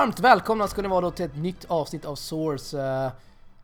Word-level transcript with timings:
Varmt 0.00 0.20
välkomna 0.20 0.68
ska 0.68 0.82
ni 0.82 0.88
vara 0.88 1.00
då 1.00 1.10
till 1.10 1.24
ett 1.24 1.36
nytt 1.36 1.64
avsnitt 1.68 2.04
av 2.04 2.14
Source. 2.14 2.80
Eh, 2.80 3.10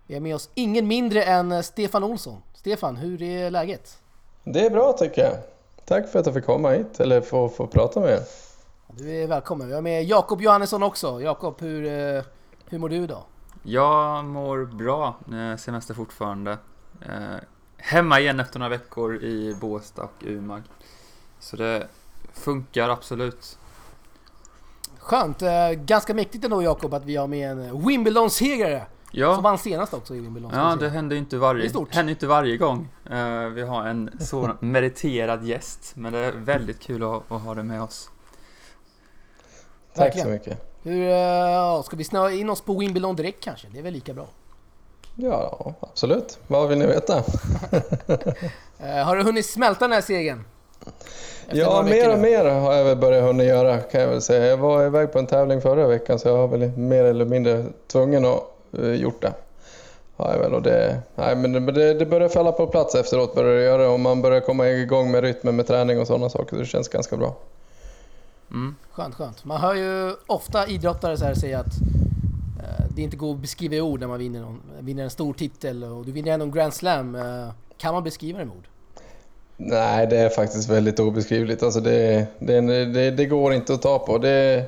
vi 0.06 0.14
har 0.14 0.20
med 0.20 0.34
oss 0.34 0.50
ingen 0.54 0.86
mindre 0.86 1.22
än 1.22 1.52
eh, 1.52 1.60
Stefan 1.60 2.04
Olsson. 2.04 2.42
Stefan, 2.54 2.96
hur 2.96 3.22
är 3.22 3.50
läget? 3.50 3.98
Det 4.44 4.66
är 4.66 4.70
bra 4.70 4.92
tycker 4.92 5.22
jag. 5.22 5.36
Tack 5.84 6.08
för 6.08 6.18
att 6.18 6.26
jag 6.26 6.34
fick 6.34 6.44
komma 6.44 6.70
hit, 6.70 7.00
eller 7.00 7.20
få, 7.20 7.48
få 7.48 7.66
prata 7.66 8.00
med 8.00 8.10
er. 8.10 8.20
Du 8.86 9.22
är 9.22 9.26
välkommen. 9.26 9.68
Vi 9.68 9.74
har 9.74 9.80
med 9.80 10.04
Jakob 10.04 10.40
Johannesson 10.42 10.82
också. 10.82 11.22
Jakob, 11.22 11.60
hur, 11.60 11.86
eh, 11.86 12.22
hur 12.68 12.78
mår 12.78 12.88
du 12.88 12.96
idag? 12.96 13.22
Jag 13.62 14.24
mår 14.24 14.64
bra, 14.64 15.14
semester 15.58 15.94
fortfarande. 15.94 16.58
Hemma 17.76 18.20
igen 18.20 18.40
efter 18.40 18.58
några 18.58 18.70
veckor 18.70 19.16
i 19.16 19.56
Båstad 19.60 20.02
och 20.02 20.22
Umag. 20.24 20.62
Så 21.40 21.56
det 21.56 21.86
funkar 22.32 22.88
absolut. 22.88 23.58
Skönt. 25.06 25.42
Eh, 25.42 25.70
ganska 25.70 26.14
mäktigt 26.14 26.44
ändå 26.44 26.62
Jakob 26.62 26.94
att 26.94 27.04
vi 27.04 27.16
har 27.16 27.26
med 27.26 27.50
en 27.50 27.86
Wimbledon-segrare. 27.86 28.86
Ja. 29.10 29.34
Som 29.34 29.42
vann 29.42 29.58
senast 29.58 29.94
också 29.94 30.14
i 30.14 30.20
Wimbledon. 30.20 30.50
Ja, 30.54 30.76
det 30.80 30.88
händer 30.88 31.16
inte 31.16 31.36
varje, 31.36 31.68
det 31.68 31.94
händer 31.94 32.10
inte 32.10 32.26
varje 32.26 32.56
gång 32.56 32.88
uh, 33.10 33.48
vi 33.48 33.62
har 33.62 33.86
en 33.86 34.10
så 34.20 34.50
meriterad 34.60 35.44
gäst. 35.44 35.92
Men 35.96 36.12
det 36.12 36.18
är 36.18 36.32
väldigt 36.32 36.80
kul 36.80 37.02
att, 37.02 37.32
att 37.32 37.42
ha 37.42 37.54
det 37.54 37.62
med 37.62 37.82
oss. 37.82 38.10
Tack 39.94 40.06
Verkligen. 40.06 40.26
så 40.26 40.30
mycket. 40.30 40.76
Hur, 40.82 41.08
uh, 41.76 41.82
ska 41.82 41.96
vi 41.96 42.04
snöa 42.04 42.32
in 42.32 42.50
oss 42.50 42.60
på 42.60 42.78
Wimbledon 42.78 43.16
direkt 43.16 43.44
kanske? 43.44 43.68
Det 43.72 43.78
är 43.78 43.82
väl 43.82 43.92
lika 43.92 44.14
bra? 44.14 44.26
Ja, 45.14 45.74
absolut. 45.80 46.38
Vad 46.46 46.68
vill 46.68 46.78
ni 46.78 46.86
veta? 46.86 47.18
uh, 47.18 47.24
har 49.04 49.16
du 49.16 49.22
hunnit 49.22 49.46
smälta 49.46 49.84
den 49.84 49.92
här 49.92 50.00
segern? 50.00 50.44
Ja, 51.50 51.82
mer 51.82 52.12
och 52.12 52.18
mer 52.18 52.44
har 52.44 52.74
jag 52.74 52.84
väl 52.84 52.96
börjat 52.96 53.24
hunna 53.24 53.44
göra 53.44 53.78
kan 53.78 54.00
jag 54.00 54.08
väl 54.08 54.22
säga. 54.22 54.46
Jag 54.46 54.56
var 54.56 54.86
iväg 54.86 55.12
på 55.12 55.18
en 55.18 55.26
tävling 55.26 55.60
förra 55.60 55.86
veckan 55.86 56.18
så 56.18 56.28
jag 56.28 56.36
har 56.36 56.48
väl 56.48 56.70
mer 56.78 57.04
eller 57.04 57.24
mindre 57.24 57.64
tvungen 57.86 58.24
att 58.24 58.42
uh, 58.78 58.94
gjort 58.94 59.22
det. 59.22 59.32
Jag 60.16 60.38
väl 60.38 60.54
och 60.54 60.62
det, 60.62 61.00
nej, 61.14 61.36
men 61.36 61.66
det, 61.66 61.94
det 61.94 62.06
börjar 62.06 62.28
falla 62.28 62.52
på 62.52 62.66
plats 62.66 62.94
efteråt 62.94 63.34
börjar 63.34 63.56
det 63.56 63.62
göra 63.62 63.90
och 63.90 64.00
man 64.00 64.22
börjar 64.22 64.40
komma 64.40 64.68
igång 64.68 65.10
med 65.10 65.22
rytmen 65.22 65.56
med 65.56 65.66
träning 65.66 66.00
och 66.00 66.06
sådana 66.06 66.28
saker. 66.28 66.50
Så 66.50 66.56
det 66.56 66.66
känns 66.66 66.88
ganska 66.88 67.16
bra. 67.16 67.36
Mm. 68.50 68.76
Skönt, 68.90 69.14
skönt. 69.14 69.44
Man 69.44 69.60
hör 69.60 69.74
ju 69.74 70.14
ofta 70.26 70.66
idrottare 70.66 71.16
så 71.16 71.24
här 71.24 71.34
säga 71.34 71.58
att 71.58 71.66
uh, 71.66 72.86
det 72.94 73.02
inte 73.02 73.16
går 73.16 73.34
att 73.34 73.40
beskriva 73.40 73.74
i 73.74 73.80
ord 73.80 74.00
när 74.00 74.06
man 74.06 74.18
vinner, 74.18 74.40
någon, 74.40 74.60
vinner 74.80 75.04
en 75.04 75.10
stor 75.10 75.34
titel 75.34 75.84
och 75.84 76.04
du 76.04 76.12
vinner 76.12 76.32
ändå 76.32 76.44
en 76.44 76.52
Grand 76.52 76.74
Slam. 76.74 77.14
Uh, 77.14 77.48
kan 77.76 77.94
man 77.94 78.04
beskriva 78.04 78.38
det 78.38 78.44
med 78.44 78.56
ord? 78.56 78.66
Nej, 79.56 80.06
det 80.06 80.16
är 80.16 80.28
faktiskt 80.28 80.68
väldigt 80.68 81.00
obeskrivligt. 81.00 81.62
Alltså 81.62 81.80
det, 81.80 82.26
det, 82.38 82.60
det, 82.84 83.10
det 83.10 83.26
går 83.26 83.52
inte 83.52 83.74
att 83.74 83.82
ta 83.82 83.98
på. 83.98 84.18
Det, 84.18 84.64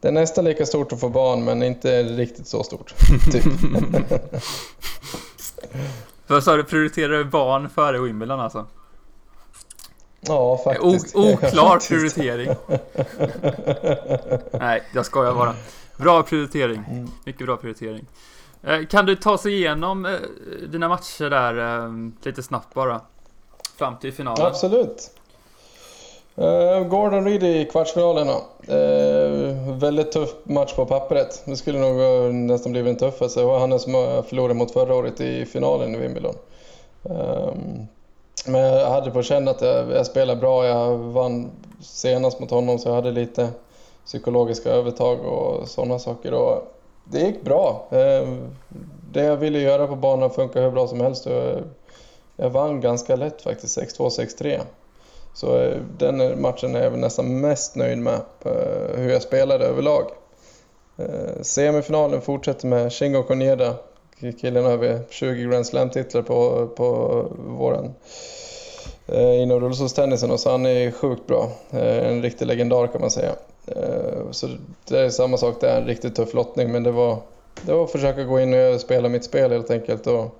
det 0.00 0.08
är 0.08 0.12
nästan 0.12 0.44
lika 0.44 0.66
stort 0.66 0.92
att 0.92 1.00
få 1.00 1.08
barn, 1.08 1.44
men 1.44 1.62
inte 1.62 2.02
riktigt 2.02 2.46
så 2.46 2.62
stort. 2.62 2.94
Typ. 3.32 3.44
Vad 6.26 6.44
sa 6.44 6.56
du, 6.56 6.64
prioriterar 6.64 7.18
du 7.18 7.24
barn 7.24 7.68
före 7.68 7.98
Wimbledon 7.98 8.40
alltså? 8.40 8.66
Ja, 10.20 10.60
faktiskt. 10.64 11.16
O 11.16 11.32
oklar 11.32 11.78
prioritering. 11.88 12.50
Nej, 14.52 14.82
jag 14.94 15.06
skojar 15.06 15.34
bara. 15.34 15.54
Bra 15.96 16.22
prioritering. 16.22 16.84
Mm. 16.90 17.08
Mycket 17.24 17.46
bra 17.46 17.56
prioritering. 17.56 18.06
Eh, 18.62 18.86
kan 18.86 19.06
du 19.06 19.16
ta 19.16 19.38
sig 19.38 19.54
igenom 19.54 20.06
eh, 20.06 20.12
dina 20.68 20.88
matcher 20.88 21.30
där 21.30 21.84
eh, 21.84 21.92
lite 22.22 22.42
snabbt 22.42 22.74
bara? 22.74 23.00
Fram 23.76 23.98
till 23.98 24.12
finalen. 24.12 24.46
Absolut. 24.46 25.10
Uh, 26.38 26.88
Gordon 26.88 27.24
Reed 27.24 27.42
i 27.42 27.64
kvartsfinalen 27.64 28.28
uh, 28.28 29.78
Väldigt 29.78 30.12
tuff 30.12 30.34
match 30.42 30.74
på 30.74 30.86
pappret. 30.86 31.42
Det 31.44 31.56
skulle 31.56 31.78
nog 31.78 32.00
eh, 32.00 32.32
nästan 32.32 32.72
blivit 32.72 32.98
den 32.98 33.10
tuffaste. 33.10 33.40
Det 33.40 33.46
var 33.46 33.58
han 33.58 33.78
som 33.78 33.92
förlorade 34.28 34.54
mot 34.54 34.70
förra 34.70 34.94
året 34.94 35.20
i 35.20 35.46
finalen 35.46 35.94
i 35.94 35.98
Wimbledon. 35.98 36.34
Um, 37.02 37.86
men 38.46 38.60
jag 38.60 38.90
hade 38.90 39.10
på 39.10 39.22
känn 39.22 39.48
att 39.48 39.62
jag, 39.62 39.90
jag 39.90 40.06
spelade 40.06 40.40
bra. 40.40 40.66
Jag 40.66 40.98
vann 40.98 41.50
senast 41.80 42.40
mot 42.40 42.50
honom 42.50 42.78
så 42.78 42.88
jag 42.88 42.94
hade 42.94 43.10
lite 43.10 43.48
psykologiska 44.04 44.70
övertag 44.70 45.20
och 45.24 45.68
sådana 45.68 45.98
saker. 45.98 46.34
Och 46.34 46.74
det 47.04 47.20
gick 47.20 47.42
bra. 47.42 47.88
Uh, 47.92 48.38
det 49.12 49.22
jag 49.24 49.36
ville 49.36 49.58
göra 49.58 49.86
på 49.86 49.96
banan 49.96 50.30
funkar 50.30 50.62
hur 50.62 50.70
bra 50.70 50.86
som 50.86 51.00
helst. 51.00 51.26
Jag 52.36 52.50
vann 52.50 52.80
ganska 52.80 53.16
lätt 53.16 53.42
faktiskt, 53.42 53.78
6-2, 53.78 54.08
6-3. 54.08 54.60
Så 55.34 55.60
eh, 55.60 55.76
den 55.98 56.40
matchen 56.40 56.74
är 56.74 56.82
jag 56.82 56.98
nästan 56.98 57.40
mest 57.40 57.76
nöjd 57.76 57.98
med, 57.98 58.20
eh, 58.44 58.96
hur 58.96 59.12
jag 59.12 59.22
spelade 59.22 59.64
överlag. 59.64 60.10
Eh, 60.96 61.42
semifinalen 61.42 62.20
fortsätter 62.20 62.66
med 62.66 62.92
Shingo 62.92 63.22
Koneda. 63.22 63.74
Killen 64.40 64.64
har 64.64 64.72
över 64.72 65.00
20 65.10 65.44
Grand 65.44 65.66
Slam-titlar 65.66 66.22
på, 66.22 66.68
på 66.76 67.22
våren 67.36 67.94
inom 69.12 69.60
rullstolstennisen 69.60 70.30
och 70.30 70.40
så 70.40 70.50
han 70.50 70.66
är 70.66 70.90
sjukt 70.90 71.26
bra. 71.26 71.48
En 71.70 72.22
riktig 72.22 72.46
legendar 72.46 72.86
kan 72.86 73.00
man 73.00 73.10
säga. 73.10 73.32
Så 74.30 74.48
det 74.88 74.98
är 74.98 75.10
samma 75.10 75.36
sak 75.36 75.60
där, 75.60 75.80
en 75.80 75.86
riktigt 75.86 76.16
tuff 76.16 76.34
lottning 76.34 76.72
men 76.72 76.82
det 76.82 76.90
var, 76.90 77.18
det 77.62 77.72
var 77.72 77.84
att 77.84 77.90
försöka 77.90 78.24
gå 78.24 78.40
in 78.40 78.54
och 78.54 78.80
spela 78.80 79.08
mitt 79.08 79.24
spel 79.24 79.52
helt 79.52 79.70
enkelt. 79.70 80.06
Och 80.06 80.38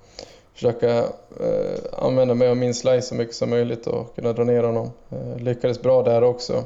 försöka 0.55 0.97
eh, 1.39 1.79
använda 1.91 2.33
mig 2.33 2.49
av 2.49 2.57
min 2.57 2.73
slice 2.73 3.01
så 3.01 3.15
mycket 3.15 3.35
som 3.35 3.49
möjligt 3.49 3.87
och 3.87 4.15
kunna 4.15 4.33
dra 4.33 4.43
ner 4.43 4.63
honom. 4.63 4.91
Eh, 5.09 5.37
lyckades 5.37 5.81
bra 5.81 6.03
där 6.03 6.23
också. 6.23 6.63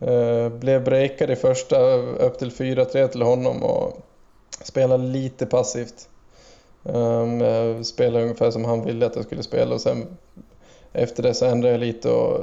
Eh, 0.00 0.48
blev 0.48 0.84
breakad 0.84 1.30
i 1.30 1.36
första 1.36 1.92
upp 1.96 2.38
till 2.38 2.50
4-3 2.50 3.08
till 3.08 3.22
honom 3.22 3.62
och 3.62 3.98
spelade 4.62 5.04
lite 5.04 5.46
passivt. 5.46 6.08
Eh, 6.84 7.82
spelade 7.82 8.24
ungefär 8.24 8.50
som 8.50 8.64
han 8.64 8.84
ville 8.84 9.06
att 9.06 9.16
jag 9.16 9.24
skulle 9.24 9.42
spela 9.42 9.74
och 9.74 9.80
sen 9.80 10.06
efter 10.92 11.22
det 11.22 11.34
så 11.34 11.46
ändrade 11.46 11.74
jag 11.74 11.80
lite 11.80 12.10
och 12.10 12.40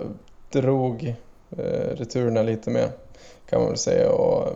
drog 0.51 1.15
eh, 1.57 1.95
returerna 1.95 2.41
lite 2.41 2.69
mer 2.69 2.91
kan 3.49 3.59
man 3.59 3.69
väl 3.69 3.77
säga 3.77 4.11
och 4.11 4.49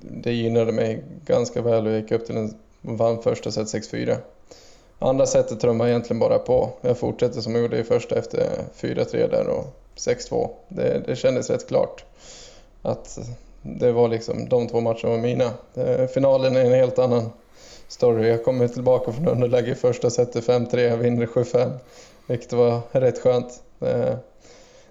det 0.00 0.32
gynnade 0.32 0.72
mig 0.72 1.04
ganska 1.26 1.62
väl 1.62 1.86
och 1.86 1.92
jag 1.92 2.00
gick 2.00 2.12
upp 2.12 2.26
till 2.26 2.36
en 2.36 2.54
vann 2.80 3.22
första 3.22 3.50
set 3.50 3.66
6-4. 3.66 4.16
Andra 4.98 5.26
sättet 5.26 5.60
trummar 5.60 5.88
egentligen 5.88 6.20
bara 6.20 6.38
på. 6.38 6.70
Jag 6.80 6.98
fortsätter 6.98 7.40
som 7.40 7.54
jag 7.54 7.62
gjorde 7.62 7.78
i 7.78 7.84
första 7.84 8.18
efter 8.18 8.48
4-3 8.80 9.30
där 9.30 9.48
och 9.48 9.64
6-2. 9.96 10.48
Det, 10.68 11.02
det 11.06 11.16
kändes 11.16 11.50
rätt 11.50 11.68
klart 11.68 12.04
att 12.82 13.18
det 13.62 13.92
var 13.92 14.08
liksom 14.08 14.48
de 14.48 14.68
två 14.68 14.80
matcherna 14.80 15.08
var 15.08 15.18
mina. 15.18 15.50
Eh, 15.74 16.06
finalen 16.06 16.56
är 16.56 16.64
en 16.64 16.72
helt 16.72 16.98
annan 16.98 17.30
story. 17.88 18.28
Jag 18.28 18.44
kommer 18.44 18.68
tillbaka 18.68 19.12
från 19.12 19.28
underläge 19.28 19.70
i 19.70 19.74
första 19.74 20.10
setet 20.10 20.46
5-3, 20.46 20.78
jag 20.78 20.96
vinner 20.96 21.26
7-5, 21.26 21.72
vilket 22.26 22.52
var 22.52 22.80
rätt 22.92 23.22
skönt. 23.22 23.62
Eh, 23.80 24.14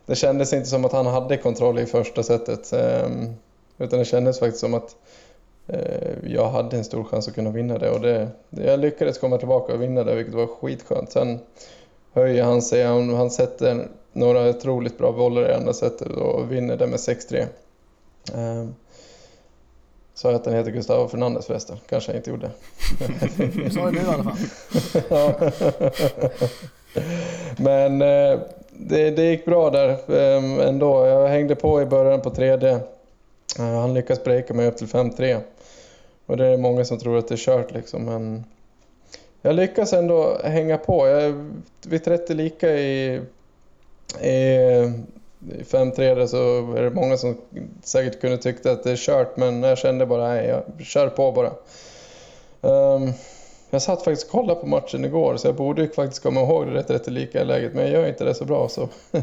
det 0.05 0.15
kändes 0.15 0.53
inte 0.53 0.69
som 0.69 0.85
att 0.85 0.91
han 0.91 1.05
hade 1.05 1.37
kontroll 1.37 1.79
i 1.79 1.85
första 1.85 2.23
setet, 2.23 2.73
ehm, 2.73 3.33
utan 3.77 3.99
det 3.99 4.05
kändes 4.05 4.39
faktiskt 4.39 4.59
som 4.59 4.73
att 4.73 4.95
jag 6.23 6.49
hade 6.49 6.77
en 6.77 6.83
stor 6.83 7.03
chans 7.03 7.27
att 7.27 7.35
kunna 7.35 7.49
vinna 7.49 7.77
det 7.77 7.89
och 7.89 8.01
det, 8.01 8.27
jag 8.49 8.79
lyckades 8.79 9.17
komma 9.17 9.37
tillbaka 9.37 9.73
och 9.73 9.81
vinna 9.81 10.03
det 10.03 10.15
vilket 10.15 10.33
var 10.35 10.47
skitskönt. 10.47 11.11
Sen 11.11 11.39
höjer 12.13 12.43
han 12.43 12.61
sig, 12.61 12.83
han, 12.83 13.13
han 13.13 13.31
sätter 13.31 13.87
några 14.13 14.49
otroligt 14.49 14.97
bra 14.97 15.11
bollar 15.11 15.49
i 15.49 15.53
andra 15.53 15.73
setet 15.73 16.07
och 16.11 16.51
vinner 16.51 16.77
det 16.77 16.87
med 16.87 16.99
6-3. 16.99 17.39
Eh, 18.33 18.67
Sa 20.13 20.27
jag 20.27 20.35
att 20.35 20.43
den 20.43 20.53
heter 20.53 20.71
Gustavo 20.71 21.07
Fernandez 21.07 21.45
förresten? 21.45 21.77
Kanske 21.89 22.11
jag 22.11 22.19
inte 22.19 22.29
gjorde. 22.29 22.49
Du 23.63 23.69
sa 23.69 23.85
det 23.85 23.91
nu 23.91 23.97
i 23.97 24.05
alla 24.05 24.23
fall. 24.23 25.51
Men 27.57 28.01
eh, 28.01 28.39
det, 28.69 29.11
det 29.11 29.23
gick 29.23 29.45
bra 29.45 29.69
där 29.69 30.11
ändå. 30.67 31.05
Jag 31.05 31.27
hängde 31.27 31.55
på 31.55 31.81
i 31.81 31.85
början 31.85 32.21
på 32.21 32.29
tredje. 32.29 32.79
Han 33.57 33.93
lyckas 33.93 34.23
breaka 34.23 34.53
mig 34.53 34.67
upp 34.67 34.77
till 34.77 34.87
5-3. 34.87 35.39
Och 36.25 36.37
det 36.37 36.45
är 36.45 36.57
många 36.57 36.85
som 36.85 36.99
tror 36.99 37.17
att 37.17 37.27
det 37.27 37.35
är 37.35 37.37
kört 37.37 37.71
liksom, 37.71 38.05
men 38.05 38.45
jag 39.41 39.55
lyckas 39.55 39.93
ändå 39.93 40.37
hänga 40.43 40.77
på. 40.77 41.07
Jag, 41.07 41.51
vid 41.87 42.03
30 42.03 42.33
lika 42.33 42.69
i, 42.69 43.21
i, 44.21 44.31
i 45.51 45.63
5-3 45.63 46.25
så 46.25 46.73
är 46.73 46.81
det 46.81 46.89
många 46.89 47.17
som 47.17 47.37
säkert 47.83 48.21
kunde 48.21 48.37
tycka 48.37 48.71
att 48.71 48.83
det 48.83 48.91
är 48.91 48.95
kört, 48.95 49.37
men 49.37 49.63
jag 49.63 49.77
kände 49.77 50.05
bara 50.05 50.27
nej, 50.27 50.47
jag 50.47 50.85
kör 50.85 51.09
på 51.09 51.31
bara. 51.31 51.51
Um, 52.61 53.13
jag 53.69 53.81
satt 53.81 54.03
faktiskt 54.03 54.25
och 54.25 54.31
kollade 54.31 54.59
på 54.59 54.67
matchen 54.67 55.05
igår, 55.05 55.37
så 55.37 55.47
jag 55.47 55.55
borde 55.55 55.81
ju 55.81 55.89
faktiskt 55.89 56.23
komma 56.23 56.41
ihåg 56.41 56.67
det 56.67 56.83
30 56.83 57.11
lika 57.11 57.41
i 57.41 57.45
läget, 57.45 57.73
men 57.73 57.83
jag 57.83 57.93
gör 57.93 58.07
inte 58.07 58.23
det 58.23 58.33
så 58.33 58.45
bra. 58.45 58.69
Så. 58.69 58.89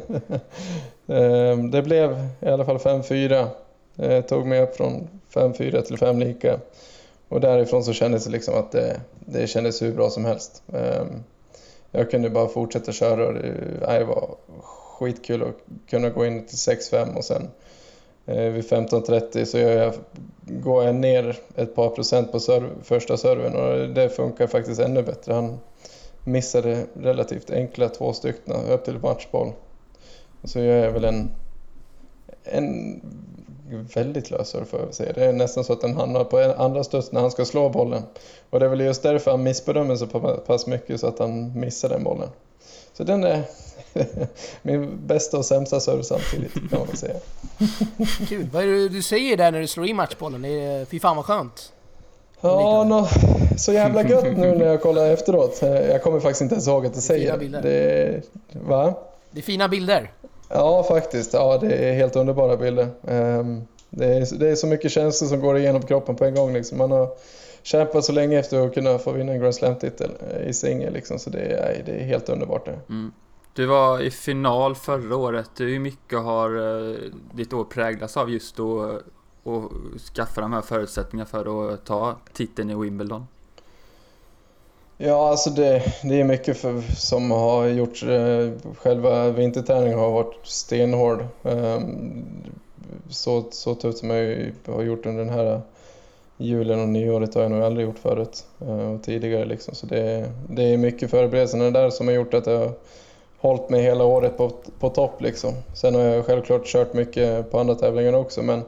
Ehm, 1.07 1.71
det 1.71 1.83
blev 1.83 2.29
i 2.41 2.49
alla 2.49 2.65
fall 2.65 2.79
5-4. 2.79 3.47
Jag 3.95 4.29
tog 4.29 4.47
mig 4.47 4.63
upp 4.63 4.77
från 4.77 5.09
5-4 5.35 5.83
till 5.83 5.99
5 5.99 6.19
lika. 6.19 6.61
Och 7.29 7.41
därifrån 7.41 7.85
så 7.85 7.93
kändes 7.93 8.25
det 8.25 8.31
liksom 8.31 8.55
att 8.55 8.73
det, 8.73 9.01
det 9.21 9.47
kändes 9.47 9.83
hur 9.83 9.93
bra 9.93 10.11
som 10.11 10.25
helst. 10.25 10.63
Ehm, 10.73 11.23
jag 11.91 12.11
kunde 12.11 12.31
bara 12.31 12.49
fortsätta 12.49 12.93
köra 12.93 13.27
och 13.27 13.35
det, 13.35 14.05
var 14.05 14.35
skitkul 14.63 15.43
att 15.43 15.57
kunna 15.91 16.11
gå 16.11 16.27
in 16.27 16.47
till 16.47 16.57
6-5 16.57 17.17
och 17.17 17.25
sen 17.25 17.51
eh, 18.27 18.45
vid 18.45 18.65
15.30 18.65 19.45
så 19.45 19.59
jag, 19.59 19.95
går 20.41 20.85
jag 20.85 20.95
ner 20.95 21.39
ett 21.57 21.75
par 21.75 21.89
procent 21.89 22.33
på 22.33 22.41
serv, 22.41 22.71
första 22.83 23.17
serven 23.17 23.55
och 23.57 23.89
det 23.89 24.09
funkar 24.09 24.47
faktiskt 24.47 24.81
ännu 24.81 25.03
bättre. 25.03 25.35
Han 25.35 25.59
missade 26.25 26.87
relativt 26.95 27.51
enkla 27.51 27.89
två 27.89 28.13
stycken 28.13 28.55
upp 28.55 28.85
till 28.85 28.99
matchboll. 28.99 29.53
Så 30.45 30.61
gör 30.61 30.85
jag 30.85 30.93
väl 30.93 31.05
en, 31.05 31.31
en 32.45 33.01
väldigt 33.77 34.31
lös 34.31 34.49
surf 34.49 34.69
får 34.69 34.81
jag 34.81 34.95
säga. 34.95 35.13
Det 35.13 35.25
är 35.25 35.33
nästan 35.33 35.65
så 35.65 35.73
att 35.73 35.81
den 35.81 35.97
hamnar 35.97 36.25
på 36.25 36.55
andra 36.59 36.85
studs 36.85 37.13
när 37.13 37.21
han 37.21 37.31
ska 37.31 37.45
slå 37.45 37.69
bollen. 37.69 38.03
Och 38.51 38.61
det 38.61 38.67
är 38.67 38.71
väl 38.71 38.81
just 38.81 39.03
därför 39.03 39.31
han 39.31 39.43
missbedömer 39.43 39.97
så 39.97 40.07
pass 40.47 40.67
mycket 40.67 41.01
så 41.01 41.07
att 41.07 41.19
han 41.19 41.61
missar 41.61 41.89
den 41.89 42.05
bollen. 42.05 42.29
Så 42.93 43.05
den 43.05 43.25
är 43.25 43.43
min 44.63 45.07
bästa 45.07 45.39
och 45.39 45.45
sämsta 45.45 45.81
serve 45.81 46.03
samtidigt 46.03 46.55
kan 46.55 46.79
man 46.79 46.87
väl 46.87 46.97
säga. 46.97 47.17
Kul. 48.29 48.49
Vad 48.53 48.63
är 48.63 48.67
det 48.67 48.89
du 48.89 49.03
säger 49.03 49.37
där 49.37 49.53
när 49.53 49.61
du 49.61 49.67
slår 49.67 49.87
i 49.87 49.95
matchbollen? 49.95 50.47
Fy 50.87 51.01
fan 51.01 51.17
vad 51.17 51.25
skönt. 51.25 51.73
Ja, 52.41 52.85
no, 52.85 53.07
så 53.57 53.73
jävla 53.73 54.09
gött 54.09 54.37
nu 54.37 54.55
när 54.55 54.67
jag 54.67 54.83
kollar 54.83 55.07
efteråt. 55.07 55.59
Jag 55.63 56.03
kommer 56.03 56.21
faktiskt 56.21 56.41
inte 56.41 56.55
ens 56.55 56.67
ihåg 56.67 56.87
att 56.87 56.95
du 56.95 57.01
säger 57.01 57.39
det. 57.39 57.61
Det, 57.61 58.23
va? 58.53 58.95
det 59.31 59.41
är 59.41 59.43
fina 59.43 59.69
bilder. 59.69 60.11
Ja, 60.53 60.83
faktiskt. 60.83 61.33
Ja, 61.33 61.59
det 61.59 61.75
är 61.75 61.93
helt 61.93 62.17
underbara 62.17 62.57
bilder. 62.57 62.89
Ehm, 63.07 63.63
det 63.91 64.05
är, 64.05 64.39
det 64.39 64.49
är 64.51 64.55
så 64.55 64.67
mycket 64.67 64.93
känslor 64.93 65.29
som 65.29 65.41
går 65.41 65.59
igenom 65.59 65.83
kroppen 65.83 66.17
på 66.17 66.25
en 66.25 66.35
gång. 66.35 66.53
Liksom. 66.53 66.79
Man 66.79 66.91
har 66.91 67.09
kämpat 67.63 68.05
så 68.05 68.13
länge 68.13 68.39
efter 68.39 68.67
att 68.67 68.75
kunna 68.75 68.99
få 68.99 69.13
vinna 69.13 69.33
en 69.33 69.41
Grand 69.41 69.55
Slam-titel 69.55 70.11
eh, 70.31 70.49
i 70.49 70.53
singel. 70.53 70.93
Liksom. 70.93 71.19
Så 71.19 71.31
det 71.31 71.41
är, 71.41 71.83
det 71.87 71.93
är 71.93 72.05
helt 72.05 72.29
underbart. 72.29 72.65
Det. 72.65 72.79
Mm. 72.89 73.13
Du 73.55 73.67
var 73.67 74.01
i 74.01 74.11
final 74.11 74.75
förra 74.75 75.17
året. 75.17 75.51
Hur 75.59 75.79
mycket 75.79 76.19
har 76.19 76.57
eh, 76.57 76.97
ditt 77.35 77.53
år 77.53 77.65
präglats 77.65 78.17
av 78.17 78.31
just 78.31 78.61
att 78.61 79.03
och 79.45 79.73
skaffa 80.15 80.41
de 80.41 80.53
här 80.53 80.61
förutsättningarna 80.61 81.27
för 81.27 81.73
att 81.75 81.85
ta 81.85 82.17
titeln 82.33 82.71
i 82.71 82.75
Wimbledon? 82.75 83.27
Ja, 85.05 85.29
alltså 85.29 85.51
det, 85.51 85.83
det 86.03 86.21
är 86.21 86.25
mycket 86.25 86.57
för, 86.57 86.81
som 86.97 87.31
har 87.31 87.67
gjort 87.67 88.03
eh, 88.03 88.73
själva 88.79 89.31
vinterträningen 89.31 89.99
har 89.99 90.11
varit 90.11 90.35
stenhård. 90.43 91.27
Ehm, 91.43 92.25
så, 93.11 93.45
så 93.51 93.75
tufft 93.75 93.99
som 93.99 94.11
jag 94.11 94.53
har 94.67 94.83
gjort 94.83 95.07
under 95.07 95.25
den 95.25 95.35
här 95.35 95.61
julen 96.37 96.81
och 96.81 96.89
nyåret 96.89 97.35
har 97.35 97.43
jag 97.43 97.51
nog 97.51 97.63
aldrig 97.63 97.87
gjort 97.87 97.99
förut 97.99 98.45
eh, 98.61 98.93
och 98.93 99.03
tidigare 99.03 99.45
liksom. 99.45 99.75
Så 99.75 99.87
det, 99.87 100.33
det 100.49 100.63
är 100.63 100.77
mycket 100.77 101.11
förberedelser 101.11 101.71
där 101.71 101.91
som 101.91 102.09
har 102.09 102.15
gjort 102.15 102.35
att 102.35 102.47
jag 102.47 102.59
har 102.59 102.73
hållit 103.39 103.71
mig 103.71 103.83
hela 103.83 104.05
året 104.05 104.37
på, 104.37 104.51
på 104.79 104.89
topp 104.89 105.23
liksom. 105.23 105.53
Sen 105.75 105.95
har 105.95 106.03
jag 106.03 106.27
självklart 106.27 106.67
kört 106.67 106.95
mycket 106.95 107.51
på 107.51 107.59
andra 107.59 107.75
tävlingar 107.75 108.13
också 108.13 108.43
men 108.43 108.63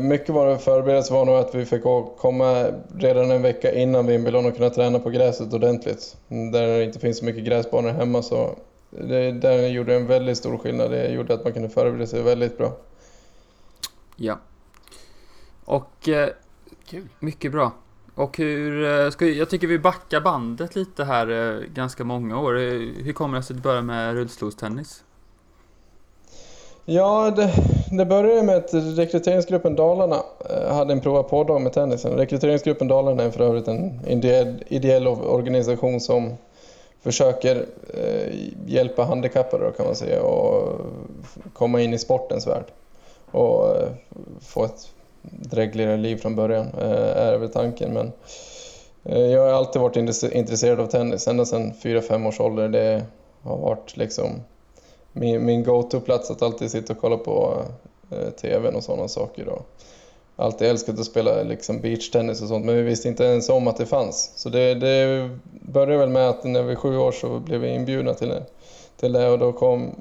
mycket 0.00 0.28
var 0.28 0.56
förberedelse 0.56 1.12
var 1.12 1.24
nog 1.24 1.34
att 1.34 1.54
vi 1.54 1.64
fick 1.64 1.82
komma 2.18 2.66
redan 2.98 3.30
en 3.30 3.42
vecka 3.42 3.72
innan 3.72 4.06
Wimbledon 4.06 4.46
och 4.46 4.56
kunna 4.56 4.70
träna 4.70 4.98
på 4.98 5.10
gräset 5.10 5.54
ordentligt. 5.54 6.16
Där 6.28 6.66
det 6.66 6.84
inte 6.84 6.98
finns 6.98 7.18
så 7.18 7.24
mycket 7.24 7.44
gräsbanor 7.44 7.90
hemma 7.90 8.22
så 8.22 8.56
det, 8.90 9.32
det 9.32 9.68
gjorde 9.68 9.94
en 9.94 10.06
väldigt 10.06 10.38
stor 10.38 10.58
skillnad. 10.58 10.90
Det 10.90 11.08
gjorde 11.08 11.34
att 11.34 11.44
man 11.44 11.52
kunde 11.52 11.68
förbereda 11.68 12.06
sig 12.06 12.22
väldigt 12.22 12.58
bra. 12.58 12.76
Ja. 14.16 14.38
Och 15.64 16.08
eh, 16.08 16.28
Kul. 16.86 17.08
mycket 17.18 17.52
bra. 17.52 17.72
Och 18.14 18.38
hur, 18.38 18.84
eh, 18.84 19.10
ska, 19.10 19.26
jag 19.26 19.50
tycker 19.50 19.66
vi 19.66 19.78
backar 19.78 20.20
bandet 20.20 20.76
lite 20.76 21.04
här 21.04 21.30
eh, 21.30 21.60
ganska 21.60 22.04
många 22.04 22.40
år. 22.40 22.54
Hur 23.02 23.12
kommer 23.12 23.36
det 23.36 23.42
sig 23.42 23.54
att 23.54 23.58
du 23.58 23.62
började 23.62 23.86
med 23.86 24.14
rullstolstennis? 24.14 25.04
Ja, 26.88 27.30
det, 27.30 27.52
det 27.90 28.04
började 28.04 28.42
med 28.42 28.56
att 28.56 28.74
rekryteringsgruppen 28.74 29.76
Dalarna 29.76 30.22
eh, 30.50 30.74
hade 30.74 30.92
en 30.92 31.00
prova 31.00 31.22
på 31.22 31.58
med 31.58 31.72
tennisen. 31.72 32.12
Rekryteringsgruppen 32.12 32.88
Dalarna 32.88 33.22
är 33.22 33.30
för 33.30 33.44
övrigt 33.44 33.68
en 33.68 34.00
ideell, 34.68 35.06
organisation 35.06 36.00
som 36.00 36.34
försöker 37.02 37.66
eh, 37.94 38.34
hjälpa 38.66 39.04
handikappade 39.04 39.64
då, 39.64 39.70
kan 39.70 39.86
man 39.86 39.94
säga 39.94 40.22
och 40.22 40.80
komma 41.52 41.80
in 41.80 41.94
i 41.94 41.98
sportens 41.98 42.46
värld 42.46 42.64
och 43.30 43.76
eh, 43.76 43.88
få 44.40 44.64
ett 44.64 44.88
drägligare 45.22 45.96
liv 45.96 46.16
från 46.16 46.36
början 46.36 46.66
eh, 46.80 47.16
är 47.16 47.38
väl 47.38 47.48
tanken. 47.48 47.94
Men 47.94 48.12
eh, 49.04 49.26
jag 49.26 49.40
har 49.42 49.48
alltid 49.48 49.82
varit 49.82 49.96
intresserad 50.32 50.80
av 50.80 50.86
tennis 50.86 51.28
ända 51.28 51.44
sedan 51.44 51.72
4-5 51.82 52.28
års 52.28 52.40
ålder. 52.40 52.68
Det 52.68 53.04
har 53.42 53.56
varit 53.56 53.96
liksom 53.96 54.30
min, 55.16 55.44
min 55.44 55.64
go-to-plats 55.64 56.30
att 56.30 56.42
alltid 56.42 56.70
sitta 56.70 56.92
och 56.92 57.00
kolla 57.00 57.16
på 57.16 57.62
eh, 58.10 58.30
TVn 58.30 58.74
och 58.74 58.84
sådana 58.84 59.08
saker. 59.08 59.48
Och 59.48 59.66
alltid 60.36 60.68
älskat 60.68 60.98
att 60.98 61.06
spela 61.06 61.42
liksom 61.42 61.80
beachtennis 61.80 62.42
och 62.42 62.48
sånt 62.48 62.64
men 62.64 62.76
vi 62.76 62.82
visste 62.82 63.08
inte 63.08 63.24
ens 63.24 63.48
om 63.48 63.68
att 63.68 63.76
det 63.76 63.86
fanns. 63.86 64.32
Så 64.36 64.48
det, 64.48 64.74
det 64.74 65.30
började 65.60 65.96
väl 65.96 66.08
med 66.08 66.28
att 66.28 66.44
när 66.44 66.62
vi 66.62 66.68
var 66.68 66.80
sju 66.80 66.98
år 66.98 67.12
så 67.12 67.40
blev 67.40 67.60
vi 67.60 67.74
inbjudna 67.74 68.14
till, 68.14 68.32
till 68.96 69.12
det 69.12 69.28
och 69.28 69.38
då 69.38 69.52
kom 69.52 69.94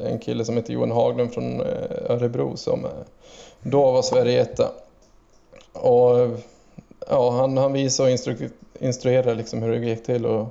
en 0.00 0.18
kille 0.18 0.44
som 0.44 0.56
heter 0.56 0.72
Johan 0.72 0.90
Haglund 0.90 1.32
från 1.32 1.60
eh, 1.60 1.66
Örebro 2.08 2.56
som 2.56 2.84
eh, 2.84 2.90
då 3.62 3.90
var 3.90 4.02
Sverige 4.02 4.42
etta. 4.42 4.70
Och 5.72 6.28
ja, 7.08 7.30
han, 7.30 7.56
han 7.56 7.72
visade 7.72 8.06
och 8.06 8.10
instru, 8.12 8.48
instruerade 8.80 9.34
liksom 9.34 9.62
hur 9.62 9.72
det 9.72 9.86
gick 9.86 10.04
till. 10.04 10.26
Och, 10.26 10.46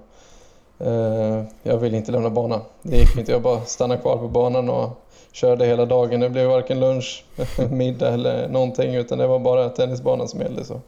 jag 1.63 1.77
ville 1.77 1.97
inte 1.97 2.11
lämna 2.11 2.29
banan. 2.29 2.61
Det 2.81 2.97
gick 2.97 3.17
inte. 3.17 3.31
Jag 3.31 3.41
bara 3.41 3.61
stannade 3.61 4.01
kvar 4.01 4.17
på 4.17 4.27
banan 4.27 4.69
och 4.69 5.03
körde 5.31 5.65
hela 5.65 5.85
dagen. 5.85 6.19
Det 6.19 6.29
blev 6.29 6.49
varken 6.49 6.79
lunch, 6.79 7.25
middag 7.71 8.13
eller 8.13 8.47
någonting 8.47 8.95
utan 8.95 9.17
det 9.17 9.27
var 9.27 9.39
bara 9.39 9.69
tennisbanan 9.69 10.27
som 10.27 10.41
gällde. 10.41 10.65
Så 10.65 10.81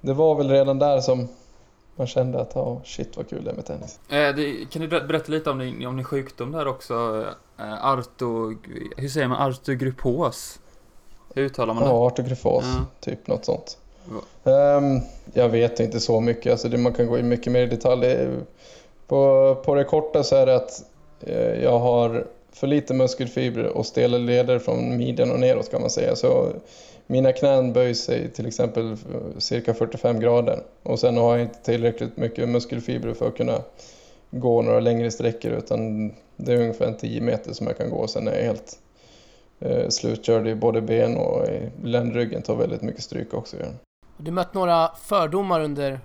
det 0.00 0.12
var 0.12 0.34
väl 0.34 0.50
redan 0.50 0.78
där 0.78 1.00
som 1.00 1.28
man 1.96 2.06
kände 2.06 2.40
att 2.40 2.56
oh, 2.56 2.82
shit 2.84 3.16
vad 3.16 3.28
kul 3.28 3.44
det 3.44 3.50
är 3.50 3.54
med 3.54 3.66
tennis. 3.66 4.00
Eh, 4.08 4.34
det, 4.36 4.70
kan 4.70 4.82
du 4.82 4.88
berätta 4.88 5.32
lite 5.32 5.50
om 5.50 5.58
din, 5.58 5.86
om 5.86 5.96
din 5.96 6.04
sjukdom 6.04 6.52
där 6.52 6.68
också? 6.68 7.24
Eh, 7.58 7.84
arto, 7.84 8.54
hur 8.96 9.08
säger 9.08 9.28
man? 9.28 9.48
Artogrypos? 9.48 10.58
Hur 11.34 11.42
uttalar 11.42 11.74
man 11.74 11.82
det? 11.82 11.88
Ja, 11.88 12.06
artogrypos, 12.06 12.64
ja. 12.64 12.86
typ 13.00 13.26
något 13.26 13.44
sånt. 13.44 13.78
Um, 14.42 15.00
jag 15.32 15.48
vet 15.48 15.80
inte 15.80 16.00
så 16.00 16.20
mycket, 16.20 16.52
alltså 16.52 16.68
det, 16.68 16.78
man 16.78 16.92
kan 16.92 17.06
gå 17.06 17.18
in 17.18 17.28
mycket 17.28 17.52
mer 17.52 17.62
i 17.62 17.66
detalj. 17.66 18.28
På, 19.10 19.54
på 19.64 19.74
det 19.74 19.84
korta 19.84 20.22
så 20.22 20.36
är 20.36 20.46
det 20.46 20.56
att 20.56 20.84
eh, 21.20 21.62
jag 21.62 21.78
har 21.78 22.26
för 22.52 22.66
lite 22.66 22.94
muskelfibrer 22.94 23.66
och 23.66 23.86
stela 23.86 24.18
leder 24.18 24.58
från 24.58 24.96
midjan 24.96 25.30
och 25.30 25.40
neråt 25.40 25.70
kan 25.70 25.80
man 25.80 25.90
säga. 25.90 26.16
Så 26.16 26.48
mina 27.06 27.32
knän 27.32 27.72
böjer 27.72 27.94
sig 27.94 28.30
till 28.30 28.46
exempel 28.46 28.96
cirka 29.38 29.74
45 29.74 30.20
grader 30.20 30.62
och 30.82 30.98
sen 30.98 31.16
har 31.16 31.36
jag 31.36 31.40
inte 31.42 31.62
tillräckligt 31.62 32.16
mycket 32.16 32.48
muskelfibrer 32.48 33.14
för 33.14 33.28
att 33.28 33.36
kunna 33.36 33.58
gå 34.30 34.62
några 34.62 34.80
längre 34.80 35.10
sträckor 35.10 35.52
utan 35.52 36.12
det 36.36 36.52
är 36.52 36.60
ungefär 36.60 36.92
10 36.92 37.20
meter 37.20 37.52
som 37.52 37.66
jag 37.66 37.78
kan 37.78 37.90
gå 37.90 37.96
och 37.96 38.10
sen 38.10 38.28
är 38.28 38.36
jag 38.36 38.44
helt 38.44 38.78
eh, 39.60 39.88
slutkörd 39.88 40.48
i 40.48 40.54
både 40.54 40.80
ben 40.80 41.16
och 41.16 41.46
ländryggen 41.84 42.42
tar 42.42 42.56
väldigt 42.56 42.82
mycket 42.82 43.02
stryk 43.02 43.34
också. 43.34 43.56
Du 44.16 44.30
mött 44.30 44.54
några 44.54 44.88
fördomar 44.88 45.60
under 45.60 46.00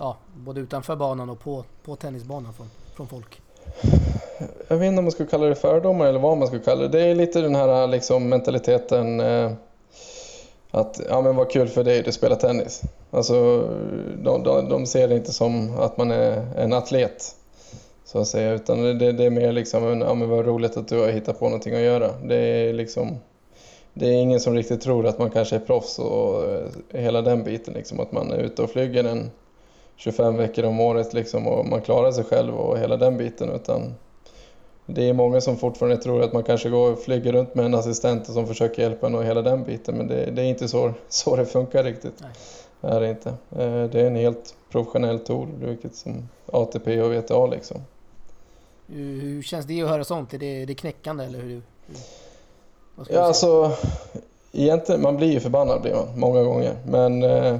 ja, 0.00 0.16
både 0.34 0.60
utanför 0.60 0.96
banan 0.96 1.30
och 1.30 1.40
på, 1.40 1.64
på 1.84 1.96
tennisbanan 1.96 2.52
från, 2.52 2.66
från 2.96 3.08
folk? 3.08 3.42
Jag 4.68 4.76
vet 4.76 4.86
inte 4.86 4.98
om 4.98 5.04
man 5.04 5.12
ska 5.12 5.26
kalla 5.26 5.46
det 5.46 5.54
fördomar 5.54 6.06
eller 6.06 6.18
vad 6.18 6.38
man 6.38 6.48
ska 6.48 6.58
kalla 6.58 6.82
det. 6.82 6.88
Det 6.88 7.04
är 7.04 7.14
lite 7.14 7.40
den 7.40 7.54
här 7.54 7.86
liksom, 7.86 8.28
mentaliteten 8.28 9.20
eh, 9.20 9.52
att 10.70 11.00
ja, 11.08 11.20
men 11.20 11.36
vad 11.36 11.50
kul 11.50 11.68
för 11.68 11.84
dig, 11.84 12.02
du 12.02 12.12
spelar 12.12 12.36
tennis. 12.36 12.82
Alltså, 13.10 13.34
de, 14.22 14.42
de, 14.42 14.68
de 14.68 14.86
ser 14.86 15.08
det 15.08 15.16
inte 15.16 15.32
som 15.32 15.78
att 15.78 15.96
man 15.96 16.10
är 16.10 16.46
en 16.56 16.72
atlet 16.72 17.36
så 18.04 18.18
att 18.18 18.28
säga, 18.28 18.52
utan 18.52 18.98
det, 18.98 19.12
det 19.12 19.24
är 19.24 19.30
mer 19.30 19.52
liksom, 19.52 20.00
ja, 20.00 20.14
men 20.14 20.28
vad 20.28 20.46
roligt 20.46 20.76
att 20.76 20.88
du 20.88 21.00
har 21.00 21.08
hittat 21.08 21.38
på 21.38 21.44
någonting 21.44 21.74
att 21.74 21.80
göra. 21.80 22.10
Det 22.24 22.36
är 22.36 22.72
liksom 22.72 23.18
det 23.94 24.06
är 24.06 24.12
ingen 24.12 24.40
som 24.40 24.54
riktigt 24.54 24.80
tror 24.80 25.06
att 25.06 25.18
man 25.18 25.30
kanske 25.30 25.56
är 25.56 25.60
proffs 25.60 25.98
och 25.98 26.44
eh, 26.44 26.66
hela 26.88 27.22
den 27.22 27.44
biten, 27.44 27.74
liksom, 27.74 28.00
att 28.00 28.12
man 28.12 28.32
är 28.32 28.38
ute 28.38 28.62
och 28.62 28.70
flyger 28.70 29.04
en 29.04 29.30
25 30.00 30.36
veckor 30.36 30.64
om 30.64 30.80
året 30.80 31.12
liksom 31.12 31.46
och 31.46 31.66
man 31.66 31.80
klarar 31.80 32.12
sig 32.12 32.24
själv 32.24 32.54
och 32.54 32.78
hela 32.78 32.96
den 32.96 33.16
biten 33.16 33.50
utan 33.50 33.94
det 34.86 35.08
är 35.08 35.12
många 35.12 35.40
som 35.40 35.56
fortfarande 35.56 35.96
tror 35.96 36.22
att 36.22 36.32
man 36.32 36.42
kanske 36.42 36.68
går 36.68 36.92
och 36.92 36.98
flyger 36.98 37.32
runt 37.32 37.54
med 37.54 37.64
en 37.64 37.74
assistent 37.74 38.26
som 38.26 38.46
försöker 38.46 38.82
hjälpa 38.82 39.06
en 39.06 39.14
och 39.14 39.24
hela 39.24 39.42
den 39.42 39.64
biten 39.64 39.94
men 39.94 40.08
det, 40.08 40.30
det 40.30 40.42
är 40.42 40.46
inte 40.46 40.68
så, 40.68 40.92
så 41.08 41.36
det 41.36 41.46
funkar 41.46 41.84
riktigt. 41.84 42.14
Nej. 42.20 42.30
Är 42.92 43.00
det, 43.00 43.10
inte. 43.10 43.28
Eh, 43.28 43.84
det 43.84 44.00
är 44.00 44.06
en 44.06 44.16
helt 44.16 44.54
professionell 44.70 45.18
tool, 45.18 45.48
vilket 45.58 45.94
som 45.94 46.28
ATP 46.46 47.02
och 47.02 47.12
VTA 47.12 47.46
liksom. 47.46 47.80
Hur 48.86 49.42
känns 49.42 49.66
det 49.66 49.82
att 49.82 49.88
höra 49.88 50.04
sånt? 50.04 50.34
Är 50.34 50.38
det, 50.38 50.62
är 50.62 50.66
det 50.66 50.74
knäckande 50.74 51.24
eller 51.24 51.38
hur? 51.38 51.48
hur 51.48 51.62
ja, 53.08 53.20
alltså 53.20 53.72
egentligen, 54.52 55.02
man 55.02 55.16
blir 55.16 55.32
ju 55.32 55.40
förbannad 55.40 55.82
blir 55.82 55.94
man 55.94 56.18
många 56.18 56.42
gånger 56.42 56.76
men 56.86 57.22
eh, 57.22 57.56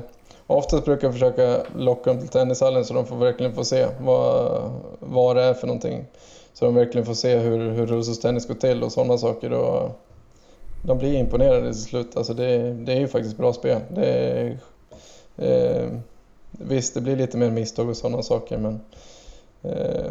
Oftast 0.50 0.85
brukar 0.85 1.07
jag 1.07 1.14
försöka 1.14 1.62
locka 1.76 2.11
dem 2.11 2.21
till 2.21 2.28
tennishallen 2.28 2.85
så 2.85 2.95
de 2.95 3.07
får 3.07 3.16
verkligen 3.16 3.52
få 3.52 3.64
se 3.64 3.87
vad, 4.00 4.71
vad 4.99 5.37
det 5.37 5.42
är 5.42 5.54
för 5.54 5.66
någonting. 5.66 6.04
Så 6.52 6.64
de 6.64 6.75
verkligen 6.75 7.07
får 7.07 7.14
se 7.14 7.37
hur, 7.37 7.71
hur 7.71 7.87
rullstolstennis 7.87 8.49
går 8.49 8.54
till 8.54 8.83
och 8.83 8.92
sådana 8.92 9.19
saker. 9.19 9.52
Och 9.52 9.90
de 10.83 10.99
blir 10.99 11.14
imponerade 11.14 11.73
till 11.73 11.83
slut. 11.83 12.16
Alltså 12.16 12.35
det, 12.35 12.73
det 12.73 12.92
är 12.92 13.00
ju 13.00 13.09
faktiskt 13.09 13.37
bra 13.37 13.52
spel. 13.52 13.80
Det 13.95 14.07
är, 14.07 14.59
eh, 15.37 15.88
visst, 16.50 16.95
det 16.95 17.00
blir 17.00 17.16
lite 17.16 17.37
mer 17.37 17.50
misstag 17.50 17.88
och 17.88 17.97
sådana 17.97 18.23
saker 18.23 18.59
men 18.59 18.80
eh, 19.62 20.11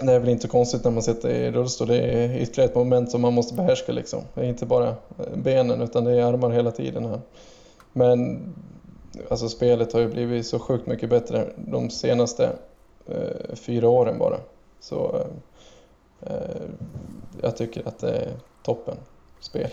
det 0.00 0.12
är 0.12 0.18
väl 0.18 0.28
inte 0.28 0.48
konstigt 0.48 0.84
när 0.84 0.90
man 0.90 1.02
sitter 1.02 1.28
i 1.30 1.50
rullstol. 1.50 1.88
Det 1.88 1.98
är 1.98 2.40
ytterligare 2.40 2.70
ett 2.70 2.76
moment 2.76 3.10
som 3.10 3.20
man 3.20 3.34
måste 3.34 3.54
behärska 3.54 3.92
liksom. 3.92 4.22
Det 4.34 4.40
är 4.40 4.48
inte 4.48 4.66
bara 4.66 4.88
eh, 4.88 4.94
benen 5.34 5.82
utan 5.82 6.04
det 6.04 6.12
är 6.12 6.22
armar 6.22 6.50
hela 6.50 6.70
tiden 6.70 7.04
här. 7.04 7.20
Men 7.92 8.42
alltså 9.30 9.48
spelet 9.48 9.92
har 9.92 10.00
ju 10.00 10.08
blivit 10.08 10.46
så 10.46 10.58
sjukt 10.58 10.86
mycket 10.86 11.10
bättre 11.10 11.52
de 11.56 11.90
senaste 11.90 12.58
eh, 13.06 13.54
fyra 13.54 13.88
åren 13.88 14.18
bara. 14.18 14.36
Så 14.80 15.26
eh, 16.20 16.62
jag 17.42 17.56
tycker 17.56 17.88
att 17.88 17.98
det 17.98 18.16
är 18.16 18.32
toppen 18.62 18.96
spel. 19.40 19.70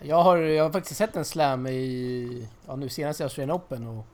Jag 0.00 0.22
har, 0.22 0.36
jag 0.36 0.64
har 0.64 0.70
faktiskt 0.70 0.98
sett 0.98 1.16
en 1.16 1.24
slam 1.24 1.66
i, 1.66 2.48
ja 2.66 2.76
nu 2.76 2.88
senast 2.88 3.20
i 3.20 3.22
Australian 3.22 3.56
Open 3.56 3.86
och 3.86 4.04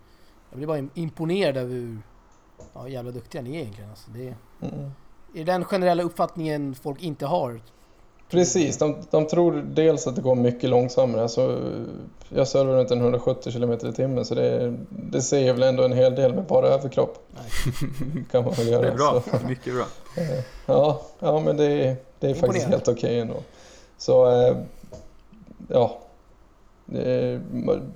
jag 0.50 0.56
blir 0.56 0.66
bara 0.66 0.88
imponerad 0.94 1.56
över 1.56 1.74
hur 1.74 1.98
ja, 2.74 2.88
jävla 2.88 3.10
duktiga 3.10 3.42
ni 3.42 3.56
är 3.56 3.60
egentligen. 3.60 3.90
Alltså 3.90 4.10
det, 4.10 4.34
mm. 4.62 4.90
Är 5.34 5.44
den 5.44 5.64
generella 5.64 6.02
uppfattningen 6.02 6.74
folk 6.74 7.02
inte 7.02 7.26
har? 7.26 7.60
Precis, 8.32 8.78
de, 8.78 8.96
de 9.10 9.26
tror 9.26 9.52
dels 9.52 10.06
att 10.06 10.16
det 10.16 10.22
går 10.22 10.34
mycket 10.34 10.70
långsammare. 10.70 11.22
Alltså, 11.22 11.60
jag 12.28 12.48
servar 12.48 12.74
runt 12.74 12.90
170 12.90 13.52
km 13.52 13.72
i 13.72 13.92
timmen 13.92 14.24
så 14.24 14.34
det, 14.34 14.76
det 14.88 15.22
säger 15.22 15.52
väl 15.52 15.62
ändå 15.62 15.82
en 15.82 15.92
hel 15.92 16.14
del 16.14 16.34
med 16.34 16.44
bara 16.44 16.68
överkropp. 16.68 17.18
kan 18.30 18.44
man 18.44 18.52
väl 18.52 18.68
göra. 18.68 18.82
Det 18.82 18.88
är 18.88 18.94
bra, 18.94 19.22
så. 19.30 19.46
mycket 19.46 19.74
bra. 19.74 19.84
Ja, 20.66 21.00
ja 21.18 21.40
men 21.40 21.56
det, 21.56 21.96
det 22.20 22.30
är 22.30 22.34
faktiskt 22.34 22.66
helt 22.66 22.88
okej 22.88 22.94
okay 22.94 23.18
ändå. 23.18 23.36
Så 23.98 24.30
eh, 24.30 24.56
ja, 25.68 25.98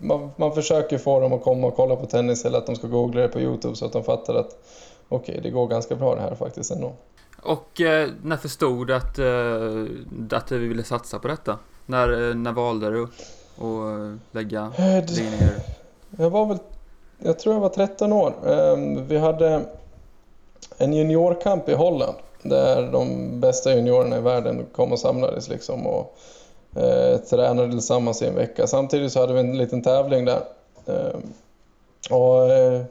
man, 0.01 0.31
man 0.37 0.55
försöker 0.55 0.99
få 0.99 1.21
dem 1.21 1.33
att 1.33 1.43
komma 1.43 1.67
och 1.67 1.77
kolla 1.77 1.97
på 1.97 2.07
tennis 2.07 2.45
eller 2.45 2.59
att 2.59 2.67
de 2.67 2.77
ska 2.77 2.87
googla 2.87 3.23
det 3.23 3.29
på 3.29 3.41
Youtube 3.41 3.77
så 3.77 3.87
att 3.87 3.93
de 3.93 4.05
fattar 4.05 4.35
att 4.35 4.59
okej, 5.09 5.33
okay, 5.33 5.41
det 5.43 5.51
går 5.51 5.67
ganska 5.67 5.95
bra 5.95 6.15
det 6.15 6.21
här 6.21 6.35
faktiskt 6.35 6.71
ändå. 6.71 6.93
Och 7.47 7.81
eh, 7.81 8.11
när 8.23 8.37
förstod 8.37 8.87
du 8.87 8.95
att, 8.95 9.19
eh, 9.19 10.37
att 10.39 10.47
du 10.47 10.69
ville 10.69 10.85
satsa 10.85 11.19
på 11.19 11.29
detta? 11.29 11.59
När, 11.87 12.29
eh, 12.29 12.35
när 12.35 12.53
valde 12.53 12.91
du 12.91 13.03
att 13.03 14.19
lägga 14.33 14.73
dig 15.07 15.31
ner? 15.31 15.63
Jag 16.19 16.31
var 16.31 16.47
väl, 16.47 16.59
jag 17.19 17.39
tror 17.39 17.55
jag 17.55 17.61
var 17.61 17.69
13 17.69 18.13
år. 18.13 18.35
Ehm, 18.47 19.07
vi 19.07 19.19
hade 19.19 19.65
en 20.79 20.93
juniorkamp 20.93 21.69
i 21.69 21.75
Holland 21.75 22.17
där 22.43 22.93
de 22.93 23.31
bästa 23.41 23.75
juniorerna 23.75 24.17
i 24.17 24.21
världen 24.21 24.67
kom 24.73 24.93
och 24.93 24.99
samlades 24.99 25.49
liksom 25.49 25.87
och 25.87 26.17
eh, 26.77 27.19
tränade 27.19 27.71
tillsammans 27.71 28.23
i 28.23 28.27
en 28.27 28.35
vecka. 28.35 28.67
Samtidigt 28.67 29.13
så 29.13 29.21
hade 29.21 29.33
vi 29.33 29.41
en 29.41 29.59
liten 29.59 29.83
tävling 29.83 30.25
där. 30.25 30.41
Eh, 30.87 31.19
och 32.11 32.53
eh, 32.53 32.83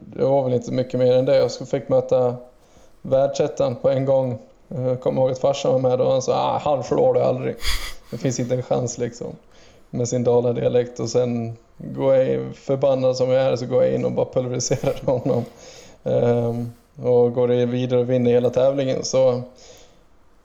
det 0.00 0.24
var 0.24 0.44
väl 0.44 0.54
inte 0.54 0.72
mycket 0.72 1.00
mer 1.00 1.16
än 1.16 1.24
det. 1.24 1.36
Jag 1.36 1.68
fick 1.68 1.88
möta 1.88 2.36
världsettan 3.04 3.76
på 3.76 3.90
en 3.90 4.04
gång. 4.04 4.38
Jag 4.68 5.00
kommer 5.00 5.22
ihåg 5.22 5.30
att 5.30 5.38
farsan 5.38 5.72
var 5.72 5.78
med 5.78 6.00
och 6.00 6.12
han 6.12 6.22
sa 6.22 6.34
ah, 6.34 6.58
han 6.58 6.84
förlorar 6.84 7.20
aldrig. 7.20 7.56
Det 8.10 8.18
finns 8.18 8.40
inte 8.40 8.54
en 8.54 8.62
chans 8.62 8.98
liksom. 8.98 9.26
Med 9.90 10.08
sin 10.08 10.24
daladialekt 10.24 11.00
och 11.00 11.08
sen 11.08 11.56
går 11.76 12.14
jag 12.14 12.28
in, 12.28 12.54
förbannad 12.54 13.16
som 13.16 13.30
jag 13.30 13.42
är 13.42 13.56
så 13.56 13.66
går 13.66 13.84
jag 13.84 13.94
in 13.94 14.04
och 14.04 14.12
bara 14.12 14.26
pulveriserar 14.26 15.00
honom. 15.06 15.44
Um, 16.02 16.72
och 17.02 17.32
går 17.32 17.48
vidare 17.66 18.00
och 18.00 18.10
vinner 18.10 18.30
hela 18.30 18.50
tävlingen. 18.50 19.04
Så 19.04 19.42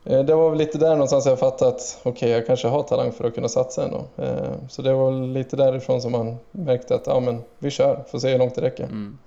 eh, 0.05 0.23
det 0.23 0.35
var 0.35 0.49
väl 0.49 0.57
lite 0.57 0.77
där 0.77 0.89
någonstans 0.89 1.25
jag 1.25 1.39
fattade 1.39 1.71
att 1.71 1.99
okej, 1.99 2.11
okay, 2.11 2.29
jag 2.29 2.47
kanske 2.47 2.67
har 2.67 2.83
talang 2.83 3.11
för 3.11 3.27
att 3.27 3.35
kunna 3.35 3.49
satsa 3.49 3.83
ändå. 3.83 4.03
Ehm, 4.17 4.69
så 4.69 4.81
det 4.81 4.93
var 4.93 5.11
lite 5.11 5.55
därifrån 5.55 6.01
som 6.01 6.11
man 6.11 6.37
märkte 6.51 6.95
att 6.95 7.07
ja, 7.07 7.19
men 7.19 7.41
vi 7.59 7.71
kör, 7.71 8.03
får 8.11 8.19
se 8.19 8.31
hur 8.31 8.39
långt 8.39 8.55
det 8.55 8.61
räcker. 8.61 8.83
Mm. 8.83 9.17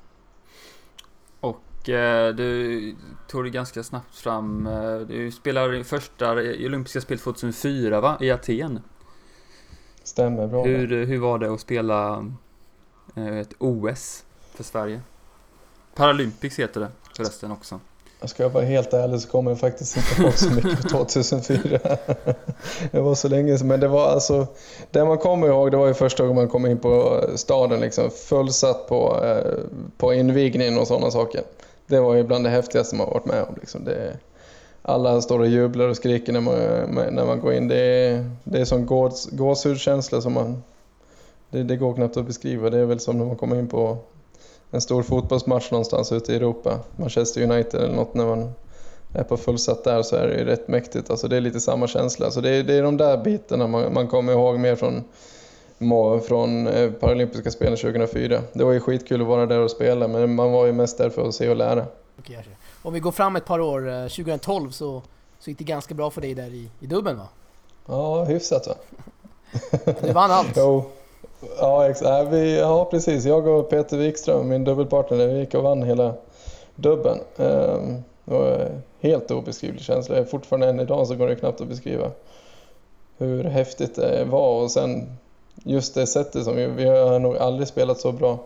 Och 1.83 1.89
eh, 1.89 2.35
du 2.35 2.97
tog 3.29 3.45
det 3.45 3.51
ganska 3.51 3.83
snabbt 3.83 4.17
fram. 4.17 4.69
Du 5.09 5.31
spelade 5.31 5.85
första 5.85 6.33
olympiska 6.33 7.01
spel 7.01 7.19
2004 7.19 8.01
va? 8.01 8.17
I 8.21 8.31
Aten. 8.31 8.81
Stämmer 10.05 10.47
bra. 10.47 10.65
Hur, 10.65 11.07
hur 11.07 11.19
var 11.19 11.39
det 11.39 11.55
att 11.55 11.61
spela 11.61 12.27
ett 13.41 13.55
OS 13.59 14.25
för 14.55 14.65
Sverige? 14.65 15.01
Paralympics 15.95 16.59
heter 16.59 16.81
det 16.81 16.89
förresten 17.17 17.53
också. 17.53 17.81
Jag 18.23 18.31
ska 18.31 18.49
vara 18.49 18.65
helt 18.65 18.93
ärlig 18.93 19.21
så 19.21 19.29
kommer 19.29 19.51
jag 19.51 19.61
faktiskt 19.61 19.97
inte 19.97 20.23
ihåg 20.23 20.33
så 20.39 20.51
mycket 20.51 20.83
på 20.83 20.89
2004. 20.89 21.79
det 22.91 23.01
var 23.01 23.15
så 23.15 23.29
länge 23.29 23.59
sedan. 23.59 23.67
Men 23.67 23.81
det 23.81 23.89
var 23.89 24.09
alltså, 24.09 24.47
det 24.91 25.05
man 25.05 25.19
kommer 25.19 25.47
ihåg 25.47 25.71
det 25.71 25.77
var 25.77 25.87
ju 25.87 25.95
första 25.95 26.23
gången 26.23 26.37
man 26.37 26.49
kom 26.49 26.67
in 26.67 26.79
på 26.79 27.25
staden 27.37 27.81
liksom. 27.81 28.11
Fullsatt 28.11 28.89
på, 28.89 29.25
eh, 29.25 29.53
på 29.97 30.15
invigningen 30.15 30.79
och 30.79 30.87
sådana 30.87 31.11
saker. 31.11 31.43
Det 31.93 32.01
var 32.01 32.15
ju 32.15 32.25
bland 32.25 32.45
det 32.45 32.51
häftigaste 32.51 32.97
man 32.97 33.07
varit 33.07 33.25
med 33.25 33.43
om. 33.43 33.55
Liksom. 33.61 33.85
Det, 33.85 34.17
alla 34.83 35.21
står 35.21 35.39
och 35.39 35.47
jublar 35.47 35.89
och 35.89 35.97
skriker 35.97 36.33
när 36.33 36.41
man, 36.41 36.55
när 37.15 37.27
man 37.27 37.41
går 37.41 37.53
in. 37.55 37.69
Det 37.69 37.77
är, 37.77 38.31
det 38.45 38.61
är 38.61 38.65
sån 38.65 38.87
gås, 38.87 39.29
gåshudskänsla 39.33 40.21
som 40.21 40.33
man... 40.33 40.63
Det, 41.51 41.63
det 41.63 41.77
går 41.77 41.95
knappt 41.95 42.17
att 42.17 42.27
beskriva. 42.27 42.71
Det 42.71 42.79
är 42.79 42.85
väl 42.85 43.01
som 43.01 43.19
när 43.19 43.25
man 43.25 43.37
kommer 43.37 43.59
in 43.59 43.69
på 43.69 43.97
en 44.71 44.81
stor 44.81 45.03
fotbollsmatch 45.03 45.71
någonstans 45.71 46.13
ute 46.13 46.33
i 46.33 46.37
Europa, 46.37 46.79
Manchester 46.97 47.43
United 47.43 47.81
eller 47.81 47.95
något, 47.95 48.15
när 48.15 48.27
man 48.27 48.53
är 49.15 49.23
på 49.23 49.37
fullsatt 49.37 49.85
där 49.85 50.03
så 50.03 50.17
är 50.17 50.29
det 50.29 50.39
ju 50.39 50.45
rätt 50.45 50.69
mäktigt. 50.69 51.11
Alltså 51.11 51.29
det 51.29 51.37
är 51.37 51.41
lite 51.41 51.61
samma 51.61 51.87
känsla. 51.87 52.31
Så 52.31 52.41
det 52.41 52.51
är, 52.51 52.63
det 52.63 52.75
är 52.75 52.83
de 52.83 52.97
där 52.97 53.25
bitarna 53.25 53.67
man, 53.67 53.93
man 53.93 54.09
kommer 54.09 54.33
ihåg 54.33 54.59
mer 54.59 54.77
från, 54.77 55.05
från 56.21 56.67
eh, 56.67 56.91
Paralympiska 56.91 57.51
spelen 57.51 57.77
2004. 57.77 58.43
Det 58.53 58.65
var 58.65 58.73
ju 58.73 58.81
skitkul 58.81 59.21
att 59.21 59.27
vara 59.27 59.47
där 59.47 59.61
och 59.61 59.71
spela, 59.71 60.09
men 60.09 60.35
man 60.35 60.53
var 60.53 60.67
ju 60.67 60.73
mest 60.73 60.99
där 60.99 61.11
för 61.11 61.29
att 61.29 61.35
se 61.35 61.49
och 61.49 61.57
lära. 61.57 61.87
Okej, 62.19 62.47
Om 62.83 62.93
vi 62.93 63.01
går 63.01 63.12
fram 63.12 63.37
ett 63.37 63.45
par 63.45 63.61
år, 63.61 64.09
2012 64.09 64.67
eh, 64.67 64.71
så, 64.71 65.03
så 65.39 65.51
gick 65.51 65.59
det 65.59 65.65
ganska 65.65 65.95
bra 65.95 66.11
för 66.11 66.21
dig 66.21 66.35
där 66.35 66.55
i, 66.55 66.69
i 66.81 66.87
dubben 66.87 67.19
va? 67.19 67.29
Ja, 67.87 68.25
hyfsat 68.25 68.67
va? 68.67 68.75
Du 70.01 70.12
vann 70.12 70.31
allt? 70.31 70.53
jo. 70.57 70.85
Ja, 71.59 71.91
exakt. 71.91 72.33
Vi, 72.33 72.59
ja, 72.59 72.85
precis. 72.85 73.25
Jag 73.25 73.47
och 73.47 73.71
Peter 73.71 73.97
Wikström, 73.97 74.49
min 74.49 74.65
dubbelpartner, 74.65 75.27
vi 75.27 75.39
gick 75.39 75.55
och 75.55 75.62
vann 75.62 75.83
hela 75.83 76.15
dubben. 76.75 77.19
Ehm, 77.37 78.03
det 78.25 78.35
var 78.35 78.71
helt 79.01 79.31
obeskrivlig 79.31 79.83
känsla. 79.83 80.25
Fortfarande 80.25 80.69
än 80.69 80.81
idag 80.81 81.07
så 81.07 81.15
går 81.15 81.27
det 81.27 81.37
knappt 81.37 81.61
att 81.61 81.69
beskriva 81.69 82.11
hur 83.19 83.45
häftigt 83.45 83.95
det 83.95 84.25
var 84.25 84.62
och 84.62 84.71
sen 84.71 85.17
just 85.55 85.95
det 85.95 86.07
sättet 86.07 86.45
som 86.45 86.57
vi, 86.57 86.67
vi 86.67 86.85
har 86.85 87.19
nog 87.19 87.37
aldrig 87.37 87.69
spelat 87.69 88.01
så 88.01 88.13
bra 88.13 88.39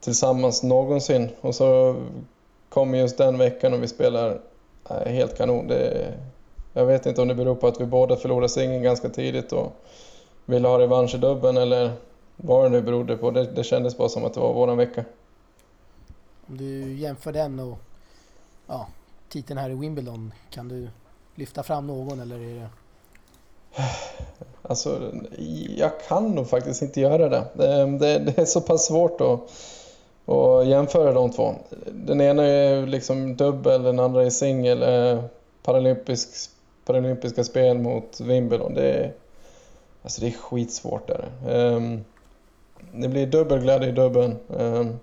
tillsammans 0.00 0.62
någonsin 0.62 1.28
och 1.40 1.54
så 1.54 1.96
kommer 2.68 2.98
just 2.98 3.18
den 3.18 3.38
veckan 3.38 3.74
och 3.74 3.82
vi 3.82 3.88
spelar 3.88 4.40
äh, 4.90 5.12
helt 5.12 5.36
kanon. 5.36 5.68
Det, 5.68 6.14
jag 6.72 6.86
vet 6.86 7.06
inte 7.06 7.22
om 7.22 7.28
det 7.28 7.34
beror 7.34 7.54
på 7.54 7.66
att 7.66 7.80
vi 7.80 7.86
båda 7.86 8.16
förlorade 8.16 8.48
singeln 8.48 8.82
ganska 8.82 9.08
tidigt 9.08 9.52
och 9.52 9.72
ville 10.44 10.68
ha 10.68 10.78
revansch 10.78 11.14
i 11.14 11.18
dubben 11.18 11.56
eller 11.56 11.92
vad 12.36 12.64
det 12.64 12.68
nu 12.68 12.82
berodde 12.82 13.16
på. 13.16 13.30
Det, 13.30 13.44
det 13.44 13.64
kändes 13.64 13.96
bara 13.96 14.08
som 14.08 14.24
att 14.24 14.34
det 14.34 14.40
var 14.40 14.52
våran 14.52 14.76
vecka. 14.76 15.04
Om 16.46 16.56
du 16.56 16.94
jämför 16.94 17.32
den 17.32 17.60
och 17.60 17.78
ja, 18.66 18.86
titeln 19.28 19.58
här 19.58 19.70
i 19.70 19.74
Wimbledon, 19.74 20.32
kan 20.50 20.68
du 20.68 20.88
lyfta 21.34 21.62
fram 21.62 21.86
någon 21.86 22.20
eller 22.20 22.36
är 22.36 22.54
det... 22.54 22.68
Alltså, 24.68 25.12
jag 25.76 25.90
kan 26.08 26.34
nog 26.34 26.48
faktiskt 26.48 26.82
inte 26.82 27.00
göra 27.00 27.28
det. 27.28 27.44
Det, 27.52 27.86
det, 27.86 28.18
det 28.18 28.38
är 28.38 28.44
så 28.44 28.60
pass 28.60 28.86
svårt 28.86 29.20
att, 29.20 29.40
att 30.34 30.66
jämföra 30.66 31.12
de 31.12 31.30
två. 31.30 31.54
Den 31.92 32.20
ena 32.20 32.44
är 32.44 32.86
liksom 32.86 33.36
dubbel, 33.36 33.82
den 33.82 34.00
andra 34.00 34.24
är 34.24 34.30
singel. 34.30 34.82
Eh, 34.82 35.24
paralympisk, 35.62 36.50
paralympiska 36.84 37.44
spel 37.44 37.78
mot 37.78 38.20
Wimbledon. 38.20 38.74
Det 38.74 38.92
är, 38.92 39.12
Alltså 40.06 40.20
det 40.20 40.26
är 40.26 40.32
skitsvårt 40.32 41.06
där. 41.06 41.24
Ehm, 41.48 42.04
det 42.92 43.08
blir 43.08 43.26
dubbel 43.26 43.60
glädje 43.60 43.88
i 43.88 43.92
dubbeln. 43.92 44.36
Ehm, 44.58 44.98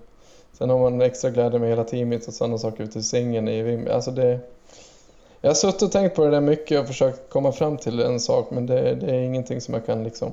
sen 0.52 0.70
har 0.70 0.78
man 0.78 1.02
extra 1.02 1.30
glädje 1.30 1.58
med 1.58 1.68
hela 1.68 1.84
teamet 1.84 2.28
och 2.28 2.34
sådana 2.34 2.58
saker 2.58 2.84
ute 2.84 2.98
i 2.98 3.02
singeln 3.02 3.48
i 3.48 3.62
Wimbledon. 3.62 3.94
Alltså 3.94 4.10
det, 4.10 4.38
jag 5.44 5.50
har 5.50 5.54
suttit 5.54 5.82
och 5.82 5.92
tänkt 5.92 6.16
på 6.16 6.24
det 6.24 6.30
där 6.30 6.40
mycket 6.40 6.80
och 6.80 6.86
försökt 6.86 7.30
komma 7.30 7.52
fram 7.52 7.76
till 7.76 8.00
en 8.00 8.20
sak 8.20 8.50
men 8.50 8.66
det, 8.66 8.94
det 8.94 9.06
är 9.06 9.20
ingenting 9.20 9.60
som 9.60 9.74
jag 9.74 9.86
kan 9.86 10.04
liksom... 10.04 10.32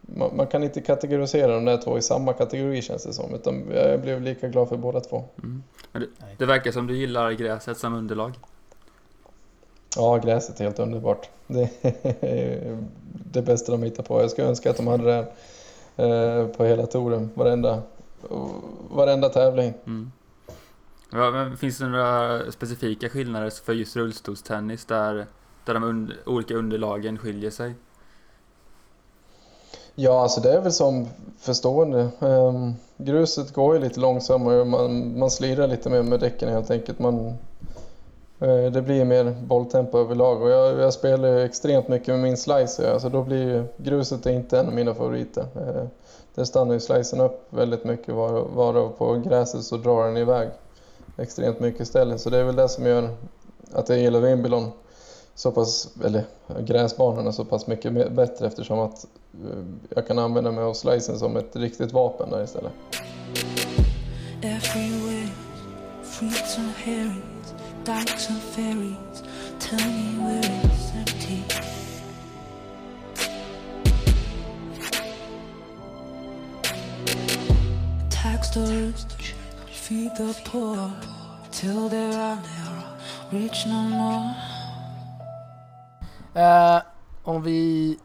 Man, 0.00 0.36
man, 0.36 0.46
kan 0.46 0.62
inte 0.62 0.80
kategorisera 0.80 1.54
de 1.54 1.64
där 1.64 1.76
två 1.76 1.98
i 1.98 2.02
samma 2.02 2.32
kategori 2.32 2.82
känns 2.82 3.04
det 3.04 3.12
som. 3.12 3.34
Utan 3.34 3.64
jag 3.74 4.00
blev 4.00 4.22
lika 4.22 4.48
glad 4.48 4.68
för 4.68 4.76
båda 4.76 5.00
två. 5.00 5.24
Mm. 5.42 5.62
Det, 5.92 6.06
det 6.38 6.46
verkar 6.46 6.72
som 6.72 6.86
du 6.86 6.96
gillar 6.96 7.32
gräset 7.32 7.78
som 7.78 7.94
underlag. 7.94 8.32
Ja, 9.96 10.16
gräset 10.16 10.60
är 10.60 10.64
helt 10.64 10.78
underbart. 10.78 11.28
Det 11.46 11.70
är 12.20 12.78
det 13.32 13.42
bästa 13.42 13.72
de 13.72 13.82
hittar 13.82 14.02
på. 14.02 14.20
Jag 14.20 14.30
skulle 14.30 14.48
önska 14.48 14.70
att 14.70 14.76
de 14.76 14.86
hade 14.86 15.04
det 15.04 15.26
eh, 16.04 16.46
på 16.46 16.64
hela 16.64 16.86
touren, 16.86 17.30
varenda, 17.34 17.82
varenda 18.90 19.28
tävling. 19.28 19.74
Mm. 19.86 20.12
Ja, 21.12 21.30
men 21.30 21.56
finns 21.56 21.78
det 21.78 21.88
några 21.88 22.52
specifika 22.52 23.08
skillnader 23.08 23.50
för 23.50 23.72
just 23.72 23.96
rullstolstennis 23.96 24.84
där, 24.84 25.26
där 25.64 25.74
de 25.74 25.84
und 25.84 26.12
olika 26.26 26.54
underlagen 26.54 27.18
skiljer 27.18 27.50
sig? 27.50 27.74
Ja, 29.94 30.22
alltså 30.22 30.40
det 30.40 30.52
är 30.52 30.60
väl 30.60 30.72
som 30.72 31.08
förstående. 31.38 32.08
Um, 32.18 32.74
gruset 32.96 33.54
går 33.54 33.74
ju 33.74 33.80
lite 33.80 34.00
långsammare 34.00 34.60
och 34.60 34.66
man, 34.66 35.18
man 35.18 35.30
slirar 35.30 35.66
lite 35.66 35.90
mer 35.90 36.02
med 36.02 36.20
däcken 36.20 36.48
helt 36.48 36.70
enkelt. 36.70 36.98
Man, 36.98 37.26
uh, 38.42 38.72
det 38.72 38.82
blir 38.82 39.04
mer 39.04 39.36
bolltempo 39.46 39.98
överlag 39.98 40.42
och 40.42 40.50
jag, 40.50 40.78
jag 40.78 40.92
spelar 40.92 41.38
extremt 41.38 41.88
mycket 41.88 42.08
med 42.08 42.20
min 42.20 42.36
slicer. 42.36 42.92
Alltså 42.92 43.08
då 43.08 43.22
blir 43.22 43.64
gruset 43.76 44.26
inte 44.26 44.60
en 44.60 44.66
av 44.66 44.74
mina 44.74 44.94
favoriter. 44.94 45.46
Eh, 45.56 45.68
uh, 45.68 45.88
där 46.34 46.44
stannar 46.44 46.74
ju 46.74 46.80
slicen 46.80 47.20
upp 47.20 47.46
väldigt 47.50 47.84
mycket 47.84 48.14
varav 48.14 48.54
var 48.54 48.88
på 48.88 49.14
gräset 49.14 49.62
så 49.62 49.76
drar 49.76 50.04
den 50.04 50.16
iväg 50.16 50.48
extremt 51.20 51.60
mycket 51.60 51.88
ställen. 51.88 52.18
Så 52.18 52.30
det 52.30 52.38
är 52.38 52.44
väl 52.44 52.56
det 52.56 52.68
som 52.68 52.86
gör 52.86 53.16
att 53.72 53.88
jag 53.88 53.98
gillar 53.98 54.20
Wimbledon 54.20 54.70
så 55.34 55.52
pass, 55.52 55.88
eller 56.04 56.24
gräsbanorna 56.60 57.32
så 57.32 57.44
pass 57.44 57.66
mycket 57.66 58.12
bättre 58.12 58.46
eftersom 58.46 58.78
att 58.78 59.06
eh, 59.34 59.64
jag 59.88 60.06
kan 60.06 60.18
använda 60.18 60.52
mig 60.52 60.64
av 60.64 60.74
slicen 60.74 61.18
som 61.18 61.36
ett 61.36 61.56
riktigt 61.56 61.92
vapen 61.92 62.30
där 62.30 62.44
istället. 62.44 62.72
Tax 78.22 78.54
those 78.54 79.19
feed 79.90 80.16
the 80.16 80.50
poor 80.50 80.90
till 81.50 81.90
there 81.90 82.14
are 82.14 82.38
rich 83.30 83.66
no 83.66 83.82
more 83.88 84.34
Uh, 86.36 86.82
om 87.22 87.42
vi 87.42 87.98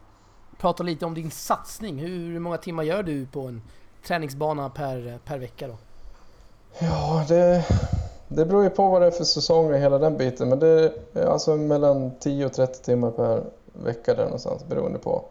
pratar 0.58 0.84
lite 0.84 1.06
om 1.06 1.14
din 1.14 1.30
satsning. 1.30 1.98
Hur 1.98 2.38
många 2.40 2.56
timmar 2.56 2.82
gör 2.82 3.02
du 3.02 3.26
på 3.26 3.40
en 3.40 3.62
träningsbana 4.06 4.70
per, 4.70 5.18
per 5.24 5.38
vecka 5.38 5.68
då? 5.68 5.74
Ja, 6.78 7.24
det, 7.28 7.64
det 8.28 8.44
beror 8.44 8.64
ju 8.64 8.70
på 8.70 8.88
vad 8.88 9.02
det 9.02 9.06
är 9.06 9.10
för 9.10 9.24
säsong 9.24 9.72
och 9.72 9.78
hela 9.78 9.98
den 9.98 10.16
biten. 10.16 10.48
Men 10.48 10.58
det 10.58 10.92
är 11.14 11.26
alltså 11.26 11.56
mellan 11.56 12.10
10 12.20 12.46
och 12.46 12.52
30 12.52 12.82
timmar 12.82 13.10
per 13.10 13.42
vecka 13.72 14.14
där 14.14 14.24
någonstans 14.24 14.64
beroende 14.64 14.98
på. 14.98 15.24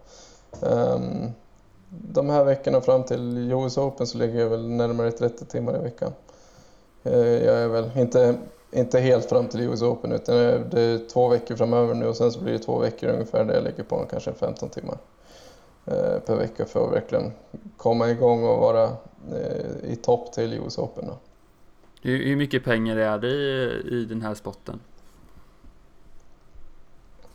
Um, 0.59 1.31
de 1.89 2.29
här 2.29 2.43
veckorna 2.43 2.81
fram 2.81 3.03
till 3.03 3.51
US 3.51 3.77
Open 3.77 4.07
så 4.07 4.17
ligger 4.17 4.39
jag 4.39 4.49
väl 4.49 4.69
närmare 4.69 5.11
30 5.11 5.45
timmar 5.45 5.75
i 5.75 5.79
veckan. 5.79 6.11
Uh, 7.05 7.45
jag 7.45 7.55
är 7.55 7.67
väl 7.67 7.89
inte 7.95 8.37
inte 8.75 8.99
helt 8.99 9.29
fram 9.29 9.47
till 9.47 9.61
US 9.61 9.81
Open 9.81 10.11
utan 10.11 10.35
det 10.69 10.81
är 10.81 11.09
två 11.09 11.27
veckor 11.27 11.55
framöver 11.55 11.93
nu 11.93 12.05
och 12.07 12.15
sen 12.15 12.31
så 12.31 12.39
blir 12.39 12.53
det 12.53 12.59
två 12.59 12.79
veckor 12.79 13.09
ungefär 13.09 13.45
där 13.45 13.53
jag 13.53 13.63
ligger 13.63 13.83
på 13.83 14.05
kanske 14.09 14.33
15 14.33 14.69
timmar 14.69 14.97
eh, 15.85 16.19
per 16.19 16.35
vecka 16.35 16.65
för 16.65 16.87
att 16.87 16.93
verkligen 16.93 17.31
komma 17.77 18.09
igång 18.09 18.43
och 18.43 18.59
vara 18.59 18.83
eh, 19.31 19.91
i 19.91 19.95
topp 19.95 20.33
till 20.33 20.53
US 20.53 20.77
Open. 20.77 21.07
Då. 21.07 21.17
Hur 22.01 22.35
mycket 22.35 22.63
pengar 22.63 22.97
är 22.97 23.17
det 23.17 23.27
i, 23.27 23.81
i 23.91 24.05
den 24.05 24.21
här 24.21 24.33
spotten? 24.33 24.79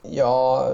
Ja, 0.02 0.68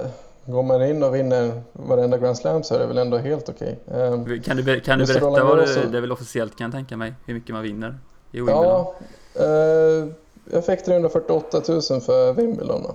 går 0.45 0.63
man 0.63 0.85
in 0.85 1.03
och 1.03 1.15
vinner 1.15 1.61
varenda 1.73 2.17
Grand 2.17 2.37
Slam 2.37 2.63
så 2.63 2.75
är 2.75 2.79
det 2.79 2.85
väl 2.85 2.97
ändå 2.97 3.17
helt 3.17 3.49
okej. 3.49 3.79
Okay. 3.85 4.41
Kan 4.41 4.57
du, 4.57 4.79
kan 4.79 4.99
du 4.99 5.05
berätta 5.05 5.43
vad 5.43 5.57
det, 5.57 5.87
det 5.91 5.97
är 5.97 6.01
väl 6.01 6.11
officiellt 6.11 6.55
kan 6.55 6.65
jag 6.65 6.71
tänka 6.71 6.97
mig, 6.97 7.13
hur 7.25 7.33
mycket 7.33 7.53
man 7.53 7.63
vinner 7.63 7.97
i 8.31 8.37
Wimbledon? 8.37 8.63
Ja, 8.63 8.93
eh, 9.35 10.07
jag 10.51 10.65
fick 10.65 10.85
348 10.85 11.61
000 11.67 11.81
för 12.01 12.33
Wimbledon. 12.33 12.93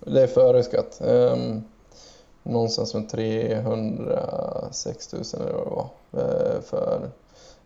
Det 0.00 0.22
är 0.22 0.26
före 0.26 0.62
skatt. 0.62 1.00
Um, 1.04 1.64
någonstans 2.42 2.94
med 2.94 3.08
306 3.08 5.12
000 5.12 5.22
eller 5.34 5.52
vad 5.52 5.64
det 5.64 5.70
var 5.70 5.88
uh, 6.22 6.60
för 6.60 7.10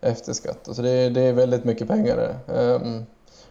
efter 0.00 0.32
skatt. 0.32 0.68
Så 0.72 0.82
det, 0.82 1.08
det, 1.08 1.20
är 1.20 1.32
väldigt 1.32 1.64
mycket 1.64 1.88
pengar 1.88 2.38
um, 2.46 3.06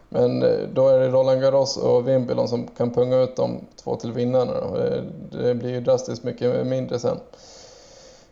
Men 0.08 0.42
eh, 0.42 0.58
då 0.74 0.88
är 0.88 0.98
det 0.98 1.08
Roland 1.08 1.42
Garros 1.42 1.76
och 1.76 2.08
Wimbledon 2.08 2.48
som 2.48 2.66
kan 2.66 2.90
punga 2.90 3.16
ut 3.16 3.36
de 3.36 3.60
två 3.76 3.96
till 3.96 4.12
vinnarna. 4.12 4.70
Det, 4.70 5.04
det 5.30 5.54
blir 5.54 5.70
ju 5.70 5.80
drastiskt 5.80 6.24
mycket 6.24 6.66
mindre 6.66 6.98
sen. 6.98 7.18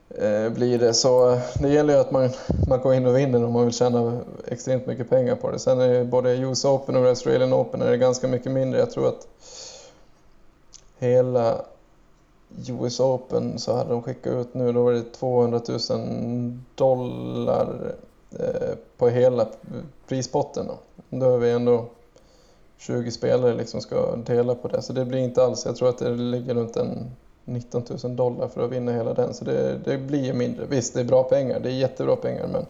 Eh, 0.09 0.49
blir 0.49 0.79
det. 0.79 0.95
Så 0.95 1.33
eh, 1.33 1.39
det 1.61 1.69
gäller 1.69 1.95
ju 1.95 2.01
att 2.01 2.11
man, 2.11 2.31
man 2.69 2.81
går 2.81 2.95
in 2.95 3.07
och 3.07 3.17
vinner 3.17 3.45
om 3.45 3.53
man 3.53 3.65
vill 3.65 3.75
tjäna 3.75 4.21
extremt 4.49 4.87
mycket 4.87 5.11
pengar 5.11 5.35
på 5.37 5.51
det. 5.51 5.59
Sen 5.59 5.81
är 5.81 6.05
både 6.05 6.37
US 6.37 6.65
Open 6.65 6.97
och 6.97 7.07
Australian 7.07 7.55
Open 7.55 7.83
är 7.83 7.91
det 7.91 7.97
ganska 7.97 8.29
mycket 8.29 8.53
mindre. 8.53 8.81
Jag 8.81 8.91
tror 8.91 9.09
att 9.09 9.29
hela 10.99 11.65
US 12.69 13.01
Open 13.01 13.59
så 13.59 13.77
hade 13.77 13.91
de 13.91 14.03
skickat 14.03 14.33
ut 14.33 14.55
nu, 14.55 14.73
då 14.73 14.83
var 14.83 14.93
det 14.93 15.13
200 15.13 15.61
000 15.91 16.59
dollar 16.75 17.95
eh, 18.39 18.75
på 18.97 19.09
hela 19.09 19.47
prispotten. 20.09 20.67
Då. 20.67 20.79
då 21.19 21.35
är 21.35 21.39
vi 21.39 21.51
ändå 21.51 21.85
20 22.79 23.11
spelare 23.11 23.55
liksom 23.55 23.81
ska 23.81 24.17
dela 24.17 24.55
på 24.55 24.69
det, 24.69 24.83
så 24.83 24.93
det 24.93 25.05
blir 25.05 25.19
inte 25.19 25.45
alls, 25.45 25.67
jag 25.67 25.77
tror 25.77 25.89
att 25.89 25.99
det 25.99 26.11
ligger 26.11 26.55
runt 26.55 26.77
en 26.77 27.11
19 27.47 27.85
000 28.03 28.17
dollar 28.17 28.49
för 28.49 28.65
att 28.65 28.73
vinna 28.73 28.93
hela 28.93 29.15
den. 29.15 29.35
Så 29.35 29.45
det, 29.45 29.79
det 29.85 29.99
blir 29.99 30.33
mindre. 30.33 30.67
Visst, 30.67 30.95
det 30.95 31.01
är 31.01 31.05
bra 31.05 31.23
pengar. 31.23 31.61
Det 31.61 31.69
är 31.69 31.73
jättebra 31.73 32.17
pengar. 32.17 32.47
Men 32.47 32.63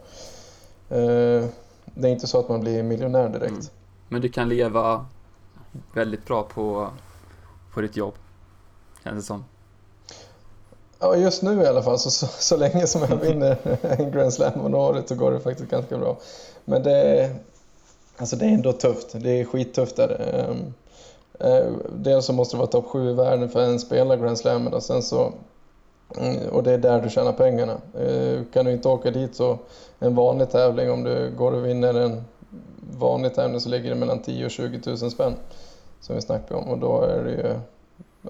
eh, 1.00 1.48
det 1.84 2.08
är 2.08 2.12
inte 2.12 2.26
så 2.26 2.40
att 2.40 2.48
man 2.48 2.60
blir 2.60 2.82
miljonär 2.82 3.28
direkt. 3.28 3.50
Mm. 3.50 3.66
Men 4.08 4.20
du 4.20 4.28
kan 4.28 4.48
leva 4.48 5.06
väldigt 5.94 6.26
bra 6.26 6.42
på, 6.42 6.88
på 7.74 7.80
ditt 7.80 7.96
jobb, 7.96 8.14
känns 9.04 9.16
det 9.24 9.26
som. 9.26 9.44
Ja, 10.98 11.16
just 11.16 11.42
nu 11.42 11.62
i 11.62 11.66
alla 11.66 11.82
fall. 11.82 11.98
Så, 11.98 12.10
så, 12.10 12.26
så 12.26 12.56
länge 12.56 12.86
som 12.86 13.02
jag 13.10 13.16
vinner 13.16 13.58
en 13.82 14.10
Grand 14.10 14.32
Slam 14.32 14.60
om 14.60 14.74
året 14.74 15.08
så 15.08 15.14
går 15.14 15.32
det 15.32 15.40
faktiskt 15.40 15.70
ganska 15.70 15.98
bra. 15.98 16.16
Men 16.64 16.82
det, 16.82 17.30
alltså 18.16 18.36
det 18.36 18.44
är 18.44 18.50
ändå 18.50 18.72
tufft. 18.72 19.08
Det 19.12 19.30
är 19.30 19.44
skittufft 19.44 19.96
där. 19.96 20.44
Um, 20.50 20.74
Eh, 21.40 21.72
dels 21.92 22.26
så 22.26 22.32
måste 22.32 22.56
du 22.56 22.58
vara 22.58 22.70
topp 22.70 22.86
7 22.86 23.10
i 23.10 23.12
världen 23.12 23.48
för 23.48 23.60
en 23.60 23.78
spela 23.78 24.16
Grand 24.16 24.38
Slam 24.38 24.66
och 24.66 24.82
sen 24.82 25.02
så 25.02 25.32
mm, 26.18 26.48
och 26.48 26.62
det 26.62 26.72
är 26.72 26.78
där 26.78 27.00
du 27.00 27.10
tjänar 27.10 27.32
pengarna. 27.32 27.80
Eh, 27.98 28.40
kan 28.52 28.64
du 28.64 28.72
inte 28.72 28.88
åka 28.88 29.10
dit 29.10 29.34
så 29.34 29.58
en 29.98 30.14
vanlig 30.14 30.50
tävling, 30.50 30.90
om 30.90 31.04
du 31.04 31.32
går 31.36 31.52
och 31.52 31.66
vinner 31.66 31.94
en 31.94 32.24
vanlig 32.98 33.34
tävling 33.34 33.60
så 33.60 33.68
ligger 33.68 33.90
det 33.90 33.96
mellan 33.96 34.18
10 34.18 34.44
och 34.44 34.50
20 34.50 34.80
000 34.86 34.98
spänn 34.98 35.34
som 36.00 36.14
vi 36.14 36.22
snackade 36.22 36.60
om 36.60 36.68
och 36.68 36.78
då 36.78 37.02
är 37.02 37.24
det 37.24 37.30
ju 37.30 37.54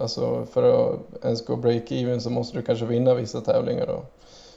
alltså 0.00 0.46
för 0.52 0.92
att 0.92 1.24
ens 1.24 1.46
gå 1.46 1.56
break-even 1.56 2.18
så 2.18 2.30
måste 2.30 2.58
du 2.58 2.62
kanske 2.62 2.86
vinna 2.86 3.14
vissa 3.14 3.40
tävlingar 3.40 3.86
och 3.86 4.04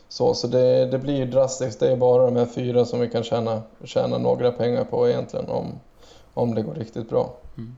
så, 0.10 0.34
så 0.34 0.48
det, 0.48 0.86
det 0.86 0.98
blir 0.98 1.26
drastiskt. 1.26 1.80
Det 1.80 1.92
är 1.92 1.96
bara 1.96 2.26
de 2.26 2.36
här 2.36 2.46
fyra 2.46 2.86
som 2.86 3.00
vi 3.00 3.10
kan 3.10 3.24
tjäna, 3.24 3.62
tjäna 3.84 4.18
några 4.18 4.52
pengar 4.52 4.84
på 4.84 5.10
egentligen 5.10 5.50
om, 5.50 5.80
om 6.34 6.56
det 6.56 6.62
går 6.62 6.74
riktigt 6.74 7.10
bra. 7.10 7.34
Mm 7.58 7.76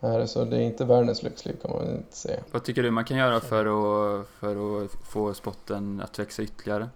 är 0.00 0.26
så 0.26 0.44
det 0.44 0.56
är 0.56 0.60
inte 0.60 0.84
världens 0.84 1.22
lyxliv 1.22 1.56
kan 1.62 1.70
man 1.70 1.96
inte 1.96 2.16
säga. 2.16 2.40
Vad 2.52 2.64
tycker 2.64 2.82
du 2.82 2.90
man 2.90 3.04
kan 3.04 3.16
göra 3.16 3.40
för 3.40 3.66
att, 3.66 4.26
för 4.26 4.84
att 4.84 4.90
få 5.12 5.34
spotten 5.34 6.02
att 6.04 6.18
växa 6.18 6.42
ytterligare? 6.42 6.88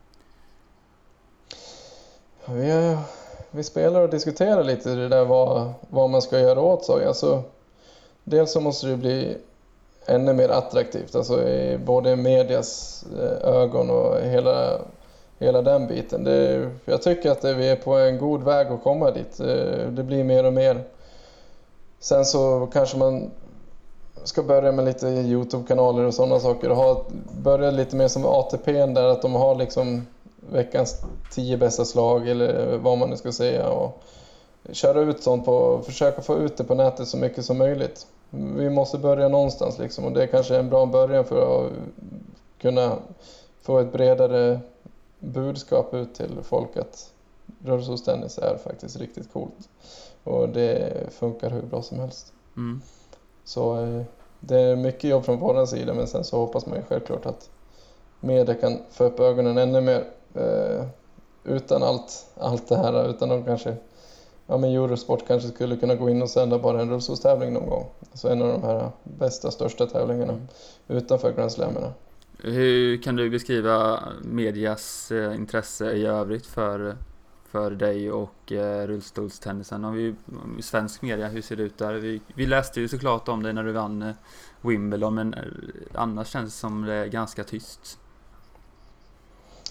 Vi, 2.46 2.96
vi 3.50 3.64
spelar 3.64 4.00
och 4.00 4.10
diskuterar 4.10 4.64
lite 4.64 4.94
det 4.94 5.08
där 5.08 5.24
vad, 5.24 5.72
vad 5.90 6.10
man 6.10 6.22
ska 6.22 6.38
göra 6.40 6.60
åt 6.60 6.84
saken. 6.84 7.08
Alltså, 7.08 7.42
dels 8.24 8.52
så 8.52 8.60
måste 8.60 8.86
det 8.86 8.96
bli 8.96 9.36
ännu 10.06 10.32
mer 10.32 10.48
attraktivt, 10.48 11.14
alltså 11.14 11.48
i 11.48 11.78
både 11.78 12.16
medias 12.16 13.04
eh, 13.20 13.48
ögon 13.48 13.90
och 13.90 14.20
hela, 14.20 14.78
hela 15.38 15.62
den 15.62 15.86
biten. 15.86 16.24
Det, 16.24 16.70
jag 16.84 17.02
tycker 17.02 17.30
att 17.30 17.44
vi 17.44 17.68
är 17.68 17.76
på 17.76 17.94
en 17.94 18.18
god 18.18 18.42
väg 18.42 18.66
att 18.66 18.82
komma 18.82 19.10
dit. 19.10 19.40
Eh, 19.40 19.88
det 19.88 20.02
blir 20.02 20.24
mer 20.24 20.44
och 20.44 20.52
mer 20.52 20.84
Sen 22.02 22.24
så 22.24 22.68
kanske 22.72 22.96
man 22.96 23.30
ska 24.24 24.42
börja 24.42 24.72
med 24.72 24.84
lite 24.84 25.06
Youtube-kanaler 25.08 26.04
och 26.04 26.14
sådana 26.14 26.40
saker 26.40 26.70
och 26.70 26.76
ha, 26.76 27.04
börja 27.42 27.70
lite 27.70 27.96
mer 27.96 28.08
som 28.08 28.26
ATP 28.26 28.86
där 28.86 29.08
att 29.08 29.22
de 29.22 29.34
har 29.34 29.54
liksom 29.54 30.06
veckans 30.50 31.02
tio 31.30 31.56
bästa 31.56 31.84
slag 31.84 32.28
eller 32.28 32.76
vad 32.78 32.98
man 32.98 33.10
nu 33.10 33.16
ska 33.16 33.32
säga 33.32 33.68
och 33.70 34.02
köra 34.72 35.00
ut 35.00 35.22
sånt 35.22 35.44
på, 35.44 35.52
och 35.56 35.84
försöka 35.86 36.22
få 36.22 36.36
ut 36.36 36.56
det 36.56 36.64
på 36.64 36.74
nätet 36.74 37.08
så 37.08 37.16
mycket 37.16 37.44
som 37.44 37.58
möjligt. 37.58 38.06
Vi 38.30 38.70
måste 38.70 38.98
börja 38.98 39.28
någonstans 39.28 39.78
liksom 39.78 40.04
och 40.04 40.12
det 40.12 40.22
är 40.22 40.26
kanske 40.26 40.54
är 40.54 40.58
en 40.58 40.70
bra 40.70 40.86
början 40.86 41.24
för 41.24 41.66
att 41.66 41.72
kunna 42.60 42.96
få 43.62 43.78
ett 43.78 43.92
bredare 43.92 44.60
budskap 45.18 45.94
ut 45.94 46.14
till 46.14 46.38
folk 46.42 46.76
att 46.76 47.10
rullstolstennis 47.64 48.38
är 48.38 48.56
faktiskt 48.56 48.96
riktigt 48.96 49.32
coolt. 49.32 49.68
Och 50.24 50.48
det 50.48 50.92
funkar 51.12 51.50
hur 51.50 51.62
bra 51.62 51.82
som 51.82 52.00
helst. 52.00 52.32
Mm. 52.56 52.80
Så 53.44 53.80
eh, 53.80 54.02
det 54.40 54.60
är 54.60 54.76
mycket 54.76 55.10
jobb 55.10 55.24
från 55.24 55.38
vår 55.38 55.66
sida 55.66 55.94
men 55.94 56.06
sen 56.06 56.24
så 56.24 56.36
hoppas 56.36 56.66
man 56.66 56.76
ju 56.76 56.84
självklart 56.84 57.26
att 57.26 57.50
media 58.20 58.54
kan 58.54 58.78
få 58.90 59.04
upp 59.04 59.20
ögonen 59.20 59.58
ännu 59.58 59.80
mer. 59.80 60.04
Eh, 60.34 60.86
utan 61.44 61.82
allt, 61.82 62.26
allt 62.36 62.68
det 62.68 62.76
här, 62.76 63.10
utan 63.10 63.28
de 63.28 63.44
kanske 63.44 63.76
Ja 64.46 64.58
men 64.58 64.70
Eurosport 64.70 65.26
kanske 65.26 65.48
skulle 65.48 65.76
kunna 65.76 65.94
gå 65.94 66.10
in 66.10 66.22
och 66.22 66.30
sända 66.30 66.58
bara 66.58 66.80
en 66.80 66.90
rullstolstävling 66.90 67.52
någon 67.52 67.68
gång. 67.68 67.86
Alltså 68.10 68.28
en 68.28 68.42
av 68.42 68.48
de 68.48 68.62
här 68.62 68.90
bästa, 69.04 69.50
största 69.50 69.86
tävlingarna 69.86 70.32
mm. 70.32 70.46
utanför 70.88 71.32
Grand 71.32 71.52
Slamerna. 71.52 71.92
Hur 72.38 73.02
kan 73.02 73.16
du 73.16 73.30
beskriva 73.30 74.00
medias 74.22 75.10
eh, 75.10 75.34
intresse 75.34 75.92
i 75.92 76.06
övrigt 76.06 76.46
för, 76.46 76.96
för 77.52 77.70
dig 77.70 78.12
och 78.12 78.52
eh, 78.52 78.86
rullstolstennisen? 78.86 79.84
Har 79.84 79.92
vi, 79.92 80.14
svensk 80.62 81.02
media, 81.02 81.28
hur 81.28 81.42
ser 81.42 81.56
det 81.56 81.62
ut 81.62 81.78
där? 81.78 81.94
Vi, 81.94 82.20
vi 82.34 82.46
läste 82.46 82.80
ju 82.80 82.88
såklart 82.88 83.28
om 83.28 83.42
dig 83.42 83.52
när 83.52 83.64
du 83.64 83.72
vann 83.72 84.02
eh, 84.02 84.14
Wimbledon, 84.60 85.14
men 85.14 85.34
eh, 85.34 85.40
annars 85.94 86.28
känns 86.28 86.54
det 86.54 86.58
som 86.58 86.84
det 86.84 86.94
är 86.94 87.06
ganska 87.06 87.44
tyst. 87.44 87.98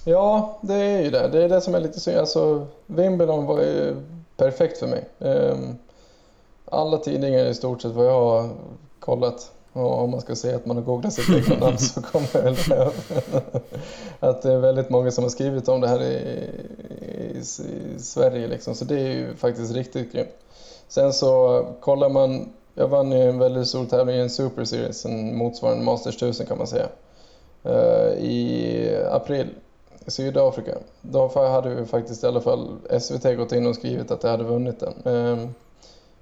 Ja, 0.06 0.60
det 0.62 0.74
är 0.74 1.02
ju 1.02 1.10
det. 1.10 1.28
Det 1.28 1.44
är 1.44 1.50
det 1.50 1.62
som 1.62 1.76
är 1.76 1.80
lite 1.80 2.00
synd. 2.00 2.18
Alltså, 2.18 2.68
Wimbledon 2.86 3.46
var 3.46 3.62
ju 3.62 3.96
perfekt 4.38 4.78
för 4.78 4.88
mig. 4.88 5.10
Ehm, 5.20 5.76
alla 6.66 6.98
tidningar 6.98 7.46
i 7.46 7.54
stort 7.54 7.82
sett 7.82 7.92
vad 7.92 8.06
jag 8.06 8.22
har 8.22 8.50
kollat 9.00 9.52
och 9.74 10.04
om 10.04 10.12
man 10.12 10.22
ska 10.22 10.36
säga 10.36 10.56
att 10.56 10.66
man 10.66 10.78
har 10.78 10.84
googlat 10.84 11.14
sitt 11.14 11.30
eget 11.30 11.60
namn 11.60 11.78
så 11.78 12.02
kommer 12.12 12.44
väl 12.44 12.56
det. 12.56 12.92
Att 14.20 14.42
det 14.42 14.54
är 14.54 14.58
väldigt 14.58 14.90
många 14.90 15.12
som 15.12 15.24
har 15.24 15.30
skrivit 15.30 15.68
om 15.68 15.82
det 15.82 15.88
här 15.88 16.04
i, 16.04 16.16
i, 17.02 17.38
i 17.38 18.00
Sverige 18.00 18.48
liksom. 18.48 18.76
Så 18.76 18.86
det 18.86 19.00
är 19.00 19.10
ju 19.10 19.36
faktiskt 19.36 19.74
riktigt 19.74 20.14
grymt. 20.14 20.30
Sen 20.88 21.14
så 21.14 21.66
kollar 21.80 22.10
man, 22.10 22.50
jag 22.76 22.88
vann 22.88 23.12
ju 23.12 23.30
en 23.30 23.40
väldigt 23.40 23.68
stor 23.68 23.86
tävling 23.86 24.16
i 24.16 24.20
en 24.20 24.30
Super 24.30 24.66
Series, 24.66 25.06
en 25.06 25.38
motsvarande 25.38 25.84
Masters 25.84 26.16
1000 26.16 26.46
kan 26.46 26.58
man 26.58 26.68
säga. 26.68 26.88
Uh, 27.66 28.14
I 28.20 29.06
april 29.12 29.48
i 30.06 30.12
Sydafrika. 30.12 30.78
Då 31.02 31.32
hade 31.36 31.70
vi 31.70 31.86
faktiskt 31.86 32.24
i 32.24 32.28
alla 32.28 32.42
fall 32.42 32.78
SVT 33.00 33.38
gått 33.38 33.52
in 33.52 33.68
och 33.68 33.76
skrivit 33.76 34.12
att 34.12 34.24
jag 34.24 34.32
hade 34.32 34.44
vunnit 34.44 34.80
den. 34.80 35.54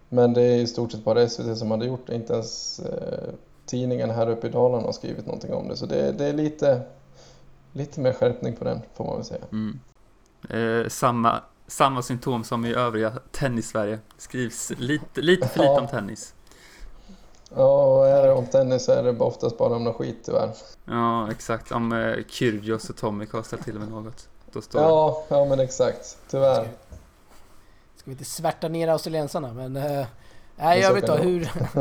Men 0.10 0.34
det 0.34 0.42
är 0.42 0.56
i 0.56 0.68
stort 0.68 0.92
sett 0.92 1.04
bara 1.04 1.30
SVT 1.30 1.58
som 1.58 1.72
hade 1.72 1.86
gjort 1.86 2.08
det, 2.08 2.16
inte 2.16 2.34
ens 2.34 2.80
eh, 2.80 3.30
tidningen 3.66 4.10
här 4.10 4.30
uppe 4.30 4.48
i 4.48 4.50
Dalarna 4.50 4.86
har 4.86 4.92
skrivit 4.92 5.26
någonting 5.26 5.54
om 5.54 5.68
det. 5.68 5.78
Så 5.78 5.86
det, 5.86 6.12
det 6.12 6.26
är 6.26 6.34
lite, 6.34 6.82
lite 7.74 8.00
mer 8.02 8.14
skärpning 8.14 8.56
på 8.56 8.64
den 8.64 8.82
får 8.94 9.06
man 9.06 9.16
väl 9.16 9.26
säga. 9.26 9.42
Mm. 9.52 9.80
Eh, 10.50 10.90
samma, 10.90 11.42
samma 11.68 12.02
symptom 12.02 12.44
som 12.44 12.66
i 12.66 12.74
övriga 12.74 13.14
tennis-Sverige. 13.32 14.00
Skrivs 14.18 14.72
lite, 14.78 15.22
lite 15.22 15.48
för 15.48 15.60
lite 15.60 15.72
ja. 15.72 15.82
om 15.82 15.88
tennis. 15.88 16.34
Ja, 17.56 17.86
och 17.86 18.08
är 18.08 18.24
det 18.24 18.34
om 18.34 18.46
tennis 18.46 18.86
så 18.86 18.92
är 18.92 19.04
det 19.04 19.20
oftast 19.20 19.58
bara 19.58 19.76
om 19.76 19.84
något 19.84 19.96
skit 19.96 20.18
tyvärr. 20.26 20.52
Ja, 20.86 21.32
exakt. 21.32 21.72
Om 21.72 21.92
eh, 21.92 22.16
Kyrgios 22.28 22.90
och 22.90 22.98
Tommy 22.98 23.28
har 23.32 23.44
ställt 23.44 23.64
till 23.64 23.80
med 23.80 23.90
något. 23.90 24.28
Då 24.52 24.62
står 24.62 24.82
ja, 24.82 25.24
ja, 25.30 25.46
men 25.46 25.60
exakt. 25.60 26.18
Tyvärr 26.30 26.68
ska 28.00 28.10
vi 28.10 28.12
inte 28.12 28.26
svärta 28.26 28.68
ner 28.68 28.88
australiensarna 28.88 29.54
men... 29.54 29.76
Eh, 29.78 30.06
nej, 30.56 30.80
jag 30.80 30.94
vet 30.94 31.04
inte 31.04 31.22
hur... 31.22 31.42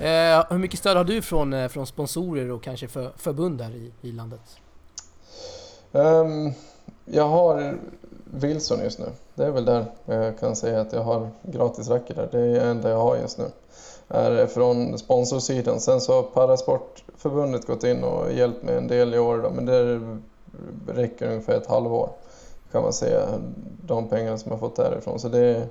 eh, 0.00 0.44
hur 0.50 0.58
mycket 0.58 0.78
stöd 0.78 0.96
har 0.96 1.04
du 1.04 1.22
från, 1.22 1.52
eh, 1.52 1.68
från 1.68 1.86
sponsorer 1.86 2.50
och 2.50 2.62
kanske 2.62 2.88
för, 2.88 3.12
förbund 3.16 3.58
där 3.58 3.70
i, 3.70 3.92
i 4.00 4.12
landet? 4.12 4.40
Um, 5.92 6.52
jag 7.04 7.28
har 7.28 7.78
Wilson 8.24 8.80
just 8.80 8.98
nu. 8.98 9.06
Det 9.34 9.44
är 9.44 9.50
väl 9.50 9.64
där 9.64 9.86
jag 10.04 10.38
kan 10.38 10.56
säga 10.56 10.80
att 10.80 10.92
jag 10.92 11.02
har 11.02 11.30
gratis 11.42 11.88
racket 11.88 12.16
där. 12.16 12.28
Det 12.32 12.40
är 12.40 12.52
det 12.52 12.60
enda 12.60 12.90
jag 12.90 13.00
har 13.00 13.16
just 13.16 13.38
nu. 13.38 13.44
Är 14.08 14.46
från 14.46 14.98
sponsorsidan. 14.98 15.80
Sen 15.80 16.00
så 16.00 16.12
har 16.12 16.22
Parasportförbundet 16.22 17.66
gått 17.66 17.84
in 17.84 18.04
och 18.04 18.32
hjälpt 18.32 18.62
mig 18.62 18.76
en 18.76 18.88
del 18.88 19.14
i 19.14 19.18
år 19.18 19.38
då, 19.38 19.50
men 19.50 19.66
det 19.66 20.00
räcker 20.86 21.28
ungefär 21.28 21.54
ett 21.54 21.66
halvår 21.66 22.10
kan 22.74 22.82
man 22.82 22.92
säga, 22.92 23.28
de 23.86 24.08
pengarna 24.08 24.38
som 24.38 24.50
jag 24.50 24.60
fått 24.60 24.76
därifrån. 24.76 25.20
Så 25.20 25.28
det, 25.28 25.68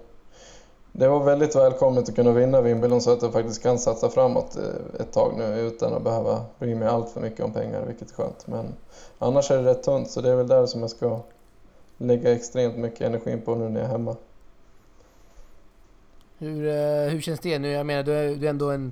det 0.91 1.07
var 1.07 1.23
väldigt 1.23 1.55
välkommet 1.55 2.09
att 2.09 2.15
kunna 2.15 2.31
vinna 2.31 2.61
Wimbledon 2.61 3.01
så 3.01 3.11
att 3.11 3.21
jag 3.21 3.33
faktiskt 3.33 3.63
kan 3.63 3.79
satsa 3.79 4.09
framåt 4.09 4.55
eh, 4.55 5.01
ett 5.01 5.11
tag 5.11 5.33
nu 5.37 5.59
utan 5.59 5.93
att 5.93 6.03
behöva 6.03 6.45
bry 6.59 6.75
mig 6.75 6.87
allt 6.87 7.09
för 7.09 7.21
mycket 7.21 7.45
om 7.45 7.53
pengar, 7.53 7.85
vilket 7.85 8.11
är 8.11 8.15
skönt. 8.15 8.47
Men 8.47 8.73
annars 9.19 9.51
är 9.51 9.57
det 9.57 9.69
rätt 9.69 9.83
tunt, 9.83 10.09
så 10.09 10.21
det 10.21 10.29
är 10.29 10.35
väl 10.35 10.47
där 10.47 10.65
som 10.65 10.81
jag 10.81 10.89
ska 10.89 11.19
lägga 11.97 12.31
extremt 12.31 12.77
mycket 12.77 13.01
energi 13.01 13.37
på 13.37 13.55
nu 13.55 13.69
när 13.69 13.79
jag 13.79 13.89
är 13.89 13.91
hemma. 13.91 14.15
Hur, 16.37 16.67
eh, 16.67 17.11
hur 17.11 17.21
känns 17.21 17.39
det? 17.39 17.59
Nu, 17.59 17.71
jag 17.71 17.85
menar, 17.85 18.03
du 18.03 18.13
är, 18.13 18.35
du 18.35 18.45
är 18.45 18.49
ändå 18.49 18.71
en, 18.71 18.91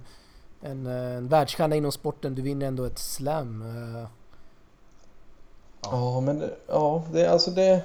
en, 0.62 0.88
eh, 0.88 1.15
en 1.17 1.28
världsstjärna 1.28 1.76
inom 1.76 1.91
sporten, 1.91 2.36
du 2.36 2.41
vinner 2.41 2.67
ändå 2.67 2.86
ett 2.86 3.00
slam. 3.00 3.63
Ja, 5.82 6.13
ja 6.15 6.21
men 6.21 6.39
det, 6.39 6.50
ja, 6.67 7.04
det, 7.12 7.28
alltså 7.28 7.52
det 7.52 7.84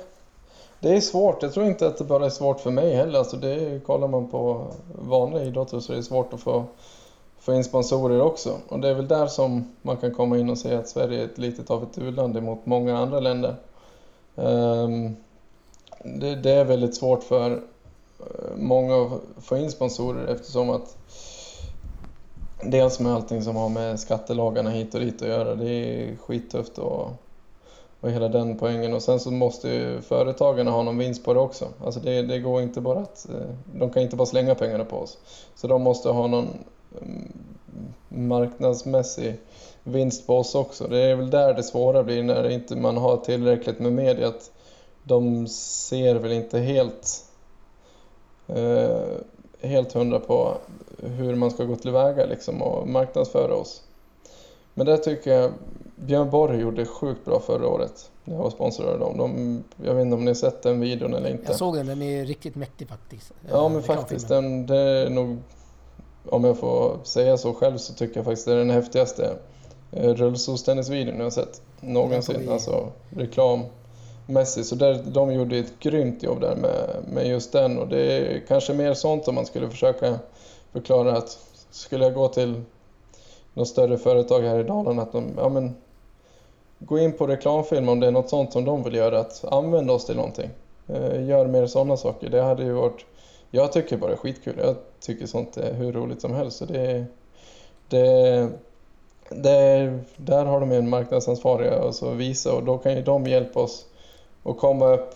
det 0.81 0.97
är 0.97 1.01
svårt. 1.01 1.43
Jag 1.43 1.53
tror 1.53 1.67
inte 1.67 1.87
att 1.87 1.99
det 1.99 2.05
bara 2.05 2.27
är 2.27 2.31
svårt 2.31 2.61
för 2.61 2.71
mig 2.71 2.95
heller. 2.95 3.19
Alltså 3.19 3.37
det, 3.37 3.85
kollar 3.87 4.09
man 4.09 4.29
på 4.29 4.67
vanliga 4.89 5.45
idrotter 5.45 5.81
så 5.81 5.93
är 5.93 5.97
det 5.97 6.03
svårt 6.03 6.33
att 6.33 6.41
få, 6.41 6.65
få 7.39 7.55
in 7.55 7.65
sponsorer 7.65 8.21
också. 8.21 8.59
Och 8.69 8.81
det 8.81 8.89
är 8.89 8.95
väl 8.95 9.09
där 9.09 9.27
som 9.27 9.73
man 9.83 9.97
kan 9.97 10.15
komma 10.15 10.39
in 10.39 10.51
och 10.51 10.59
säga 10.59 10.79
att 10.79 10.89
Sverige 10.89 11.21
är 11.21 11.25
ett 11.25 11.39
litet 11.39 11.71
av 11.71 11.83
ett 11.83 11.99
u-land 11.99 12.43
mot 12.43 12.67
många 12.67 12.99
andra 12.99 13.21
länder. 13.21 13.57
Um, 14.35 15.17
det, 16.05 16.35
det, 16.35 16.51
är 16.51 16.65
väldigt 16.65 16.95
svårt 16.95 17.23
för 17.23 17.51
eh, 17.51 18.57
många 18.57 19.03
att 19.03 19.45
få 19.45 19.57
in 19.57 19.71
sponsorer 19.71 20.27
eftersom 20.27 20.71
att 20.71 20.97
dels 22.62 23.01
med 23.01 23.12
allting 23.12 23.43
som 23.43 23.57
har 23.57 23.69
med 23.69 24.01
skattelagarna 24.01 24.71
hit 24.71 24.95
och 24.95 25.01
dit 25.01 25.23
att 25.23 25.29
göra, 25.29 25.55
det 25.55 25.71
är 25.71 26.17
skittufft 26.17 26.79
och 26.79 27.11
och 28.07 28.12
hela 28.12 28.29
den 28.29 28.57
poängen. 28.57 28.95
Och 28.95 29.03
sen 29.03 29.21
så 29.21 29.31
måste 29.31 29.69
ju 29.69 30.01
företagarna 30.01 30.71
ha 30.71 30.83
någon 30.83 30.99
vinst 30.99 31.25
på 31.25 31.35
det 31.35 31.40
också. 31.40 31.69
Alltså 31.85 32.01
det, 32.01 32.23
det 32.23 32.38
går 32.38 32.62
inte 32.62 32.81
bara 32.81 32.99
att... 32.99 33.29
Eh, 33.29 33.51
de 33.75 33.90
kan 33.90 34.03
inte 34.03 34.16
bara 34.16 34.27
slänga 34.27 34.55
pengarna 34.55 34.85
på 34.85 34.97
oss. 34.97 35.19
Så 35.55 35.66
de 35.66 35.83
måste 35.83 36.09
ha 36.09 36.27
någon 36.27 36.49
mm, 37.03 37.33
marknadsmässig 38.09 39.37
vinst 39.83 40.27
på 40.27 40.38
oss 40.38 40.55
också. 40.55 40.88
Det 40.88 40.99
är 40.99 41.14
väl 41.14 41.31
där 41.31 41.55
det 41.55 41.62
svåra 41.62 42.03
blir 42.03 42.23
när 42.23 42.49
inte 42.49 42.77
man 42.77 42.97
har 42.97 43.16
tillräckligt 43.16 43.79
med 43.79 43.92
media. 43.92 44.29
Att 44.29 44.51
de 45.03 45.47
ser 45.49 46.14
väl 46.14 46.33
inte 46.33 46.59
helt, 46.59 47.25
eh, 48.47 49.69
helt 49.69 49.92
hundra 49.92 50.21
på 50.21 50.55
hur 51.03 51.35
man 51.35 51.51
ska 51.51 51.64
gå 51.64 51.77
tillväga 51.77 52.27
liksom 52.27 52.62
och 52.62 52.88
marknadsföra 52.88 53.55
oss. 53.55 53.83
Men 54.75 54.87
det 54.87 54.99
tycker 54.99 55.31
jag 55.31 55.53
Björn 55.96 56.30
Borg 56.30 56.61
gjorde 56.61 56.85
sjukt 56.87 57.24
bra 57.24 57.40
förra 57.40 57.68
året. 57.68 58.11
Jag 58.24 58.37
var 58.37 58.50
sponsrad 58.50 58.88
av 58.88 58.98
dem. 58.98 59.18
De, 59.18 59.64
jag 59.87 59.94
vet 59.94 60.02
inte 60.02 60.14
om 60.14 60.20
ni 60.20 60.30
har 60.30 60.35
sett 60.35 60.62
den 60.62 60.80
videon 60.80 61.14
eller 61.14 61.30
inte. 61.30 61.44
Jag 61.46 61.56
såg 61.56 61.74
den, 61.74 61.87
den 61.87 62.02
är 62.02 62.24
riktigt 62.24 62.54
mäktig 62.54 62.88
faktiskt. 62.88 63.32
Ja 63.50 63.68
men 63.68 63.82
faktiskt, 63.82 64.28
den, 64.28 64.66
det 64.66 64.76
är 64.76 65.11
nog... 65.11 65.38
Om 66.28 66.44
jag 66.44 66.59
får 66.59 66.98
säga 67.02 67.37
så 67.37 67.54
själv 67.54 67.76
så 67.78 67.94
tycker 67.94 68.16
jag 68.16 68.24
faktiskt 68.24 68.46
det 68.46 68.52
är 68.52 68.56
den 68.56 68.70
häftigaste 68.70 69.37
eh, 69.92 70.14
rullstolstennisvideon 70.14 71.16
jag 71.16 71.24
har 71.24 71.30
sett 71.30 71.62
någonsin. 71.80 72.48
Alltså 72.50 72.92
reklammässigt. 73.11 74.66
Så 74.66 74.74
där, 74.74 75.02
de 75.06 75.32
gjorde 75.32 75.59
ett 75.59 75.78
grymt 75.80 76.22
jobb 76.22 76.40
där 76.40 76.56
med, 76.56 76.96
med 77.12 77.26
just 77.28 77.52
den 77.52 77.78
och 77.78 77.88
det 77.88 78.00
är 78.00 78.46
kanske 78.48 78.74
mer 78.74 78.94
sånt 78.94 79.28
om 79.28 79.35
man 79.35 79.46
skulle 79.46 79.70
försöka 79.70 80.18
förklara 80.72 81.16
att 81.16 81.38
skulle 81.70 82.04
jag 82.04 82.14
gå 82.14 82.28
till 82.28 82.62
något 83.54 83.68
större 83.68 83.98
företag 83.98 84.40
här 84.40 84.61
i 84.61 84.62
Dalarna 84.62 85.02
att 85.02 85.12
de, 85.12 85.24
ja 85.37 85.48
men 85.48 85.74
gå 86.79 86.99
in 86.99 87.12
på 87.12 87.27
reklamfilm 87.27 87.89
om 87.89 88.01
det 88.01 88.07
är 88.07 88.11
något 88.11 88.29
sånt 88.29 88.53
som 88.53 88.65
de 88.65 88.83
vill 88.83 88.95
göra, 88.95 89.21
att 89.21 89.45
använda 89.45 89.93
oss 89.93 90.07
till 90.07 90.17
någonting. 90.17 90.51
Eh, 90.89 91.29
gör 91.29 91.47
mer 91.47 91.67
sådana 91.67 91.97
saker. 91.97 92.31
Det 92.31 92.43
hade 92.43 92.62
ju 92.62 92.73
varit, 92.73 93.05
jag 93.51 93.73
tycker 93.73 93.97
bara 93.97 94.11
det 94.11 94.15
är 94.15 94.19
skitkul. 94.19 94.55
Jag 94.59 94.77
tycker 95.01 95.27
sånt 95.27 95.57
är 95.57 95.75
hur 95.75 95.93
roligt 95.93 96.21
som 96.21 96.35
helst. 96.35 96.57
Så 96.57 96.65
det, 96.65 97.05
det, 97.89 98.49
det, 99.29 99.99
där 100.17 100.45
har 100.45 100.61
de 100.61 100.73
en 100.73 100.89
marknadsansvariga 100.89 101.79
alltså 101.79 102.11
visa 102.11 102.53
och 102.53 102.65
då 102.65 102.79
kan 102.79 102.97
ju 102.97 103.03
de 103.03 103.27
hjälpa 103.27 103.61
oss 103.61 103.87
att 104.45 104.59
komma 104.59 104.95
upp 104.95 105.15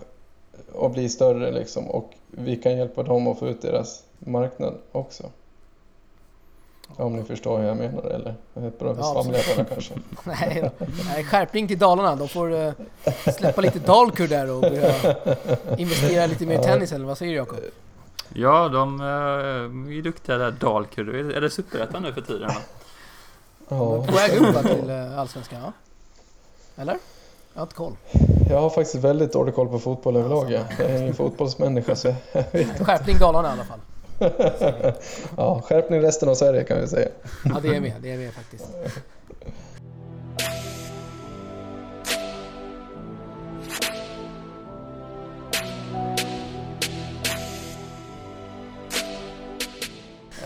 och 0.73 0.90
bli 0.90 1.09
större 1.09 1.51
liksom 1.51 1.90
och 1.90 2.11
vi 2.31 2.57
kan 2.57 2.77
hjälpa 2.77 3.03
dem 3.03 3.27
att 3.27 3.38
få 3.38 3.49
ut 3.49 3.62
deras 3.62 4.05
marknad 4.18 4.75
också. 4.92 5.25
Om 6.96 7.16
ni 7.16 7.24
förstår 7.24 7.59
hur 7.59 7.66
jag 7.66 7.76
menar 7.76 8.03
eller? 8.03 8.35
Bra 8.79 8.94
ja, 8.98 9.03
svamlar 9.03 9.57
bara 9.57 9.64
kanske. 9.64 9.94
nej, 10.24 10.70
nej, 11.07 11.24
skärpning 11.24 11.68
till 11.68 11.79
Dalarna. 11.79 12.16
De 12.16 12.29
får 12.29 12.53
uh, 12.53 12.72
släppa 13.38 13.61
lite 13.61 13.79
Dalkurd 13.79 14.29
där 14.29 14.50
och 14.50 14.61
börja 14.61 14.94
investera 15.79 16.26
lite 16.26 16.46
mer 16.46 16.61
i 16.61 16.62
tennis 16.62 16.92
eller 16.92 17.07
vad 17.07 17.18
säger 17.18 17.33
du 17.33 17.38
Jakob? 17.38 17.59
Ja, 18.33 18.68
de 18.68 19.00
uh, 19.00 19.98
är 19.98 20.03
duktiga 20.03 20.37
där 20.38 20.50
Dalkurd. 20.50 21.09
Är 21.09 21.40
det 21.40 21.50
Superettan 21.50 22.03
nu 22.03 22.12
för 22.12 22.20
tiden? 22.20 22.48
Va? 22.48 22.57
Ja. 23.68 24.05
På 24.07 24.12
väg 24.12 24.40
upp 24.40 24.62
till 24.62 24.90
uh, 24.90 25.18
Allsvenskan, 25.18 25.61
ja? 25.62 25.72
Eller? 26.83 26.96
Jag 27.53 27.61
har 27.61 27.66
inte 27.66 27.74
koll. 27.74 27.96
Jag 28.50 28.61
har 28.61 28.70
faktiskt 28.70 29.05
väldigt 29.05 29.33
dålig 29.33 29.55
koll 29.55 29.68
på 29.68 29.79
fotboll 29.79 30.16
överlag. 30.16 30.53
Jag 30.53 30.90
är 30.90 31.03
ingen 31.03 31.14
fotbollsmänniska 31.14 31.96
så 31.96 32.14
jag 32.33 32.44
vet 32.53 32.87
Skärpning 32.87 33.18
Dalarna 33.18 33.48
i 33.48 33.53
alla 33.53 33.64
fall. 33.64 33.79
ja, 35.37 35.62
skärpning 35.64 36.00
resten 36.00 36.28
av 36.28 36.35
Sverige 36.35 36.64
kan 36.64 36.80
vi 36.80 36.87
säga. 36.87 37.09
ja, 37.44 37.61
det 37.62 37.76
är 37.76 37.80
med. 37.80 37.94
Det 38.02 38.12
är 38.12 38.18
med 38.18 38.33
faktiskt. 38.33 38.66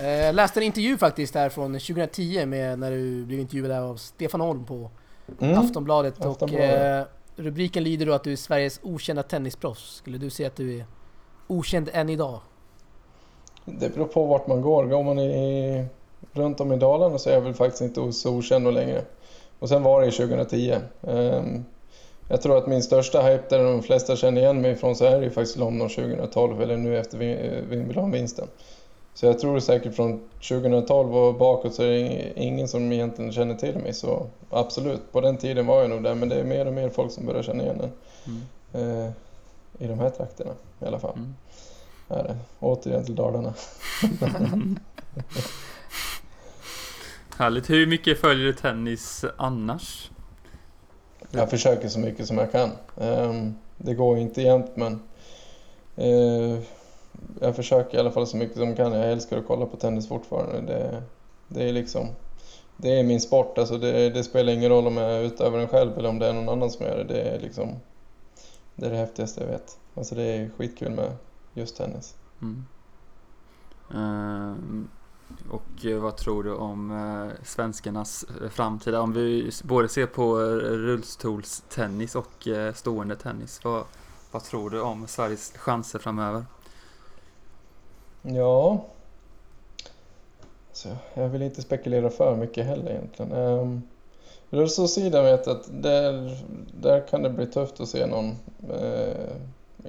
Jag 0.01 0.27
eh, 0.27 0.33
läste 0.33 0.59
en 0.59 0.63
intervju 0.63 0.97
faktiskt 0.97 1.35
här 1.35 1.49
från 1.49 1.73
2010 1.73 2.45
med 2.45 2.79
när 2.79 2.91
du 2.91 3.25
blev 3.25 3.39
intervjuad 3.39 3.71
av 3.71 3.95
Stefan 3.95 4.41
Holm 4.41 4.65
på, 4.65 4.91
mm. 5.41 5.59
Aftonbladet. 5.59 6.25
Aftonbladet. 6.25 6.41
Och 6.41 6.59
eh, 6.59 7.05
rubriken 7.35 7.83
lyder 7.83 8.05
då 8.05 8.13
att 8.13 8.23
du 8.23 8.31
är 8.31 8.35
Sveriges 8.35 8.79
okända 8.83 9.23
tennisproffs. 9.23 9.95
Skulle 9.95 10.17
du 10.17 10.29
säga 10.29 10.47
att 10.47 10.55
du 10.55 10.79
är 10.79 10.85
okänd 11.47 11.89
än 11.93 12.09
idag? 12.09 12.39
Det 13.65 13.95
beror 13.95 14.05
på 14.05 14.25
vart 14.25 14.47
man 14.47 14.61
går. 14.61 14.85
Går 14.85 15.03
man 15.03 15.19
i, 15.19 15.85
runt 16.33 16.59
om 16.59 16.73
i 16.73 16.77
Dalarna 16.77 17.17
så 17.17 17.29
är 17.29 17.33
jag 17.33 17.41
väl 17.41 17.53
faktiskt 17.53 17.81
inte 17.81 18.13
så 18.13 18.35
okänd 18.35 18.73
längre. 18.73 19.01
Och 19.59 19.69
sen 19.69 19.83
var 19.83 20.01
det 20.01 20.11
2010. 20.11 20.75
Um, 21.01 21.65
jag 22.27 22.41
tror 22.41 22.57
att 22.57 22.67
min 22.67 22.83
största 22.83 23.21
hype 23.21 23.43
där 23.49 23.63
de 23.63 23.83
flesta 23.83 24.15
känner 24.15 24.41
igen 24.41 24.61
mig 24.61 24.71
ifrån 24.71 24.95
så 24.95 25.05
är 25.05 25.19
det 25.19 25.23
ju 25.23 25.31
faktiskt 25.31 25.57
London 25.57 25.89
2012 25.89 26.61
eller 26.61 26.77
nu 26.77 26.97
efter 26.97 27.17
Wimbledon-vinsten. 27.69 28.47
Så 29.13 29.25
jag 29.25 29.39
tror 29.39 29.59
säkert 29.59 29.95
från 29.95 30.29
2012 30.49 31.15
och 31.15 31.35
bakåt 31.35 31.73
så 31.73 31.83
är 31.83 31.87
det 31.87 32.33
ingen 32.35 32.67
som 32.67 32.91
egentligen 32.91 33.31
känner 33.31 33.55
till 33.55 33.77
mig. 33.77 33.93
Så 33.93 34.27
absolut, 34.49 35.11
på 35.11 35.21
den 35.21 35.37
tiden 35.37 35.65
var 35.65 35.81
jag 35.81 35.89
nog 35.89 36.03
där 36.03 36.15
men 36.15 36.29
det 36.29 36.35
är 36.35 36.43
mer 36.43 36.65
och 36.65 36.73
mer 36.73 36.89
folk 36.89 37.11
som 37.11 37.25
börjar 37.25 37.43
känna 37.43 37.63
igen 37.63 37.81
en. 37.81 37.91
Mm. 38.73 39.05
Eh, 39.05 39.11
I 39.79 39.87
de 39.87 39.99
här 39.99 40.09
trakterna 40.09 40.51
i 40.79 40.85
alla 40.85 40.99
fall. 40.99 41.13
Mm. 41.15 41.35
Är 42.07 42.23
det. 42.23 42.37
Återigen 42.59 43.05
till 43.05 43.15
Dalarna. 43.15 43.53
Härligt. 47.37 47.69
Hur 47.69 47.87
mycket 47.87 48.19
följer 48.19 48.45
du 48.45 48.53
tennis 48.53 49.25
annars? 49.37 50.11
Jag 51.31 51.49
försöker 51.49 51.87
så 51.87 51.99
mycket 51.99 52.27
som 52.27 52.37
jag 52.37 52.51
kan. 52.51 52.71
Um, 52.95 53.55
det 53.77 53.93
går 53.93 54.17
inte 54.17 54.41
jämt 54.41 54.71
men 54.75 54.99
uh, 55.99 56.59
jag 57.41 57.55
försöker 57.55 57.97
i 57.97 57.99
alla 57.99 58.11
fall 58.11 58.27
så 58.27 58.37
mycket 58.37 58.57
som 58.57 58.67
jag 58.67 58.77
kan. 58.77 58.93
Jag 58.93 59.11
älskar 59.11 59.37
att 59.37 59.47
kolla 59.47 59.65
på 59.65 59.77
tennis 59.77 60.07
fortfarande. 60.07 60.61
Det, 60.61 61.03
det 61.47 61.69
är 61.69 61.73
liksom 61.73 62.07
det 62.77 62.99
är 62.99 63.03
min 63.03 63.21
sport. 63.21 63.57
Alltså 63.57 63.77
det, 63.77 64.09
det, 64.09 64.23
spelar 64.23 64.53
ingen 64.53 64.69
roll 64.69 64.87
om 64.87 64.97
jag 64.97 65.23
utövar 65.23 65.57
den 65.57 65.67
själv 65.67 65.97
eller 65.97 66.09
om 66.09 66.19
det 66.19 66.27
är 66.27 66.33
någon 66.33 66.49
annan 66.49 66.71
som 66.71 66.85
gör 66.85 66.97
det. 66.97 67.13
Det 67.13 67.21
är 67.21 67.39
liksom 67.39 67.69
det 68.75 68.85
är 68.85 68.89
det 68.89 68.97
häftigaste 68.97 69.41
jag 69.41 69.47
vet. 69.47 69.77
Alltså 69.95 70.15
det 70.15 70.23
är 70.23 70.49
skitkul 70.57 70.91
med 70.91 71.11
just 71.55 71.77
tennis. 71.77 72.15
Mm. 72.41 72.65
Uh, 73.93 74.55
och 75.49 76.01
vad 76.01 76.17
tror 76.17 76.43
du 76.43 76.53
om 76.53 76.91
uh, 76.91 77.31
svenskarnas 77.43 78.25
framtida, 78.49 79.01
om 79.01 79.13
vi 79.13 79.51
både 79.63 79.89
ser 79.89 80.05
på 80.05 80.37
rullstolstennis 80.59 82.15
och 82.15 82.47
uh, 82.47 82.73
stående 82.73 83.15
tennis. 83.15 83.63
Vad, 83.63 83.83
vad 84.31 84.43
tror 84.43 84.69
du 84.69 84.81
om 84.81 85.07
Sveriges 85.07 85.51
chanser 85.51 85.99
framöver? 85.99 86.45
Ja, 88.21 88.85
så 90.73 90.89
jag 91.13 91.29
vill 91.29 91.41
inte 91.41 91.61
spekulera 91.61 92.09
för 92.09 92.35
mycket 92.35 92.65
heller 92.65 92.91
egentligen. 92.91 93.31
Um, 93.31 93.81
Rullstolssidan 94.49 95.23
vet 95.23 95.47
jag 95.47 95.55
att 95.55 95.81
där, 95.81 96.37
där 96.81 97.07
kan 97.07 97.23
det 97.23 97.29
bli 97.29 97.47
tufft 97.47 97.79
att 97.79 97.89
se 97.89 98.05
någon 98.05 98.35
eh, 98.69 99.35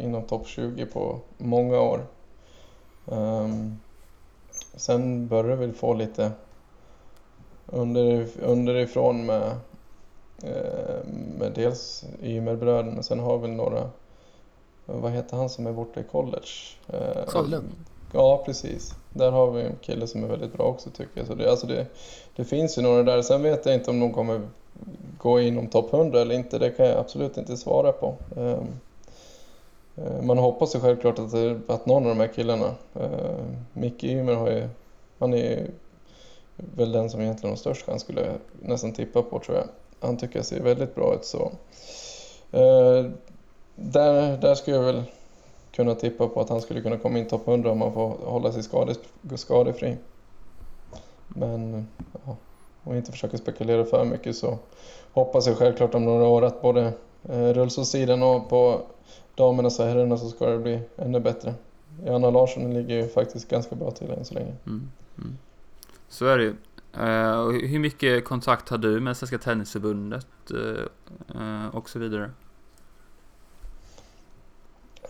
inom 0.01 0.23
topp 0.23 0.47
20 0.47 0.87
på 0.87 1.21
många 1.39 1.81
år. 1.81 2.07
Um, 3.05 3.79
sen 4.75 5.29
börjar 5.29 5.57
väl 5.57 5.73
få 5.73 5.95
lite 5.95 6.33
under, 7.67 8.27
underifrån 8.43 9.27
med, 9.27 9.51
eh, 10.43 11.05
med 11.39 11.53
dels 11.55 12.05
Ymerbröderna, 12.23 13.03
sen 13.03 13.21
har 13.21 13.39
vi 13.39 13.49
några, 13.49 13.91
vad 14.87 15.13
heter 15.13 15.37
han 15.37 15.49
som 15.49 15.67
är 15.67 15.73
borta 15.73 16.01
i 16.01 16.05
college? 16.05 16.49
Eh, 16.87 17.27
Sjölund? 17.27 17.73
Ja, 18.13 18.43
precis. 18.47 18.95
Där 19.13 19.31
har 19.31 19.51
vi 19.51 19.63
en 19.63 19.77
kille 19.81 20.07
som 20.07 20.25
är 20.25 20.29
väldigt 20.29 20.53
bra 20.53 20.65
också 20.67 20.91
tycker 20.91 21.19
jag. 21.21 21.27
Så 21.27 21.35
det, 21.35 21.51
alltså 21.51 21.67
det, 21.67 21.87
det 22.37 22.45
finns 22.45 22.79
ju 22.79 22.83
några 22.83 23.03
där. 23.03 23.23
Sen 23.23 23.43
vet 23.43 23.67
jag 23.67 23.75
inte 23.75 23.91
om 23.91 24.01
de 24.01 24.13
kommer 24.13 24.41
gå 25.19 25.41
inom 25.41 25.67
topp 25.67 25.93
100 25.93 26.21
eller 26.21 26.35
inte. 26.35 26.59
Det 26.59 26.71
kan 26.71 26.87
jag 26.87 26.99
absolut 26.99 27.37
inte 27.37 27.57
svara 27.57 27.93
på. 27.93 28.15
Um, 28.37 28.67
Eh, 29.97 30.23
man 30.23 30.39
hoppas 30.39 30.75
ju 30.75 30.81
självklart 30.81 31.19
att, 31.19 31.35
att 31.71 31.87
någon 31.87 32.03
av 32.03 32.09
de 32.09 32.21
här 32.21 32.33
killarna, 32.35 32.75
eh, 32.95 33.45
Micke 33.73 34.05
Ymer 34.05 34.35
har 34.35 34.51
ju, 34.51 34.69
han 35.19 35.35
är 35.35 35.39
ju 35.39 35.71
väl 36.57 36.93
den 36.93 37.11
som 37.11 37.21
egentligen 37.21 37.51
har 37.51 37.57
störst 37.57 37.87
chans 37.87 38.03
skulle 38.03 38.21
jag 38.21 38.35
nästan 38.61 38.93
tippa 38.93 39.23
på 39.23 39.39
tror 39.39 39.57
jag. 39.57 39.67
Han 40.01 40.17
tycker 40.17 40.39
jag 40.39 40.47
ser 40.47 40.61
väldigt 40.61 40.95
bra 40.95 41.15
ut 41.15 41.25
så. 41.25 41.53
Eh, 42.53 43.11
där, 43.75 44.37
där 44.37 44.55
skulle 44.55 44.77
jag 44.77 44.85
väl 44.85 45.03
kunna 45.73 45.95
tippa 45.95 46.29
på 46.29 46.41
att 46.41 46.49
han 46.49 46.61
skulle 46.61 46.81
kunna 46.81 46.99
komma 46.99 47.19
in 47.19 47.29
topp 47.29 47.49
100 47.49 47.71
om 47.71 47.81
han 47.81 47.93
får 47.93 48.09
hålla 48.09 48.53
sig 48.53 48.63
skades, 48.63 48.99
skadefri. 49.35 49.97
Men 51.29 51.89
ja, 52.25 52.37
om 52.85 52.95
inte 52.95 53.13
försöker 53.13 53.37
spekulera 53.37 53.85
för 53.85 54.05
mycket 54.05 54.37
så 54.37 54.59
hoppas 55.13 55.47
jag 55.47 55.57
självklart 55.57 55.95
om 55.95 56.05
några 56.05 56.27
år 56.27 56.45
att 56.45 56.63
både 56.63 56.93
rullstolssidan 57.29 58.23
och 58.23 58.49
på 58.49 58.83
damernas 59.35 59.79
och 59.79 59.87
herrarna 59.87 60.17
så 60.17 60.29
ska 60.29 60.47
det 60.47 60.59
bli 60.59 60.81
ännu 60.97 61.21
bättre. 61.21 61.55
Johanna 62.07 62.31
Larsson 62.31 62.75
ligger 62.75 62.97
ju 62.97 63.09
faktiskt 63.09 63.49
ganska 63.49 63.75
bra 63.75 63.91
till 63.91 64.11
än 64.11 64.25
så 64.25 64.35
länge. 64.35 64.53
Mm, 64.67 64.91
mm. 65.19 65.39
Så 66.09 66.27
är 66.27 66.39
det 66.39 66.45
ju. 66.45 66.55
Uh, 67.01 67.69
hur 67.69 67.79
mycket 67.79 68.25
kontakt 68.25 68.69
har 68.69 68.79
du 68.79 69.01
med 69.01 69.17
Svenska 69.17 69.39
Tennisförbundet 69.39 70.27
uh, 70.55 70.61
uh, 71.41 71.67
och 71.73 71.89
så 71.89 71.99
vidare? 71.99 72.31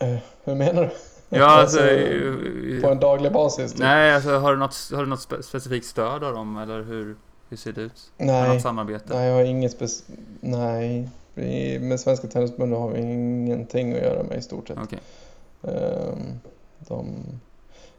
Eh, 0.00 0.18
hur 0.44 0.54
menar 0.54 0.82
du? 0.82 0.90
Ja, 1.36 1.46
alltså, 1.60 1.80
alltså, 1.80 2.82
på 2.82 2.88
en 2.88 3.00
daglig 3.00 3.32
basis? 3.32 3.72
Typ. 3.72 3.80
Nej, 3.80 4.14
alltså, 4.14 4.30
har, 4.30 4.52
du 4.52 4.58
något, 4.58 4.90
har 4.92 5.02
du 5.02 5.08
något 5.08 5.44
specifikt 5.44 5.86
stöd 5.86 6.24
av 6.24 6.34
dem 6.34 6.56
eller 6.56 6.82
hur, 6.82 7.16
hur 7.48 7.56
ser 7.56 7.72
det 7.72 7.80
ut? 7.80 8.12
Nej, 8.16 8.54
något 8.54 8.62
samarbete? 8.62 9.14
Nej, 9.14 9.28
jag 9.28 9.34
har 9.34 9.44
inget 9.44 9.72
specifikt. 9.72 10.20
Nej, 10.40 11.10
vi, 11.36 11.78
med 11.78 12.00
Svenska 12.00 12.28
Tennisförbundet 12.28 12.78
har 12.78 12.90
vi 12.90 13.00
ingenting 13.00 13.92
att 13.92 14.02
göra 14.02 14.22
med 14.22 14.38
i 14.38 14.42
stort 14.42 14.68
sett. 14.68 14.78
Okay. 14.78 14.98
Um, 15.60 16.40
de, 16.78 17.14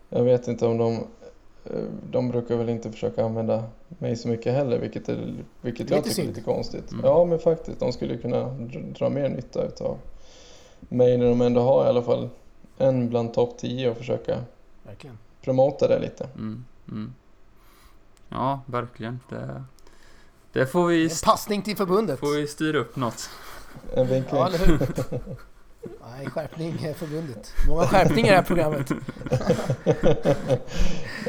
jag 0.09 0.23
vet 0.23 0.47
inte 0.47 0.65
om 0.65 0.77
de... 0.77 0.93
Eh, 1.65 1.83
de 2.11 2.29
brukar 2.29 2.55
väl 2.55 2.69
inte 2.69 2.91
försöka 2.91 3.25
använda 3.25 3.63
mig 3.87 4.15
så 4.15 4.27
mycket 4.27 4.53
heller, 4.53 4.79
vilket, 4.79 5.09
är, 5.09 5.35
vilket 5.61 5.89
jag 5.89 6.03
tycker 6.03 6.23
är 6.23 6.27
lite 6.27 6.41
konstigt. 6.41 6.91
Mm. 6.91 7.05
Ja, 7.05 7.25
men 7.25 7.39
faktiskt. 7.39 7.79
De 7.79 7.93
skulle 7.93 8.17
kunna 8.17 8.49
dra 8.97 9.09
mer 9.09 9.29
nytta 9.29 9.63
utav 9.63 9.97
mig 10.79 11.17
när 11.17 11.25
de 11.25 11.41
ändå 11.41 11.61
har 11.61 11.85
i 11.85 11.87
alla 11.87 12.01
fall 12.03 12.29
en 12.77 13.09
bland 13.09 13.33
topp 13.33 13.57
10 13.57 13.89
och 13.89 13.97
försöka 13.97 14.43
verkligen. 14.83 15.17
promota 15.41 15.87
det 15.87 15.99
lite. 15.99 16.29
Mm, 16.35 16.65
mm. 16.87 17.13
Ja, 18.29 18.61
verkligen. 18.65 19.19
Det, 19.29 19.63
det 20.53 20.65
får 20.65 20.87
vi... 20.87 21.03
En 21.03 21.09
passning 21.23 21.61
till 21.61 21.77
förbundet. 21.77 22.19
Får 22.19 22.35
vi 22.35 22.47
styra 22.47 22.77
upp 22.77 22.95
något. 22.95 23.29
En 23.95 24.07
vinkling. 24.07 24.39
Ja, 24.39 24.47
eller 24.47 24.57
hur? 24.57 24.79
Nej, 26.17 26.25
skärpning 26.25 26.83
är 26.83 26.93
förbundet. 26.93 27.53
Många 27.67 27.87
skärpningar 27.87 28.27
i 28.27 28.29
det 28.29 28.35
här 28.35 28.43
programmet. 28.43 28.89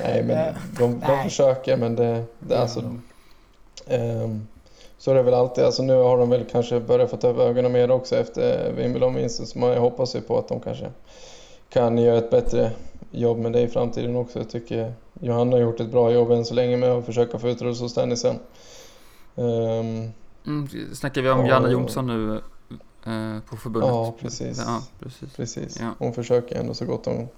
Nej, 0.02 0.22
men 0.22 0.54
de, 0.78 1.00
de 1.00 1.06
Nej. 1.06 1.24
försöker, 1.24 1.76
men 1.76 1.96
det... 1.96 2.24
det 2.38 2.58
alltså, 2.58 2.80
um, 3.86 4.46
så 4.98 5.10
är 5.10 5.14
det 5.14 5.22
väl 5.22 5.34
alltid. 5.34 5.64
Alltså 5.64 5.82
nu 5.82 5.94
har 5.94 6.18
de 6.18 6.30
väl 6.30 6.44
kanske 6.50 6.80
börjat 6.80 7.10
få 7.10 7.16
ta 7.16 7.28
upp 7.28 7.38
ögonen 7.38 7.72
mer 7.72 7.90
också 7.90 8.16
efter 8.16 8.72
Wimbledon-vinsten. 8.72 9.46
Så 9.46 9.58
man 9.58 9.76
hoppas 9.76 10.16
ju 10.16 10.20
på 10.20 10.38
att 10.38 10.48
de 10.48 10.60
kanske 10.60 10.90
kan 11.68 11.98
göra 11.98 12.18
ett 12.18 12.30
bättre 12.30 12.70
jobb 13.10 13.38
med 13.38 13.52
det 13.52 13.60
i 13.60 13.68
framtiden 13.68 14.16
också. 14.16 14.38
Jag 14.38 14.50
tycker 14.50 14.92
Johanna 15.20 15.52
har 15.52 15.60
gjort 15.60 15.80
ett 15.80 15.90
bra 15.90 16.12
jobb 16.12 16.30
än 16.30 16.44
så 16.44 16.54
länge 16.54 16.76
med 16.76 16.90
att 16.90 17.06
försöka 17.06 17.38
få 17.38 17.48
ut 17.48 17.62
rullstolstennisen. 17.62 18.38
Um, 19.38 20.12
mm, 20.46 20.68
snackar 20.94 21.22
vi 21.22 21.30
om 21.30 21.40
och, 21.40 21.48
Janne 21.48 21.70
Jonsson 21.70 22.06
nu 22.06 22.40
eh, 23.06 23.40
på 23.40 23.56
förbundet? 23.56 23.90
Ja, 23.90 24.14
precis. 24.20 24.58
Ja, 24.66 24.82
precis. 25.00 25.36
precis. 25.36 25.80
Ja. 25.80 25.94
Hon 25.98 26.12
försöker 26.12 26.56
ändå 26.56 26.74
så 26.74 26.84
gott 26.84 27.06
hon 27.06 27.28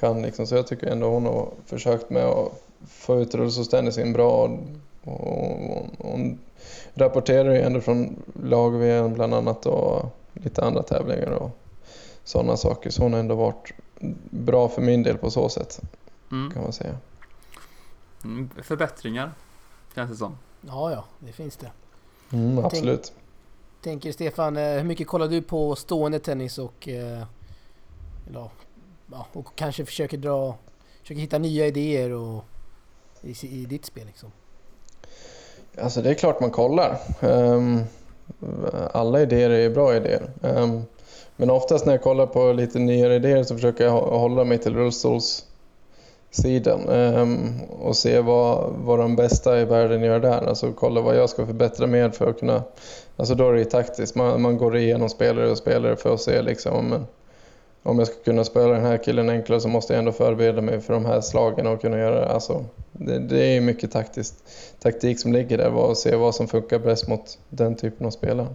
kan. 0.00 0.22
Liksom. 0.22 0.46
Så 0.46 0.54
jag 0.54 0.66
tycker 0.66 0.86
ändå 0.86 1.10
hon 1.10 1.26
har 1.26 1.50
försökt 1.66 2.10
med 2.10 2.24
att 2.24 2.62
få 2.88 3.20
ut 3.20 3.34
rullstolstennisen 3.34 4.12
bra. 4.12 4.58
Och, 5.04 5.76
och, 5.76 5.86
hon 5.98 6.38
rapporterar 6.94 7.54
ju 7.54 7.60
ändå 7.60 7.80
från 7.80 8.22
lag-VM 8.42 9.14
bland 9.14 9.34
annat 9.34 9.66
och 9.66 10.16
lite 10.32 10.64
andra 10.64 10.82
tävlingar 10.82 11.30
och 11.30 11.58
sådana 12.24 12.56
saker. 12.56 12.90
Så 12.90 13.02
hon 13.02 13.12
har 13.12 13.20
ändå 13.20 13.34
varit 13.34 13.72
bra 14.30 14.68
för 14.68 14.82
min 14.82 15.02
del 15.02 15.18
på 15.18 15.30
så 15.30 15.48
sätt. 15.48 15.80
Mm. 16.32 16.52
Kan 16.52 16.62
man 16.62 16.72
säga. 16.72 16.94
Mm, 18.24 18.50
förbättringar 18.62 19.32
känns 19.94 20.10
det 20.10 20.16
som. 20.16 20.36
Ja, 20.60 20.90
ja, 20.90 21.04
det 21.18 21.32
finns 21.32 21.56
det. 21.56 21.70
Mm, 22.32 22.64
absolut. 22.64 23.12
Tänk, 23.12 23.82
tänker 23.82 24.12
Stefan, 24.12 24.56
eh, 24.56 24.62
hur 24.62 24.84
mycket 24.84 25.06
kollar 25.06 25.28
du 25.28 25.42
på 25.42 25.76
stående 25.76 26.18
tennis 26.18 26.58
och, 26.58 26.88
eh, 26.88 27.22
ja, 28.32 28.50
och 29.32 29.46
kanske 29.54 29.84
försöker 29.84 30.16
dra, 30.16 30.56
försöker 31.02 31.20
hitta 31.20 31.38
nya 31.38 31.66
idéer 31.66 32.10
och, 32.10 32.44
i, 33.22 33.46
i 33.46 33.64
ditt 33.64 33.84
spel 33.84 34.06
liksom? 34.06 34.32
Alltså 35.78 36.02
det 36.02 36.10
är 36.10 36.14
klart 36.14 36.40
man 36.40 36.50
kollar. 36.50 36.98
Um, 37.20 37.84
alla 38.92 39.20
idéer 39.20 39.50
är 39.50 39.70
bra 39.70 39.96
idéer. 39.96 40.30
Um, 40.40 40.82
men 41.36 41.50
oftast 41.50 41.86
när 41.86 41.92
jag 41.92 42.02
kollar 42.02 42.26
på 42.26 42.52
lite 42.52 42.78
nyare 42.78 43.14
idéer 43.14 43.42
så 43.42 43.54
försöker 43.54 43.84
jag 43.84 43.92
hålla 43.92 44.44
mig 44.44 44.58
till 44.58 44.74
rullstols 44.74 45.46
sidan 46.30 46.88
um, 46.88 47.60
och 47.80 47.96
se 47.96 48.20
vad, 48.20 48.72
vad 48.72 48.98
de 48.98 49.16
bästa 49.16 49.60
i 49.60 49.64
världen 49.64 50.02
gör 50.02 50.20
där. 50.20 50.48
Alltså 50.48 50.72
kolla 50.72 51.00
vad 51.00 51.16
jag 51.16 51.30
ska 51.30 51.46
förbättra 51.46 51.86
mer 51.86 52.10
för 52.10 52.30
att 52.30 52.38
kunna... 52.38 52.62
Alltså 53.16 53.34
då 53.34 53.48
är 53.48 53.52
det 53.52 53.58
ju 53.58 53.64
taktiskt. 53.64 54.14
Man, 54.14 54.42
man 54.42 54.58
går 54.58 54.76
igenom 54.76 55.08
spelare 55.08 55.50
och 55.50 55.58
spelare 55.58 55.96
för 55.96 56.14
att 56.14 56.20
se 56.20 56.42
liksom 56.42 56.88
men, 56.88 57.06
om 57.82 57.98
jag 57.98 58.08
ska 58.08 58.16
kunna 58.24 58.44
spela 58.44 58.68
den 58.68 58.84
här 58.84 58.98
killen 58.98 59.28
enklare 59.28 59.60
så 59.60 59.68
måste 59.68 59.92
jag 59.92 59.98
ändå 59.98 60.12
förbereda 60.12 60.62
mig 60.62 60.80
för 60.80 60.94
de 60.94 61.04
här 61.04 61.20
slagen 61.20 61.66
och 61.66 61.80
kunna 61.80 61.98
göra 61.98 62.20
det. 62.20 62.28
Alltså, 62.28 62.64
det, 62.92 63.18
det 63.18 63.44
är 63.44 63.60
mycket 63.60 63.92
taktiskt, 63.92 64.34
taktik 64.82 65.20
som 65.20 65.32
ligger 65.32 65.58
där 65.58 65.74
och 65.74 65.96
se 65.96 66.16
vad 66.16 66.34
som 66.34 66.48
funkar 66.48 66.78
bäst 66.78 67.08
mot 67.08 67.38
den 67.48 67.76
typen 67.76 68.06
av 68.06 68.10
spelare. 68.10 68.48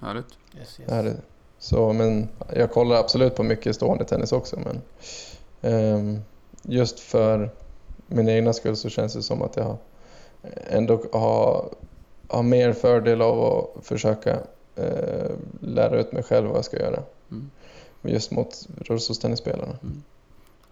Härligt. 0.00 0.38
Yes, 0.58 0.80
yes. 0.80 0.90
Är 0.92 1.14
Så, 1.58 1.92
men 1.92 2.28
jag 2.52 2.70
kollar 2.70 2.96
absolut 2.96 3.34
på 3.36 3.42
mycket 3.42 3.76
stående 3.76 4.04
tennis 4.04 4.32
också. 4.32 4.56
Men, 4.64 4.80
just 6.62 7.00
för 7.00 7.50
min 8.06 8.28
egna 8.28 8.52
skull 8.52 8.76
så 8.76 8.88
känns 8.88 9.14
det 9.14 9.22
som 9.22 9.42
att 9.42 9.56
jag 9.56 9.76
ändå 10.66 11.02
har, 11.12 11.68
har 12.28 12.42
mer 12.42 12.72
fördel 12.72 13.22
av 13.22 13.42
att 13.42 13.86
försöka 13.86 14.34
uh, 14.78 15.30
lära 15.60 16.00
ut 16.00 16.12
mig 16.12 16.22
själv 16.22 16.46
vad 16.46 16.56
jag 16.56 16.64
ska 16.64 16.76
göra. 16.76 17.02
Mm. 17.30 17.50
Just 18.02 18.30
mot 18.30 18.68
rullstolstennisspelarna. 18.76 19.78
Mm. 19.82 20.02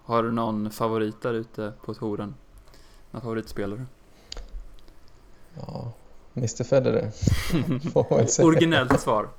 Har 0.03 0.23
du 0.23 0.31
någon 0.31 0.71
favorit 0.71 1.21
där 1.21 1.33
ute 1.33 1.73
på 1.85 1.93
touren? 1.93 2.35
Någon 3.11 3.21
favoritspelare? 3.21 3.85
Ja, 5.55 5.91
Mr 6.33 6.63
Federer. 6.63 7.11
Originellt 8.45 9.01
svar. 9.01 9.29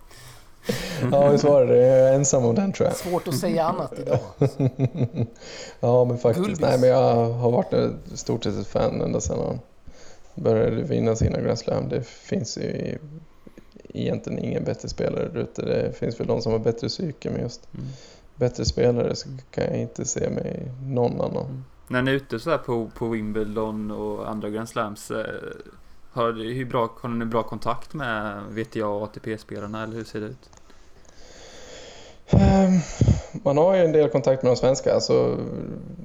Ja, 1.12 1.28
vi 1.28 1.38
svarade 1.38 1.72
det. 1.72 1.86
Jag 1.86 2.08
är 2.08 2.14
ensam 2.14 2.44
om 2.44 2.54
den 2.54 2.72
tror 2.72 2.88
jag. 2.88 2.96
Svårt 2.96 3.28
att 3.28 3.38
säga 3.38 3.64
annat 3.64 3.98
idag. 3.98 4.18
ja, 5.80 6.04
men 6.04 6.18
faktiskt. 6.18 6.46
Gulbis. 6.46 6.60
Nej, 6.60 6.78
men 6.80 6.88
jag 6.88 7.32
har 7.32 7.50
varit 7.50 7.72
ett 7.72 8.18
stort 8.18 8.44
sett 8.44 8.58
ett 8.58 8.66
fan 8.66 9.00
ända 9.00 9.20
sedan 9.20 9.38
han 9.46 9.60
började 10.34 10.82
vinna 10.82 11.16
sina 11.16 11.40
Grand 11.40 11.58
Slam. 11.58 11.88
Det 11.88 12.06
finns 12.06 12.58
ju 12.58 12.98
egentligen 13.94 14.38
ingen 14.44 14.64
bättre 14.64 14.88
spelare 14.88 15.28
där 15.28 15.40
ute. 15.40 15.62
Det 15.62 15.98
finns 15.98 16.20
väl 16.20 16.26
de 16.26 16.42
som 16.42 16.52
har 16.52 16.58
bättre 16.58 16.88
psyke, 16.88 17.30
men 17.30 17.40
just 17.40 17.68
mm. 17.74 17.86
bättre 18.36 18.64
spelare 18.64 19.16
så 19.16 19.28
kan 19.50 19.64
jag 19.64 19.76
inte 19.76 20.04
se 20.04 20.30
mig 20.30 20.70
någon 20.82 21.20
annan. 21.20 21.46
Mm. 21.46 21.64
När 21.88 22.02
ni 22.02 22.10
är 22.10 22.14
ute 22.14 22.40
så 22.40 22.58
på, 22.58 22.90
på 22.94 23.08
Wimbledon 23.08 23.90
och 23.90 24.30
andra 24.30 24.50
Grand 24.50 24.68
Slams, 24.68 25.10
eh, 25.10 25.24
har, 26.10 26.32
hur 26.32 26.64
bra, 26.64 26.90
har 27.00 27.08
ni 27.08 27.24
bra 27.24 27.42
kontakt 27.42 27.94
med 27.94 28.42
VTA 28.50 28.86
och 28.86 29.02
ATP-spelarna 29.02 29.82
eller 29.82 29.94
hur 29.94 30.04
ser 30.04 30.20
det 30.20 30.26
ut? 30.26 30.50
Ehm, 32.30 32.78
man 33.32 33.58
har 33.58 33.76
ju 33.76 33.84
en 33.84 33.92
del 33.92 34.08
kontakt 34.08 34.42
med 34.42 34.52
de 34.52 34.56
svenska, 34.56 34.94
alltså 34.94 35.36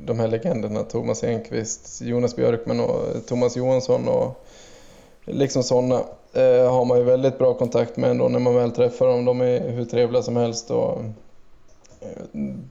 de 0.06 0.20
här 0.20 0.28
legenderna 0.28 0.84
Thomas 0.84 1.24
Enqvist, 1.24 2.02
Jonas 2.02 2.36
Björkman 2.36 2.80
och 2.80 3.26
Thomas 3.28 3.58
Johansson 3.58 4.08
och 4.08 4.46
liksom 5.26 5.64
sådana 5.64 5.96
eh, 6.34 6.72
har 6.72 6.86
man 6.86 6.98
ju 6.98 7.04
väldigt 7.04 7.38
bra 7.38 7.54
kontakt 7.54 7.98
med 7.98 8.12
ändå 8.12 8.28
när 8.28 8.40
man 8.40 8.56
väl 8.56 8.72
träffar 8.72 9.08
dem. 9.08 9.26
De 9.26 9.42
är 9.42 9.70
hur 9.70 9.86
trevliga 9.86 10.22
som 10.22 10.36
helst 10.36 10.72
och 10.72 11.02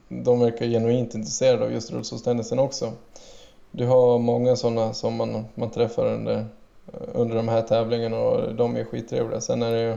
de 0.09 0.41
verkar 0.41 0.67
genuint 0.67 1.15
intresserade 1.15 1.65
av 1.65 1.73
just 1.73 1.93
rullstolstennisen 1.93 2.59
också. 2.59 2.93
Du 3.71 3.87
har 3.87 4.19
många 4.19 4.57
sådana 4.57 4.93
som 4.93 5.17
man, 5.17 5.45
man 5.55 5.71
träffar 5.71 6.07
under, 6.07 6.47
under 7.13 7.37
de 7.37 7.49
här 7.49 7.63
tävlingarna 7.63 8.19
och 8.19 8.55
de 8.55 8.77
är 8.77 8.85
skittrevliga. 8.85 9.41
Sen 9.41 9.63
är 9.63 9.73
det 9.73 9.83
ju 9.83 9.97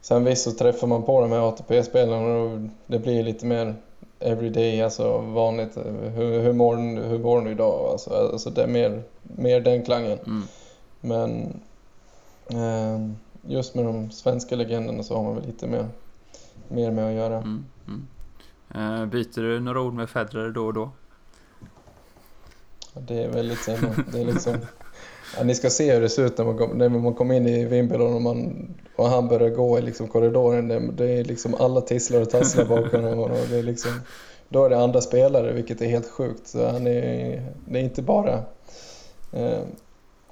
Sen 0.00 0.24
visst 0.24 0.44
så 0.44 0.52
träffar 0.52 0.86
man 0.86 1.02
på 1.02 1.20
de 1.20 1.32
här 1.32 1.48
ATP-spelarna 1.48 2.36
och 2.36 2.60
det 2.86 2.98
blir 2.98 3.22
lite 3.22 3.46
mer 3.46 3.74
everyday, 4.20 4.82
alltså 4.82 5.18
vanligt. 5.18 5.76
Hur, 6.14 6.40
hur, 6.40 6.52
mår, 6.52 6.76
hur 7.08 7.18
mår 7.18 7.40
du 7.40 7.50
idag? 7.50 7.90
Alltså, 7.90 8.14
alltså 8.14 8.50
det 8.50 8.62
är 8.62 8.66
mer, 8.66 9.02
mer 9.22 9.60
den 9.60 9.84
klangen. 9.84 10.18
Mm. 10.18 10.42
Men 11.00 11.60
eh, 12.48 13.10
just 13.42 13.74
med 13.74 13.84
de 13.84 14.10
svenska 14.10 14.56
legenderna 14.56 15.02
så 15.02 15.16
har 15.16 15.24
man 15.24 15.34
väl 15.34 15.46
lite 15.46 15.66
mer, 15.66 15.88
mer 16.68 16.90
med 16.90 17.08
att 17.08 17.14
göra. 17.14 17.36
Mm, 17.36 17.64
mm. 17.86 18.06
Eh, 18.74 19.06
byter 19.06 19.42
du 19.42 19.60
några 19.60 19.80
ord 19.80 19.94
med 19.94 20.10
Federer 20.10 20.50
då 20.50 20.66
och 20.66 20.74
då? 20.74 20.90
Det 22.94 23.24
är 23.24 23.28
väldigt 23.28 23.58
sällan. 23.58 24.04
Det 24.12 24.20
är 24.20 24.24
liksom, 24.24 24.56
ja, 25.36 25.44
ni 25.44 25.54
ska 25.54 25.70
se 25.70 25.92
hur 25.92 26.00
det 26.00 26.08
ser 26.08 26.26
ut 26.26 26.38
när 26.38 26.44
man, 26.44 26.58
kom, 26.58 26.78
när 26.78 26.88
man 26.88 27.14
kommer 27.14 27.34
in 27.34 27.46
i 27.46 27.64
Wimbledon 27.64 28.14
och, 28.14 28.22
man, 28.22 28.68
och 28.96 29.06
han 29.06 29.28
börjar 29.28 29.50
gå 29.50 29.78
i 29.78 29.82
liksom 29.82 30.08
korridoren. 30.08 30.68
Det, 30.68 30.80
det 30.80 31.12
är 31.12 31.24
liksom 31.24 31.54
alla 31.54 31.80
tisslar 31.80 32.20
och 32.20 32.30
tasslar 32.30 32.64
bakom 32.64 33.04
honom. 33.04 33.20
Och 33.20 33.48
det 33.50 33.58
är 33.58 33.62
liksom, 33.62 33.90
då 34.48 34.64
är 34.64 34.70
det 34.70 34.78
andra 34.78 35.00
spelare, 35.00 35.52
vilket 35.52 35.80
är 35.80 35.86
helt 35.86 36.10
sjukt. 36.10 36.46
Så 36.46 36.66
han 36.66 36.86
är, 36.86 37.42
det 37.68 37.78
är 37.78 37.82
inte 37.82 38.02
bara 38.02 38.42
eh, 39.32 39.60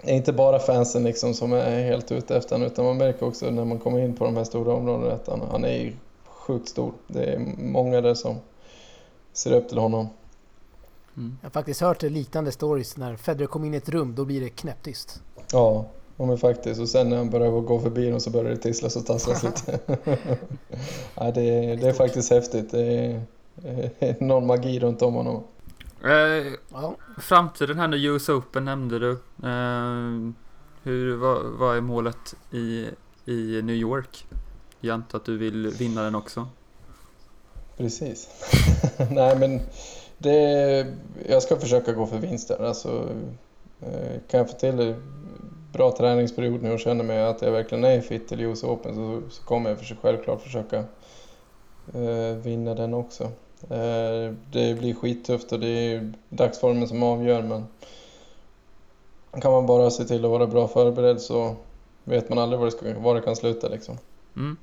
är 0.02 0.14
inte 0.14 0.32
bara 0.32 0.58
fansen 0.58 1.04
liksom 1.04 1.34
som 1.34 1.52
är 1.52 1.82
helt 1.82 2.12
ute 2.12 2.37
efter 2.37 2.54
honom 2.54 2.66
utan 2.66 2.84
man 2.84 2.96
märker 2.96 3.26
också 3.26 3.50
när 3.50 3.64
man 3.64 3.78
kommer 3.78 4.00
in 4.00 4.16
på 4.16 4.24
de 4.24 4.37
här 4.37 4.44
stora 4.44 4.74
områdena 4.74 5.12
att 5.12 5.28
han, 5.28 5.40
han 5.50 5.64
är 5.64 5.92
sjukt 6.26 6.68
stor. 6.68 6.92
Det 7.06 7.24
är 7.24 7.38
många 7.58 8.00
där 8.00 8.14
som 8.14 8.37
ser 9.32 9.52
upp 9.52 9.68
till 9.68 9.78
honom. 9.78 10.08
Mm. 11.18 11.37
Jag 11.40 11.46
har 11.46 11.50
faktiskt 11.50 11.81
hört 11.81 12.02
liknande 12.02 12.52
stories 12.52 12.96
när 12.96 13.16
Federer 13.16 13.46
kommer 13.46 13.66
in 13.66 13.74
i 13.74 13.76
ett 13.76 13.88
rum, 13.88 14.14
då 14.14 14.24
blir 14.24 14.40
det 14.40 14.48
knäpptyst. 14.48 15.22
Ja, 15.52 15.87
men 16.16 16.38
faktiskt. 16.38 16.81
Och 16.81 16.88
sen 16.88 17.09
när 17.09 17.16
han 17.16 17.31
börjar 17.31 17.50
gå 17.50 17.81
förbi 17.81 18.11
dem 18.11 18.20
så 18.20 18.31
börjar 18.31 18.50
det 18.50 18.57
tisslas 18.57 18.96
och 18.96 19.07
tasslas 19.07 19.42
lite. 19.42 19.78
ja, 21.14 21.31
det, 21.31 21.42
är, 21.42 21.76
det 21.76 21.88
är 21.88 21.92
faktiskt 21.92 22.31
häftigt. 22.31 22.70
Det 22.70 23.22
är, 23.98 24.24
någon 24.24 24.46
magi 24.46 24.81
runt 24.81 25.02
om 25.02 25.14
honom. 25.14 25.44
Eh, 26.04 26.52
ja. 26.72 26.96
Framtiden 27.18 27.78
här 27.78 27.88
nu, 27.88 27.96
US 27.96 28.28
Open 28.28 28.64
nämnde 28.64 28.98
du. 28.98 29.11
Eh, 29.42 30.33
hur, 30.83 31.16
vad, 31.16 31.44
vad 31.44 31.76
är 31.76 31.81
målet 31.81 32.35
i, 32.50 32.88
i 33.24 33.62
New 33.62 33.76
York? 33.76 34.26
Jag 34.81 34.94
antar 34.94 35.18
att 35.18 35.24
du 35.24 35.38
vill 35.38 35.66
vinna 35.66 36.02
den 36.02 36.14
också? 36.14 36.48
Precis. 37.76 38.28
Nej 39.11 39.38
men 39.38 39.61
det, 40.18 40.87
jag 41.28 41.42
ska 41.42 41.57
försöka 41.57 41.92
gå 41.92 42.07
för 42.07 42.18
vinster. 42.18 42.64
Alltså, 42.64 43.09
eh, 43.81 44.20
kan 44.31 44.38
jag 44.38 44.50
få 44.50 44.57
till 44.57 44.81
en 44.81 45.02
bra 45.72 45.96
träningsperiod 45.96 46.62
nu 46.62 46.72
och 46.72 46.81
känner 46.81 47.04
mig 47.04 47.24
att 47.24 47.42
jag 47.42 47.52
verkligen 47.52 47.85
är 47.85 48.00
fit 48.00 48.28
till 48.28 48.40
US 48.40 48.64
Open 48.64 48.94
så, 48.94 49.31
så 49.31 49.42
kommer 49.42 49.70
jag 49.70 49.78
för 49.78 49.96
självklart 50.02 50.42
försöka 50.42 50.85
eh, 51.94 52.37
vinna 52.42 52.74
den 52.74 52.94
också. 52.94 53.24
Eh, 53.70 54.35
det 54.52 54.78
blir 54.78 54.94
skittufft 54.94 55.52
och 55.52 55.61
det 55.61 55.68
är 55.68 56.12
dagsformen 56.28 56.88
som 56.88 57.02
avgör 57.02 57.42
men 57.42 57.66
kan 59.40 59.52
man 59.52 59.66
bara 59.66 59.90
se 59.90 60.04
till 60.04 60.24
att 60.24 60.31
vara 60.31 60.46
bra 60.46 60.68
förberedd 60.68 61.20
så 61.20 61.57
vet 62.04 62.28
man 62.28 62.38
aldrig 62.38 62.59
var 62.59 62.66
det, 62.66 62.72
ska, 62.72 62.98
var 62.98 63.14
det 63.14 63.20
kan 63.20 63.37
sluta 63.37 63.68
liksom. 63.68 63.98
Mm. 64.37 64.57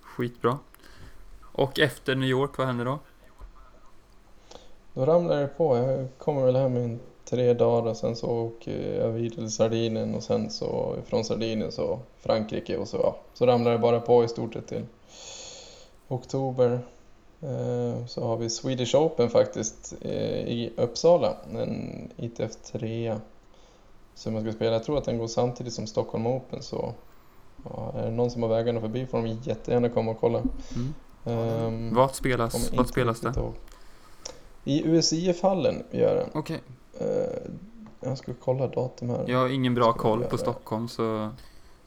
Skitbra. 0.00 0.58
Och 1.52 1.78
efter 1.78 2.14
New 2.14 2.28
York, 2.28 2.58
vad 2.58 2.66
händer 2.66 2.84
då? 2.84 2.98
Då 4.94 5.06
ramlar 5.06 5.40
det 5.40 5.46
på. 5.46 5.76
Jag 5.76 6.08
kommer 6.18 6.44
väl 6.44 6.56
hem 6.56 6.76
i 6.76 6.98
tre 7.24 7.54
dagar 7.54 7.90
och 7.90 7.96
sen 7.96 8.16
så 8.16 8.26
åker 8.26 8.98
jag 8.98 9.08
vidare 9.08 9.34
till 9.34 9.50
Sardinien 9.50 10.14
och 10.14 10.22
sen 10.22 10.50
så 10.50 10.96
från 11.06 11.24
Sardinien 11.24 11.72
så 11.72 11.98
Frankrike 12.18 12.76
och 12.76 12.88
så 12.88 12.96
ja. 12.96 13.16
Så 13.34 13.46
ramlar 13.46 13.72
det 13.72 13.78
bara 13.78 14.00
på 14.00 14.24
i 14.24 14.28
stort 14.28 14.54
sett 14.54 14.66
till 14.66 14.86
oktober. 16.08 16.80
Eh, 17.40 18.06
så 18.06 18.26
har 18.26 18.36
vi 18.36 18.50
Swedish 18.50 18.94
Open 18.94 19.30
faktiskt 19.30 19.94
eh, 20.00 20.40
i 20.48 20.72
Uppsala, 20.76 21.36
en 21.52 22.10
ITF 22.16 22.56
3 22.72 23.16
som 24.14 24.34
jag 24.34 24.42
ska 24.42 24.52
spela. 24.52 24.72
Jag 24.72 24.84
tror 24.84 24.98
att 24.98 25.04
den 25.04 25.18
går 25.18 25.26
samtidigt 25.26 25.72
som 25.72 25.86
Stockholm 25.86 26.26
Open 26.26 26.62
så 26.62 26.94
ja, 27.64 27.92
är 27.96 28.04
det 28.04 28.10
någon 28.10 28.30
som 28.30 28.42
har 28.42 28.50
vägarna 28.50 28.80
förbi 28.80 29.06
får 29.06 29.22
de 29.22 29.28
jättegärna 29.28 29.88
komma 29.88 30.10
och 30.10 30.20
kolla. 30.20 30.42
Mm. 30.74 30.94
Um, 31.24 31.94
Vart 31.94 32.14
spelas, 32.14 32.72
vart 32.72 32.88
spelas 32.88 33.20
det? 33.20 33.32
I 34.64 34.86
USIF-hallen 34.86 35.82
gör 35.90 36.14
det. 36.14 36.26
Okej. 36.32 36.60
Okay. 36.94 37.08
Uh, 37.08 37.26
jag 38.00 38.18
ska 38.18 38.32
kolla 38.40 38.66
datum 38.66 39.10
här. 39.10 39.24
Jag 39.28 39.38
har 39.38 39.48
ingen 39.48 39.74
bra 39.74 39.92
koll 39.92 40.24
på 40.24 40.38
Stockholm 40.38 40.88
så 40.88 41.30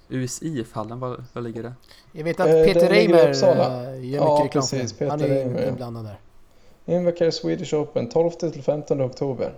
USIF-hallen, 0.09 0.99
var, 0.99 1.23
var 1.33 1.41
ligger 1.41 1.63
det? 1.63 1.73
Jag 2.11 2.23
vet 2.23 2.39
att 2.39 2.65
Peter 2.65 2.85
eh, 2.85 2.89
Reimer 2.89 3.17
gör 3.17 3.95
mycket 3.95 4.21
ja, 4.21 4.41
reklam 4.43 4.61
precis, 4.61 4.93
Peter 4.93 5.09
Han 5.09 5.21
är 5.21 5.27
Reimer, 5.27 5.67
inblandad 5.67 6.05
där. 6.05 6.19
Invacare 6.85 7.31
Swedish 7.31 7.73
Open 7.73 8.09
12 8.09 8.29
till 8.29 8.63
15 8.63 9.01
oktober. 9.01 9.53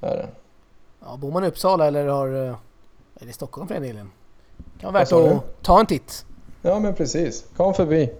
Är 0.00 0.16
det. 0.16 0.28
Ja, 1.00 1.16
bor 1.16 1.32
man 1.32 1.44
i 1.44 1.46
Uppsala 1.46 1.86
eller 1.86 2.06
har... 2.06 2.48
Eh, 2.48 2.56
eller 3.20 3.30
i 3.30 3.34
Stockholm 3.34 3.68
för 3.68 3.74
den 3.74 3.82
delen. 3.82 4.10
Kan 4.80 4.92
vara 4.92 5.04
värt 5.04 5.12
att 5.12 5.62
ta 5.62 5.80
en 5.80 5.86
titt. 5.86 6.24
Ja 6.62 6.80
men 6.80 6.94
precis. 6.94 7.46
Kom 7.56 7.74
förbi. 7.74 8.12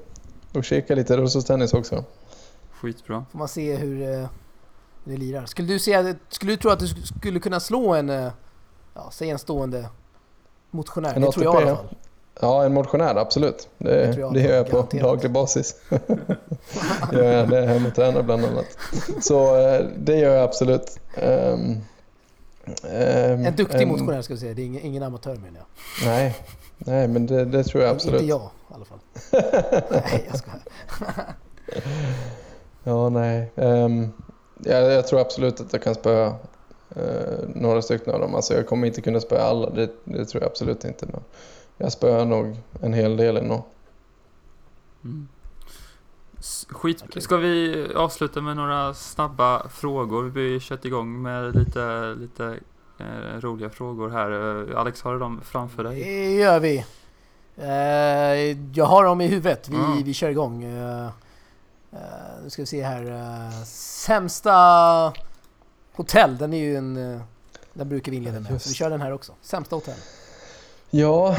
Och 0.55 0.65
kika 0.65 0.95
lite 0.95 1.17
rullstolstennis 1.17 1.75
också. 1.75 2.05
Skitbra. 2.81 3.24
Får 3.33 3.39
man 3.39 3.49
se 3.49 3.76
hur, 3.76 3.97
hur 3.97 4.20
eh, 4.22 4.29
det 5.05 5.16
lirar. 5.16 5.47
Skulle 5.47 5.68
du, 5.68 5.79
se, 5.79 6.14
skulle 6.29 6.53
du 6.53 6.57
tro 6.57 6.70
att 6.70 6.79
du 6.81 6.87
skulle 6.89 7.41
kunna 7.41 7.61
slå 7.61 7.95
en... 7.95 8.11
Eh, 8.11 8.29
ja, 8.95 9.09
säg 9.12 9.31
en 9.31 9.39
stående 9.39 9.89
motionär? 10.70 11.14
En 11.14 11.20
det 11.22 11.29
ATP, 11.29 11.41
tror 11.41 11.55
jag 11.55 11.62
i 11.62 11.66
alla 11.66 11.76
fall. 11.76 11.87
Ja, 12.41 12.64
en 12.64 12.74
motionär, 12.74 13.14
absolut. 13.14 13.68
Det, 13.79 14.07
Det 14.12 14.20
jag 14.20 14.35
det 14.35 14.41
gör 14.41 14.57
jag 14.57 14.66
på 14.70 14.76
garanterat. 14.76 15.03
daglig 15.05 15.33
basis. 15.33 15.76
gör 17.12 17.33
jag 17.33 17.51
det 17.51 17.66
hem 17.66 17.87
och 17.87 17.95
tränar 17.95 18.22
bland 18.22 18.45
annat. 18.45 18.66
Så 19.20 19.57
eh, 19.68 19.87
det 19.99 20.16
gör 20.16 20.35
jag 20.35 20.45
absolut. 20.45 21.01
Ehm, 21.16 21.76
ehm, 22.91 23.47
En 23.47 23.57
duktig 23.57 23.83
en- 23.83 23.89
motionär 23.89 24.22
ska 24.22 24.35
vi 24.35 24.41
säga, 24.41 24.55
det 24.55 24.62
är 24.62 24.66
ingen, 24.66 24.83
ingen 24.83 25.03
amatör 25.03 25.35
menar 25.37 25.59
jag. 25.59 25.66
Nej, 26.09 26.37
nej 26.79 27.09
men 27.09 27.26
det, 27.26 27.45
det 27.45 27.64
tror 27.64 27.83
jag 27.83 27.91
absolut. 27.93 28.20
Inte 28.20 28.31
jag 28.31 28.51
i 28.70 28.74
alla 28.74 28.85
fall. 28.85 28.99
Nej, 29.91 30.29
jag 30.31 30.39
skojar. 30.39 30.62
Ja, 32.89 33.09
nej. 33.09 33.51
Um, 33.55 34.12
jag, 34.59 34.93
jag 34.93 35.07
tror 35.07 35.20
absolut 35.20 35.61
att 35.61 35.72
jag 35.72 35.82
kan 35.82 35.95
spöa 35.95 36.26
eh, 36.97 37.39
några 37.55 37.82
stycken 37.82 38.14
av 38.14 38.20
dem. 38.20 38.34
Alltså 38.34 38.55
jag 38.55 38.66
kommer 38.66 38.86
inte 38.86 39.01
kunna 39.01 39.20
spöa 39.20 39.43
alla, 39.43 39.70
det, 39.70 39.91
det 40.05 40.24
tror 40.24 40.43
jag 40.43 40.51
absolut 40.51 40.84
inte. 40.84 41.07
Men 41.07 41.20
jag 41.76 41.93
spöar 41.93 42.24
nog 42.24 42.57
en 42.80 42.93
hel 42.93 43.16
del 43.16 43.36
ändå. 43.36 43.64
Mm. 45.05 45.28
Skit. 46.68 47.05
Ska 47.16 47.36
vi 47.36 47.86
avsluta 47.97 48.41
med 48.41 48.57
några 48.57 48.95
snabba 48.95 49.68
frågor? 49.68 50.22
Vi 50.24 50.53
har 50.53 50.61
kört 50.61 50.84
igång 50.84 51.22
med 51.22 51.57
lite, 51.57 52.14
lite 52.20 52.59
eh, 52.99 53.41
roliga 53.41 53.70
frågor 53.70 54.09
här. 54.09 54.30
Eh, 54.70 54.78
Alex, 54.80 55.03
har 55.03 55.12
du 55.12 55.18
dem 55.18 55.41
framför 55.45 55.84
dig? 55.84 56.05
Det 56.05 56.34
gör 56.34 56.61
vi. 56.61 56.84
Eh, 57.57 58.59
jag 58.74 58.84
har 58.84 59.05
dem 59.05 59.20
i 59.20 59.26
huvudet. 59.26 59.68
Vi, 59.68 59.76
Mm. 59.76 60.03
vi 60.03 60.14
kör 60.14 60.30
igång. 60.30 60.64
Eh, 60.64 61.09
eh, 61.93 61.99
nu 62.43 62.51
ska 62.51 62.62
vi 62.62 62.66
se 62.66 62.82
här. 62.82 63.05
Uh, 63.05 63.64
sämsta 63.64 64.53
hotell, 65.93 66.39
den 66.39 66.53
är 66.53 66.59
ju 66.59 66.76
en... 66.76 67.14
eh, 67.14 67.20
den 67.72 67.89
brukar 67.89 68.12
vi 68.12 68.16
inleda 68.16 68.41
med. 68.41 68.53
Just. 68.53 68.64
Så 68.64 68.68
vi 68.68 68.74
kör 68.74 68.91
den 68.91 69.01
här 69.01 69.12
också. 69.12 69.32
Sämsta 69.43 69.76
hotell. 69.76 69.95
Ja, 70.91 71.36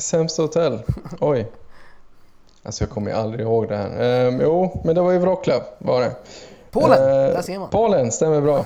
sämsta 0.00 0.42
hotell. 0.42 0.82
Oj. 1.20 1.50
Alltså 2.62 2.84
jag 2.84 2.90
kommer 2.90 3.10
ju 3.10 3.16
aldrig 3.16 3.40
ihåg 3.40 3.68
det 3.68 3.76
här. 3.76 4.00
Ehm, 4.00 4.40
jo, 4.40 4.80
men 4.84 4.94
det 4.94 5.00
var 5.00 5.12
i 5.12 5.18
Wroclaw 5.18 5.64
var 5.78 6.00
det. 6.00 6.12
Polen! 6.70 6.98
Eh, 6.98 7.32
där 7.32 7.42
ser 7.42 7.58
man. 7.58 7.70
Polen, 7.70 8.12
stämmer 8.12 8.40
bra. 8.40 8.64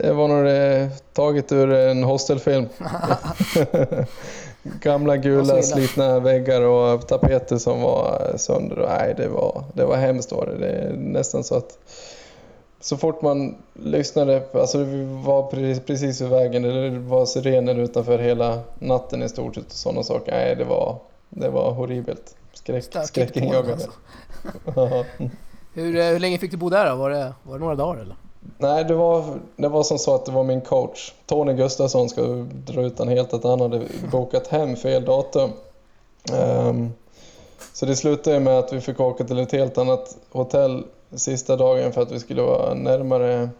Det 0.00 0.12
var 0.12 0.28
nog 0.28 0.90
taget 1.12 1.52
ur 1.52 1.72
en 1.72 2.04
hostelfilm. 2.04 2.68
Gamla 4.82 5.16
gula 5.16 5.62
slitna 5.62 6.20
väggar 6.20 6.60
och 6.62 7.06
tapeter 7.06 7.58
som 7.58 7.80
var 7.82 8.32
sönder. 8.36 8.78
Och, 8.78 8.88
nej, 8.88 9.14
det 9.16 9.28
var, 9.28 9.64
det 9.72 9.84
var 9.84 9.96
hemskt 9.96 10.32
var 10.32 10.46
det. 10.46 10.58
Det 10.58 10.68
är 10.72 10.92
nästan 10.92 11.44
så 11.44 11.54
att 11.54 11.78
så 12.80 12.96
fort 12.96 13.22
man 13.22 13.54
lyssnade, 13.72 14.42
alltså 14.54 14.78
vi 14.78 15.04
var 15.04 15.50
pre- 15.50 15.80
precis 15.86 16.20
vid 16.20 16.28
vägen, 16.28 16.62
det 16.62 16.90
var 16.90 17.26
sirener 17.26 17.74
utanför 17.78 18.18
hela 18.18 18.60
natten 18.78 19.22
i 19.22 19.28
stort 19.28 19.54
sett 19.54 19.66
och 19.66 19.72
sådana 19.72 20.02
saker. 20.02 20.32
Nej, 20.32 20.56
det 20.56 20.64
var, 20.64 20.96
det 21.28 21.48
var 21.48 21.70
horribelt. 21.72 22.34
Skräck, 22.52 22.84
skräckinjagande. 23.04 23.72
alltså. 23.72 23.90
Hur, 25.74 25.96
eh, 25.96 26.04
hur 26.04 26.18
länge 26.18 26.38
fick 26.38 26.50
du 26.50 26.56
bo 26.56 26.68
där 26.70 26.90
då? 26.90 26.96
Var 26.96 27.10
det, 27.10 27.32
var 27.42 27.54
det 27.54 27.60
några 27.60 27.74
dagar 27.74 28.00
eller? 28.00 28.16
Nej, 28.40 28.84
det 28.84 28.94
var, 28.94 29.38
det 29.56 29.68
var 29.68 29.82
som 29.82 29.98
så 29.98 30.14
att 30.14 30.26
det 30.26 30.32
var 30.32 30.44
min 30.44 30.60
coach. 30.60 31.12
Tony 31.26 31.52
Gustafsson 31.52 32.08
ska 32.08 32.22
dra 32.50 32.82
ut 32.82 32.96
den 32.96 33.08
helt 33.08 33.34
att 33.34 33.44
han 33.44 33.60
hade 33.60 33.86
bokat 34.12 34.46
hem 34.46 34.76
fel 34.76 35.04
datum. 35.04 35.50
Um, 36.32 36.92
så 37.72 37.86
det 37.86 37.96
slutade 37.96 38.40
med 38.40 38.58
att 38.58 38.72
vi 38.72 38.80
fick 38.80 39.00
åka 39.00 39.24
till 39.24 39.38
ett 39.38 39.52
helt 39.52 39.78
annat 39.78 40.16
hotell 40.30 40.84
sista 41.12 41.56
dagen 41.56 41.92
för 41.92 42.02
att 42.02 42.12
vi 42.12 42.20
skulle 42.20 42.42
vara 42.42 42.74
närmare 42.74 43.50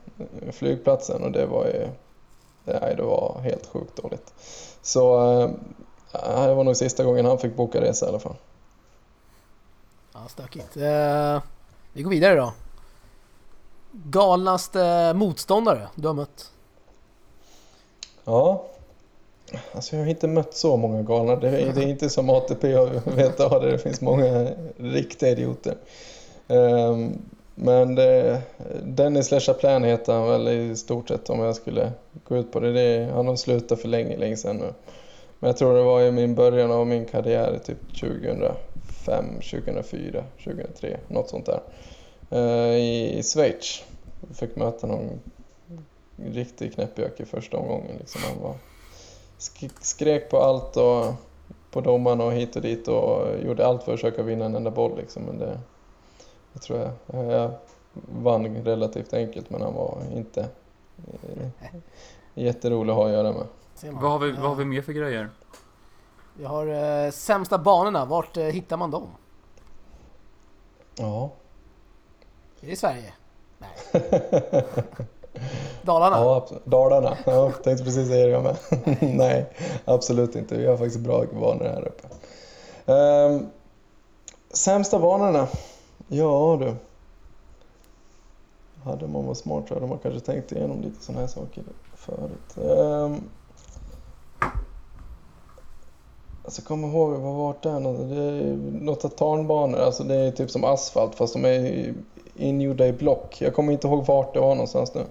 flygplatsen 0.53 1.22
och 1.22 1.33
det 1.33 1.47
var 1.47 1.66
ju... 1.66 1.89
Nej, 2.64 2.95
det 2.97 3.03
var 3.03 3.41
helt 3.43 3.66
sjukt 3.66 4.03
dåligt. 4.03 4.35
Så 4.83 5.33
uh, 5.43 5.51
det 6.47 6.55
var 6.55 6.64
nog 6.64 6.76
sista 6.76 7.05
gången 7.05 7.24
han 7.24 7.39
fick 7.39 7.57
boka 7.57 7.81
resa 7.81 8.07
i 8.07 8.09
alla 8.09 8.18
fall. 8.18 8.37
Ja, 10.14 10.20
stökigt. 10.29 10.76
Uh, 10.76 11.43
vi 11.93 12.03
går 12.03 12.11
vidare 12.11 12.35
då. 12.35 12.53
Galnaste 14.05 15.12
motståndare 15.14 15.88
du 15.94 16.07
har 16.07 16.14
mött? 16.14 16.51
Ja. 18.24 18.64
Alltså 19.72 19.96
jag 19.96 20.03
har 20.03 20.11
inte 20.11 20.28
mött 20.28 20.55
så 20.55 20.76
många 20.76 21.03
galna. 21.03 21.36
Det 21.36 21.49
är, 21.49 21.72
det 21.72 21.84
är 21.84 21.88
inte 21.88 22.11
som 22.11 22.30
ATP 22.30 22.76
och 22.76 22.88
VTA 22.88 23.59
där 23.59 23.70
det 23.72 23.78
finns 23.78 24.01
många 24.01 24.49
riktiga 24.76 25.30
idioter. 25.30 25.76
Um, 26.49 27.18
men 27.55 27.94
det, 27.94 28.42
Dennis 28.82 29.30
LeChaplin 29.30 29.84
heter 29.84 30.12
han 30.12 30.28
väl 30.28 30.49
i 30.49 30.76
stort 30.76 31.09
sett 31.09 31.30
om 31.30 31.40
jag 31.40 31.57
skulle 31.57 31.92
gå 32.24 32.36
ut 32.36 32.53
på 32.53 32.61
det. 32.61 32.72
det 32.72 33.12
han 33.12 33.28
har 33.28 33.36
slutat 33.36 33.80
för 33.80 33.88
länge, 33.88 34.16
länge 34.16 34.36
sedan 34.36 34.57
nu. 34.57 34.72
Men 35.38 35.49
jag 35.49 35.57
tror 35.57 35.74
det 35.74 35.82
var 35.82 36.03
i 36.03 36.11
min 36.11 36.34
början 36.34 36.70
av 36.70 36.86
min 36.86 37.05
karriär, 37.05 37.59
typ 37.64 38.01
2005, 38.01 39.24
2004, 39.34 40.24
2003, 40.44 40.99
något 41.09 41.28
sånt 41.28 41.46
där. 41.46 41.61
Uh, 42.32 42.76
I 42.76 43.22
Schweiz. 43.22 43.84
Jag 44.29 44.37
fick 44.37 44.57
möta 44.57 44.87
någon 44.87 45.20
riktig 46.16 46.74
knäppjök 46.74 47.20
i 47.20 47.24
första 47.24 47.57
omgången. 47.57 47.97
Liksom. 47.99 48.20
Han 48.29 48.43
var, 48.43 48.55
sk- 49.39 49.79
skrek 49.81 50.31
på 50.31 50.39
allt 50.43 50.76
och 50.76 51.14
på 51.70 51.81
domaren 51.81 52.20
och 52.20 52.33
hit 52.33 52.57
och 52.57 52.62
dit 52.62 52.89
och 52.89 53.26
gjorde 53.45 53.66
allt 53.66 53.83
för 53.83 53.93
att 53.95 54.01
försöka 54.01 54.22
vinna 54.22 54.45
en 54.45 54.55
enda 54.55 54.70
boll. 54.70 54.97
Liksom. 54.97 55.22
Men 55.22 55.39
det, 55.39 55.61
jag 56.53 56.62
tror 56.62 56.79
jag, 57.07 57.24
jag 57.33 57.51
vann 58.22 58.64
relativt 58.64 59.14
enkelt 59.14 59.51
men 59.51 59.62
han 59.62 59.74
var 59.74 59.99
inte 60.14 60.49
eh, 61.12 61.49
jätterolig 62.35 62.91
att 62.91 62.97
ha 62.97 63.07
att 63.07 63.12
göra 63.12 63.33
med. 63.33 63.47
Vad 63.93 64.11
har, 64.11 64.18
vi, 64.18 64.33
vad 64.33 64.41
har 64.43 64.55
vi 64.55 64.64
mer 64.64 64.83
för 64.83 64.93
grejer? 64.93 65.31
Vi 66.37 66.45
har 66.45 66.66
eh, 66.66 67.11
sämsta 67.11 67.59
banorna. 67.59 68.05
Vart 68.05 68.37
eh, 68.37 68.45
hittar 68.45 68.76
man 68.76 68.91
dem? 68.91 69.07
Ja. 70.95 71.31
Är 72.61 72.66
det 72.66 72.72
i 72.72 72.76
Sverige? 72.76 73.12
Nej. 73.59 73.71
Dalarna? 75.83 76.17
Ja, 76.17 76.47
Dalarna. 76.65 77.19
Ja, 77.27 77.53
tänkte 77.53 77.85
precis 77.85 78.09
säga 78.09 78.27
det 78.27 78.33
jag 78.33 78.43
med. 78.43 78.57
Nej, 79.17 79.47
absolut 79.85 80.37
inte. 80.37 80.57
Vi 80.57 80.67
har 80.67 80.77
faktiskt 80.77 81.01
bra 81.01 81.25
banor 81.33 81.65
här 81.65 81.89
uppe. 81.89 82.09
Um, 82.93 83.47
sämsta 84.51 84.99
banorna? 84.99 85.49
Ja 86.09 86.59
du. 86.61 86.75
Hade 88.85 89.07
man 89.07 89.27
varit 89.27 89.39
smart 89.39 89.65
så 89.69 89.75
hade 89.75 89.87
man 89.87 89.99
kanske 89.99 90.21
tänkt 90.21 90.53
igenom 90.53 90.81
lite 90.83 91.05
sådana 91.05 91.21
här 91.21 91.29
saker 91.29 91.65
förut. 91.95 92.55
Um, 92.57 93.21
alltså 96.45 96.63
kommer 96.63 96.89
ihåg, 96.89 97.11
vad 97.11 97.35
var 97.35 97.55
det? 97.63 97.79
nå- 97.79 98.05
Det 98.05 98.23
är 98.23 98.57
något 98.81 99.01
tartanbanor, 99.01 99.79
alltså 99.79 100.05
det 100.05 100.15
är 100.15 100.31
typ 100.31 100.51
som 100.51 100.65
asfalt 100.65 101.15
fast 101.15 101.33
de 101.35 101.45
är 101.45 101.95
ingjorda 102.39 102.86
i 102.86 102.93
block. 102.93 103.36
Jag 103.41 103.55
kommer 103.55 103.72
inte 103.72 103.86
ihåg 103.86 104.07
vart 104.07 104.34
det 104.34 104.41
var 104.41 104.55
någonstans 104.55 104.93
nu. 104.95 105.05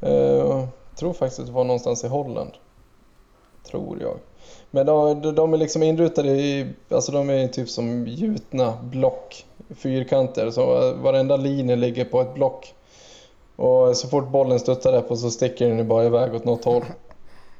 Jag 0.00 0.66
tror 0.96 1.12
faktiskt 1.12 1.40
att 1.40 1.46
det 1.46 1.52
var 1.52 1.64
någonstans 1.64 2.04
i 2.04 2.08
Holland. 2.08 2.50
Tror 3.70 3.98
jag. 4.00 4.16
Men 4.70 4.86
de, 4.86 5.34
de- 5.34 5.54
är 5.54 5.58
liksom 5.58 5.82
inrutade 5.82 6.28
i, 6.28 6.66
alltså 6.88 7.12
de 7.12 7.30
är 7.30 7.48
typ 7.48 7.68
som 7.68 8.06
gjutna 8.06 8.78
block, 8.82 9.46
fyrkanter. 9.70 10.50
Så 10.50 10.94
varenda 10.94 11.36
linje 11.36 11.76
ligger 11.76 12.04
på 12.04 12.20
ett 12.20 12.34
block. 12.34 12.74
Och 13.56 13.96
så 13.96 14.08
fort 14.08 14.28
bollen 14.28 14.58
stöttar 14.58 14.92
där 14.92 15.00
på 15.00 15.16
så 15.16 15.30
sticker 15.30 15.68
den 15.68 15.78
ju 15.78 15.84
bara 15.84 16.04
iväg 16.04 16.34
åt 16.34 16.44
något 16.44 16.64
håll. 16.64 16.84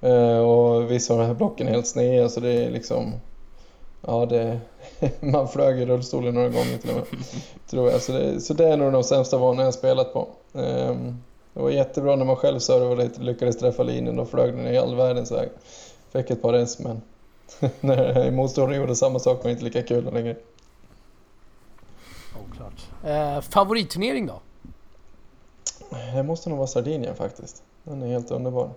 Eh, 0.00 0.38
och 0.38 0.90
vissa 0.90 1.12
av 1.14 1.20
de 1.20 1.26
här 1.26 1.34
blocken 1.34 1.68
är 1.68 1.72
helt 1.72 1.86
sneda 1.86 2.28
så 2.28 2.40
det 2.40 2.52
är 2.52 2.70
liksom... 2.70 3.12
Ja, 4.06 4.26
det... 4.26 4.60
Man 5.20 5.48
flög 5.48 5.80
i 5.80 5.86
rullstolen 5.86 6.34
några 6.34 6.48
gånger 6.48 6.78
till 6.78 6.90
och 6.90 6.96
med. 6.96 7.04
Tror 7.70 7.90
jag. 7.90 8.02
Så 8.02 8.12
det, 8.12 8.40
så 8.40 8.54
det 8.54 8.68
är 8.68 8.76
nog 8.76 8.92
de 8.92 9.04
sämsta 9.04 9.38
banorna 9.38 9.62
jag 9.62 9.74
spelat 9.74 10.12
på. 10.12 10.28
Ehm, 10.54 11.22
det 11.54 11.60
var 11.60 11.70
jättebra 11.70 12.16
när 12.16 12.24
man 12.24 12.36
själv 12.36 12.58
servade 12.58 13.04
och 13.04 13.18
lyckades 13.18 13.58
träffa 13.58 13.82
linjen. 13.82 14.16
Då 14.16 14.24
flög 14.24 14.56
den 14.56 14.66
i 14.66 14.78
all 14.78 14.94
världens 14.94 15.32
väg. 15.32 15.48
Fick 16.12 16.30
ett 16.30 16.42
par 16.42 16.54
S 16.54 16.78
men 16.78 17.02
när 17.80 18.30
motståndaren 18.30 18.80
gjorde 18.80 18.96
samma 18.96 19.18
sak 19.18 19.36
var 19.36 19.44
det 19.44 19.50
inte 19.50 19.64
lika 19.64 19.82
kul 19.82 20.04
längre. 20.14 20.36
Oklart. 22.48 22.88
Eh, 23.04 23.40
favoritturnering 23.40 24.26
då? 24.26 24.40
Det 26.14 26.22
måste 26.22 26.48
nog 26.48 26.58
vara 26.58 26.66
Sardinien 26.66 27.14
faktiskt. 27.14 27.62
Den 27.84 28.02
är 28.02 28.06
helt 28.06 28.30
underbar. 28.30 28.70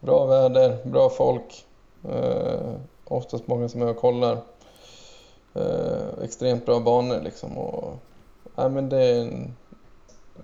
Bra 0.00 0.24
väder, 0.24 0.78
bra 0.84 1.10
folk. 1.10 1.66
Eh, 2.08 2.74
oftast 3.08 3.46
många 3.46 3.68
som 3.68 3.82
är 3.82 3.86
och 3.86 3.96
kollar. 3.96 4.38
Eh, 5.54 6.24
extremt 6.24 6.66
bra 6.66 6.80
banor 6.80 7.20
liksom. 7.20 7.58
Och, 7.58 7.98
nej, 8.54 8.70
men 8.70 8.88
det 8.88 9.02
är 9.02 9.20
en 9.20 9.54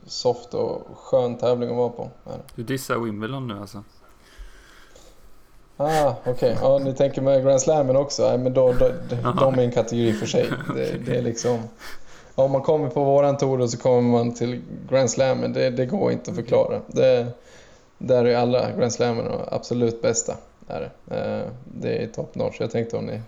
soft 0.07 0.55
och 0.55 0.83
skön 0.95 1.37
tävling 1.37 1.71
att 1.71 1.77
vara 1.77 1.89
på. 1.89 2.11
Du 2.55 2.63
dissar 2.63 2.99
Wimbledon 2.99 3.49
nu 3.49 3.61
alltså? 3.61 3.83
Ah, 5.77 6.15
okej. 6.27 6.57
Ja, 6.61 6.79
ni 6.79 6.95
tänker 6.95 7.23
med 7.23 7.45
Grand 7.45 7.61
Slammen 7.61 7.97
också? 7.97 8.29
Nej, 8.29 8.39
men 8.39 8.55
då, 8.55 8.73
då, 8.73 8.91
de, 9.41 9.59
är 9.59 9.63
en 9.63 9.73
kategori 9.73 10.13
för 10.13 10.27
sig. 10.27 10.51
Det, 10.75 11.07
det 11.07 11.17
är 11.17 11.23
liksom... 11.23 11.59
Om 12.35 12.51
man 12.53 12.63
kommer 12.63 12.89
på 12.89 13.05
våran 13.05 13.37
tour 13.37 13.61
och 13.61 13.71
så 13.71 13.79
kommer 13.79 14.11
man 14.11 14.35
till 14.35 14.63
Grand 14.91 15.11
Slammen, 15.11 15.53
det, 15.53 15.71
det 15.71 15.87
går 15.87 16.13
inte 16.13 16.31
att 16.31 16.37
förklara. 16.37 16.81
Det, 16.87 17.27
där 17.99 18.25
är 18.25 18.37
alla 18.37 18.71
Grand 18.71 18.93
Slammen 18.93 19.27
absolut 19.49 20.03
bästa. 20.03 20.37
Är 20.73 20.81
det. 20.81 21.17
Eh, 21.17 21.51
det 21.65 21.97
är 21.97 22.07
top 22.07 22.35
notch. 22.35 22.61
Jag 22.61 22.71
tänkte 22.71 22.97
om 22.97 23.07
ni 23.07 23.21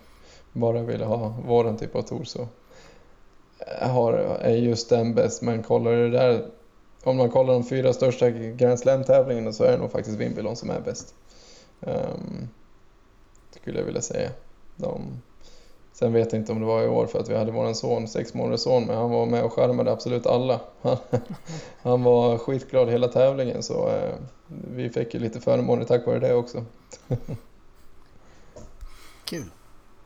bara 0.53 0.81
ville 0.81 1.05
ha 1.05 1.35
våran 1.45 1.77
typ 1.77 1.95
av 1.95 2.01
tour 2.01 2.23
så 2.23 2.47
har, 3.81 4.13
är 4.41 4.55
just 4.55 4.89
den 4.89 5.15
bäst. 5.15 5.41
Men 5.41 5.63
kollar 5.63 5.91
det 5.91 6.09
där, 6.09 6.45
om 7.03 7.17
man 7.17 7.29
kollar 7.29 7.53
de 7.53 7.63
fyra 7.63 7.93
största 7.93 8.29
Grand 8.29 8.79
Slam-tävlingarna 8.79 9.51
så 9.53 9.63
är 9.63 9.71
det 9.71 9.77
nog 9.77 9.91
faktiskt 9.91 10.17
Wimbledon 10.17 10.55
som 10.55 10.69
är 10.69 10.79
bäst. 10.79 11.15
Um, 11.79 12.49
skulle 13.61 13.79
jag 13.79 13.85
vilja 13.85 14.01
säga. 14.01 14.29
De, 14.75 15.21
sen 15.95 16.13
vet 16.13 16.33
jag 16.33 16.41
inte 16.41 16.51
om 16.51 16.59
det 16.59 16.65
var 16.65 16.83
i 16.83 16.87
år 16.87 17.07
för 17.07 17.19
att 17.19 17.29
vi 17.29 17.37
hade 17.37 17.51
vår 17.51 17.73
son, 17.73 18.07
sex 18.07 18.33
månaders 18.33 18.61
son, 18.61 18.85
men 18.85 18.97
han 18.97 19.09
var 19.09 19.25
med 19.25 19.43
och 19.43 19.53
skärmade 19.53 19.91
absolut 19.91 20.25
alla. 20.25 20.59
Han, 20.81 20.97
han 21.81 22.03
var 22.03 22.37
skitglad 22.37 22.89
hela 22.89 23.07
tävlingen 23.07 23.63
så 23.63 23.89
eh, 23.89 24.13
vi 24.47 24.89
fick 24.89 25.13
ju 25.13 25.19
lite 25.19 25.41
förmåner 25.41 25.85
tack 25.85 26.05
vare 26.05 26.19
det 26.19 26.33
också. 26.33 26.65
Kul. 29.25 29.45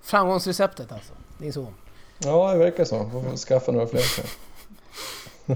Framgångsreceptet 0.02 0.92
alltså, 0.92 1.14
din 1.38 1.54
son. 1.54 1.74
Ja, 2.20 2.52
det 2.52 2.58
verkar 2.58 2.86
så. 2.86 3.10
Får 3.10 3.38
skaffa 3.38 3.72
några 3.72 3.88
fler. 3.88 4.04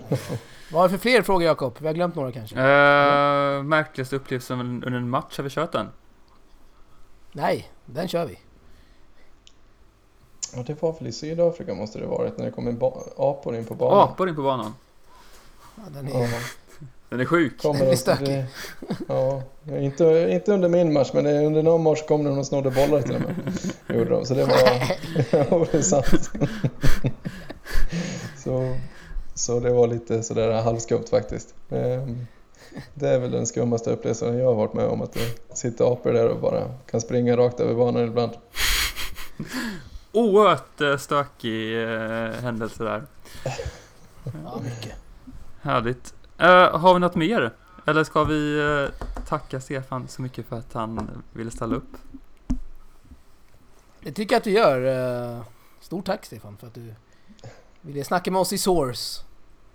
Vad 0.71 0.81
har 0.81 0.89
vi 0.89 0.97
för 0.97 1.01
fler 1.01 1.21
frågor 1.21 1.43
Jakob? 1.43 1.77
Vi 1.79 1.87
har 1.87 1.93
glömt 1.93 2.15
några 2.15 2.31
kanske? 2.31 2.55
Uh, 2.55 3.63
märkligaste 3.63 4.15
upplevelsen 4.15 4.59
under 4.59 4.91
en 4.91 5.09
match, 5.09 5.37
har 5.37 5.43
vi 5.43 5.49
kört 5.49 5.71
den? 5.71 5.87
Nej, 7.31 7.71
den 7.85 8.07
kör 8.07 8.25
vi. 8.25 8.39
Ja, 10.55 10.63
det 10.67 10.81
var 10.81 10.95
väl 10.99 11.07
i 11.07 11.11
Sydafrika 11.11 11.73
måste 11.73 11.99
det 11.99 12.05
varit 12.05 12.37
när 12.37 12.45
det 12.45 12.51
kom 12.51 12.67
en 12.67 12.79
apor 13.17 13.55
in 13.55 13.65
på 13.65 13.75
banan. 13.75 14.09
Apor 14.09 14.29
in 14.29 14.35
på 14.35 14.41
banan? 14.41 14.73
Ja, 15.75 15.83
den 15.93 16.07
är... 16.07 16.23
Ja. 16.23 16.29
Den 17.13 17.19
är 17.19 17.25
sjuk. 17.25 17.61
Kommer 17.61 17.79
den 17.79 17.89
är 17.89 17.95
stökig. 17.95 18.27
Det, 18.27 18.45
ja, 19.07 19.41
inte, 19.67 20.27
inte 20.31 20.53
under 20.53 20.69
min 20.69 20.93
match, 20.93 21.11
men 21.13 21.25
under 21.25 21.63
någon 21.63 21.83
match 21.83 22.03
kom 22.07 22.23
de 22.23 22.37
och 22.37 22.47
snodde 22.47 22.71
bollar 22.71 23.01
till 23.01 23.15
och 23.15 23.21
med. 23.21 23.35
Gjorde 23.97 24.09
de, 24.09 24.25
så 24.25 24.33
det 24.33 24.45
var... 24.45 24.57
ja, 25.31 25.65
det 25.71 25.77
är 25.77 25.81
sant. 25.81 26.31
så, 28.37 28.75
så 29.35 29.59
det 29.59 29.73
var 29.73 29.87
lite 29.87 30.23
sådär 30.23 30.61
halvskumt 30.61 31.09
faktiskt. 31.09 31.55
Ehm, 31.69 32.27
det 32.93 33.09
är 33.09 33.19
väl 33.19 33.31
den 33.31 33.45
skummaste 33.45 33.91
upplevelsen 33.91 34.37
jag 34.37 34.45
har 34.45 34.53
varit 34.53 34.73
med 34.73 34.85
om, 34.85 35.01
att 35.01 35.13
det 35.13 35.57
sitter 35.57 35.93
apor 35.93 36.13
där 36.13 36.29
och 36.29 36.39
bara 36.39 36.71
kan 36.91 37.01
springa 37.01 37.37
rakt 37.37 37.59
över 37.59 37.73
banan 37.73 38.07
ibland. 38.07 38.31
Oerhört 40.15 40.81
eh, 40.81 40.97
stökig 40.97 41.83
eh, 41.83 42.31
händelse 42.31 42.83
där. 42.83 43.03
Ja, 44.43 44.59
mycket. 44.63 44.95
Härligt. 45.61 46.13
Uh, 46.41 46.77
har 46.77 46.93
vi 46.93 46.99
något 46.99 47.15
mer? 47.15 47.51
Eller 47.85 48.03
ska 48.03 48.23
vi 48.23 48.61
uh, 48.61 48.89
tacka 49.27 49.61
Stefan 49.61 50.07
så 50.07 50.21
mycket 50.21 50.45
för 50.45 50.55
att 50.55 50.73
han 50.73 51.23
ville 51.33 51.51
ställa 51.51 51.75
upp? 51.75 51.97
Det 53.99 54.11
tycker 54.11 54.35
jag 54.35 54.37
att 54.37 54.43
du 54.43 54.51
gör. 54.51 54.81
Uh, 55.35 55.43
stort 55.81 56.05
tack 56.05 56.25
Stefan 56.25 56.57
för 56.57 56.67
att 56.67 56.73
du 56.73 56.93
ville 57.81 58.03
snacka 58.03 58.31
med 58.31 58.41
oss 58.41 58.53
i 58.53 58.57
Source. 58.57 59.23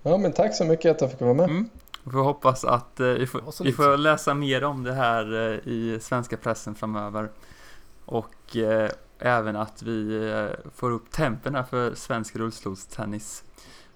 Ja 0.03 0.17
men 0.17 0.33
tack 0.33 0.55
så 0.55 0.65
mycket 0.65 0.91
att 0.91 1.01
jag 1.01 1.11
fick 1.11 1.21
vara 1.21 1.33
med. 1.33 1.49
Mm. 1.49 1.69
Vi 2.03 2.11
får 2.11 2.23
hoppas 2.23 2.65
att 2.65 2.99
vi 2.99 3.27
får, 3.27 3.63
vi, 3.63 3.73
får, 3.73 3.97
läsa 3.97 4.33
mer 4.33 4.63
om 4.63 4.83
det 4.83 4.93
här 4.93 5.33
i 5.67 5.99
svenska 6.01 6.37
pressen 6.37 6.75
framöver. 6.75 7.29
Och 8.05 8.57
även 9.19 9.55
att 9.55 9.81
vi 9.81 10.31
får 10.75 10.91
upp 10.91 11.11
tempen 11.11 11.65
för 11.69 11.95
svensk 11.95 12.35
rullstolstennis. 12.35 13.43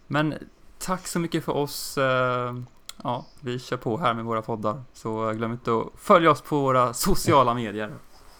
Men 0.07 0.33
tack 0.79 1.07
så 1.07 1.19
mycket 1.19 1.45
för 1.45 1.51
oss. 1.55 1.97
Eh, 1.97 2.55
ja, 3.03 3.25
vi 3.39 3.59
kör 3.59 3.77
på 3.77 3.97
här 3.97 4.13
med 4.13 4.25
våra 4.25 4.41
poddar. 4.41 4.83
Så 4.93 5.31
glöm 5.31 5.51
inte 5.51 5.71
att 5.71 5.87
följa 5.97 6.31
oss 6.31 6.41
på 6.41 6.59
våra 6.59 6.93
sociala 6.93 7.53
medier 7.53 7.93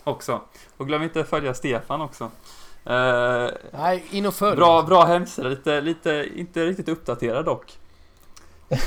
också. 0.04 0.42
Och 0.78 0.88
glöm 0.88 1.04
inte 1.04 1.20
att 1.22 1.30
följa 1.30 1.54
Stefan 1.54 2.02
också. 2.02 2.24
Eh, 2.86 3.48
Nej, 3.72 4.04
in 4.12 4.26
och 4.26 4.34
följ. 4.34 4.56
Bra, 4.56 4.82
bra 4.82 5.06
hemsida. 5.06 5.50
Lite, 5.50 5.82
lite, 5.82 6.30
inte 6.36 6.66
riktigt 6.66 6.90
uppdaterad 6.90 7.46
dock. 7.46 7.78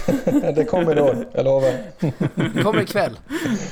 det 0.54 0.64
kommer 0.70 0.94
då, 0.94 1.14
jag 1.32 1.44
lovar. 1.44 1.72
Det 2.34 2.62
kommer 2.62 2.82
ikväll. 2.82 3.18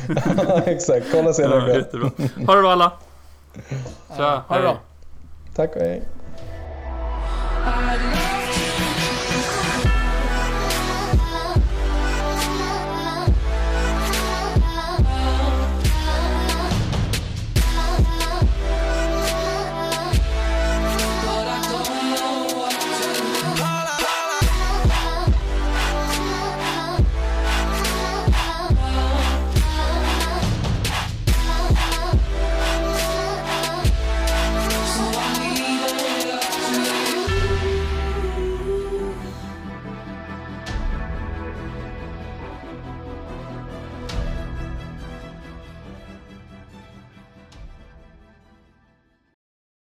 ja, 0.36 0.62
exakt, 0.62 1.06
kolla 1.12 1.32
senare 1.32 1.86
ja. 1.92 1.98
Ha 2.46 2.54
det 2.54 2.62
bra 2.62 2.70
alla. 2.72 2.92
Tja, 4.16 4.44
ha 4.48 4.56
det 4.56 4.62
bra. 4.62 4.78
Tack 5.54 5.76
och 5.76 5.82
hej. 5.82 6.02